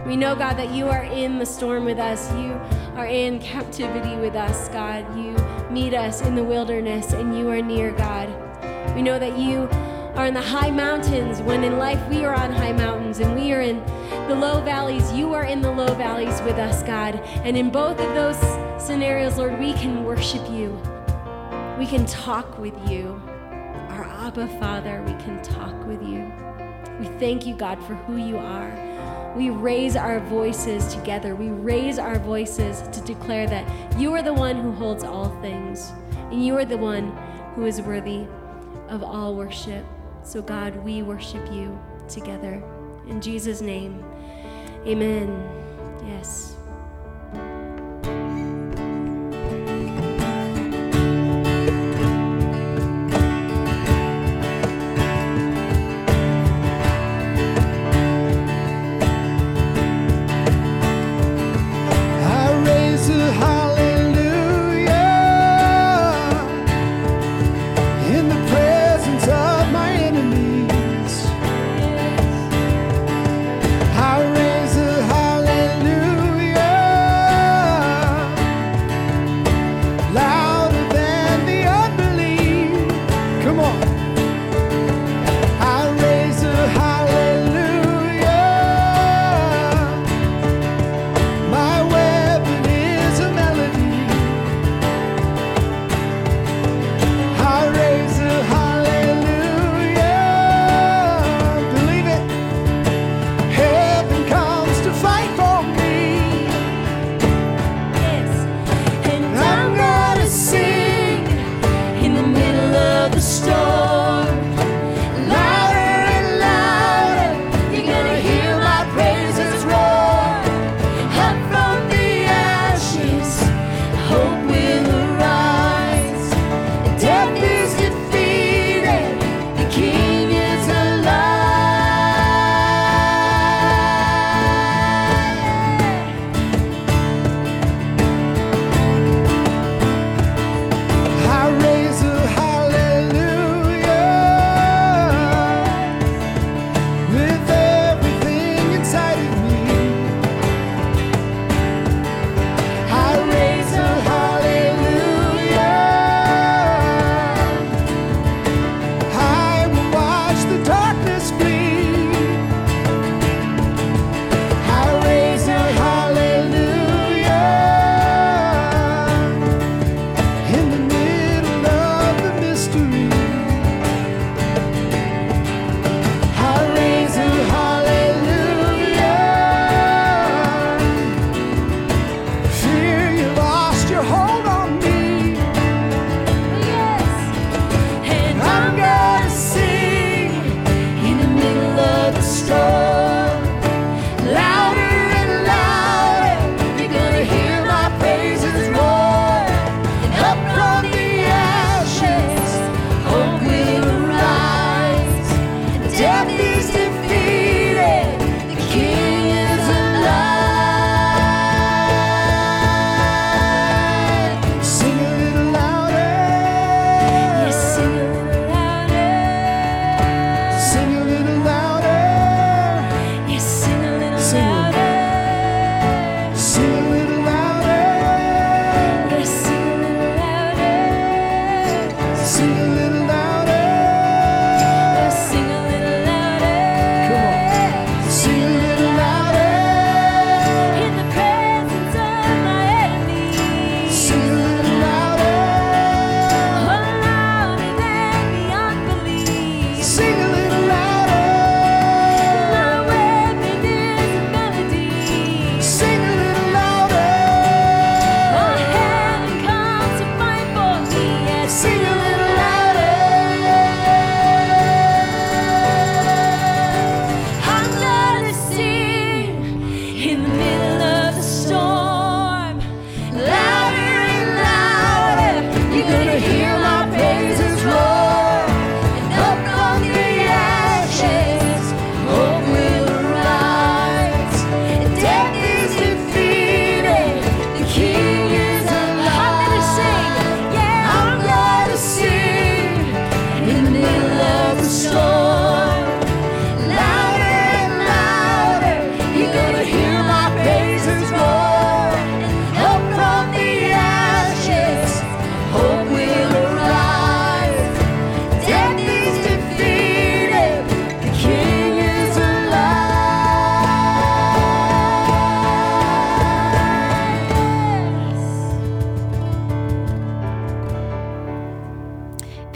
We 0.06 0.16
know, 0.16 0.34
God, 0.34 0.54
that 0.54 0.70
you 0.70 0.88
are 0.88 1.04
in 1.04 1.38
the 1.38 1.44
storm 1.44 1.84
with 1.84 1.98
us. 1.98 2.32
You 2.32 2.52
are 2.96 3.04
in 3.04 3.38
captivity 3.38 4.16
with 4.16 4.34
us, 4.34 4.70
God. 4.70 5.04
You 5.14 5.36
meet 5.70 5.92
us 5.92 6.22
in 6.22 6.34
the 6.34 6.42
wilderness 6.42 7.12
and 7.12 7.36
you 7.36 7.50
are 7.50 7.60
near, 7.60 7.92
God. 7.92 8.30
We 8.96 9.02
know 9.02 9.18
that 9.18 9.38
you 9.38 9.68
are 10.16 10.24
in 10.24 10.32
the 10.32 10.40
high 10.40 10.70
mountains 10.70 11.42
when 11.42 11.64
in 11.64 11.76
life 11.76 12.00
we 12.08 12.24
are 12.24 12.34
on 12.34 12.50
high 12.50 12.72
mountains 12.72 13.18
and 13.18 13.34
we 13.34 13.52
are 13.52 13.60
in 13.60 13.84
the 14.26 14.34
low 14.34 14.62
valleys. 14.62 15.12
You 15.12 15.34
are 15.34 15.44
in 15.44 15.60
the 15.60 15.70
low 15.70 15.92
valleys 15.94 16.40
with 16.46 16.56
us, 16.56 16.82
God. 16.82 17.16
And 17.44 17.58
in 17.58 17.68
both 17.68 18.00
of 18.00 18.14
those 18.14 18.38
scenarios, 18.82 19.36
Lord, 19.36 19.58
we 19.60 19.74
can 19.74 20.02
worship 20.02 20.48
you. 20.50 20.80
We 21.78 21.86
can 21.86 22.06
talk 22.06 22.58
with 22.58 22.74
you. 22.88 23.20
Our 23.90 24.04
Abba 24.04 24.48
Father, 24.58 25.04
we 25.06 25.12
can 25.22 25.42
talk 25.42 25.86
with 25.86 26.02
you. 26.02 26.32
We 27.02 27.08
thank 27.18 27.46
you, 27.46 27.56
God, 27.56 27.82
for 27.84 27.96
who 27.96 28.16
you 28.16 28.38
are. 28.38 29.34
We 29.36 29.50
raise 29.50 29.96
our 29.96 30.20
voices 30.20 30.94
together. 30.94 31.34
We 31.34 31.48
raise 31.48 31.98
our 31.98 32.16
voices 32.20 32.82
to 32.96 33.00
declare 33.00 33.48
that 33.48 33.98
you 33.98 34.14
are 34.14 34.22
the 34.22 34.32
one 34.32 34.54
who 34.54 34.70
holds 34.70 35.02
all 35.02 35.30
things, 35.42 35.90
and 36.30 36.46
you 36.46 36.56
are 36.58 36.64
the 36.64 36.78
one 36.78 37.10
who 37.56 37.66
is 37.66 37.82
worthy 37.82 38.28
of 38.88 39.02
all 39.02 39.34
worship. 39.34 39.84
So, 40.22 40.42
God, 40.42 40.76
we 40.76 41.02
worship 41.02 41.44
you 41.52 41.76
together. 42.08 42.62
In 43.08 43.20
Jesus' 43.20 43.60
name, 43.60 44.04
amen. 44.86 45.42
Yes. 46.06 46.51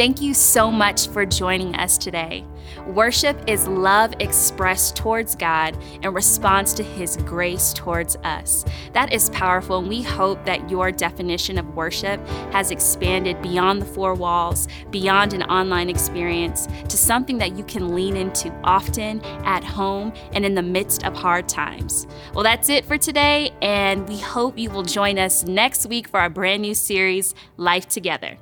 Thank 0.07 0.23
you 0.23 0.35
so 0.35 0.71
much 0.71 1.09
for 1.09 1.27
joining 1.27 1.75
us 1.75 1.99
today. 1.99 2.45
Worship 2.87 3.37
is 3.49 3.67
love 3.67 4.15
expressed 4.21 4.95
towards 4.95 5.35
God 5.35 5.77
in 6.01 6.15
response 6.15 6.73
to 6.75 6.85
His 6.85 7.17
grace 7.17 7.73
towards 7.73 8.15
us. 8.23 8.65
That 8.93 9.13
is 9.13 9.31
powerful, 9.31 9.79
and 9.79 9.89
we 9.89 10.03
hope 10.03 10.45
that 10.45 10.71
your 10.71 10.93
definition 10.93 11.59
of 11.59 11.75
worship 11.75 12.25
has 12.53 12.71
expanded 12.71 13.43
beyond 13.43 13.83
the 13.83 13.87
four 13.87 14.15
walls, 14.15 14.69
beyond 14.93 15.33
an 15.33 15.43
online 15.43 15.91
experience, 15.91 16.69
to 16.89 16.97
something 16.97 17.39
that 17.39 17.59
you 17.59 17.65
can 17.65 17.93
lean 17.93 18.17
into 18.17 18.53
often 18.63 19.21
at 19.45 19.65
home 19.65 20.13
and 20.33 20.47
in 20.47 20.55
the 20.55 20.63
midst 20.63 21.05
of 21.05 21.17
hard 21.17 21.49
times. 21.49 22.07
Well, 22.33 22.45
that's 22.45 22.69
it 22.69 22.85
for 22.85 22.97
today, 22.97 23.51
and 23.61 24.09
we 24.09 24.21
hope 24.21 24.57
you 24.57 24.71
will 24.71 24.85
join 24.85 25.19
us 25.19 25.43
next 25.43 25.87
week 25.87 26.07
for 26.07 26.21
our 26.21 26.31
brand 26.31 26.63
new 26.63 26.75
series, 26.75 27.35
Life 27.57 27.89
Together. 27.89 28.39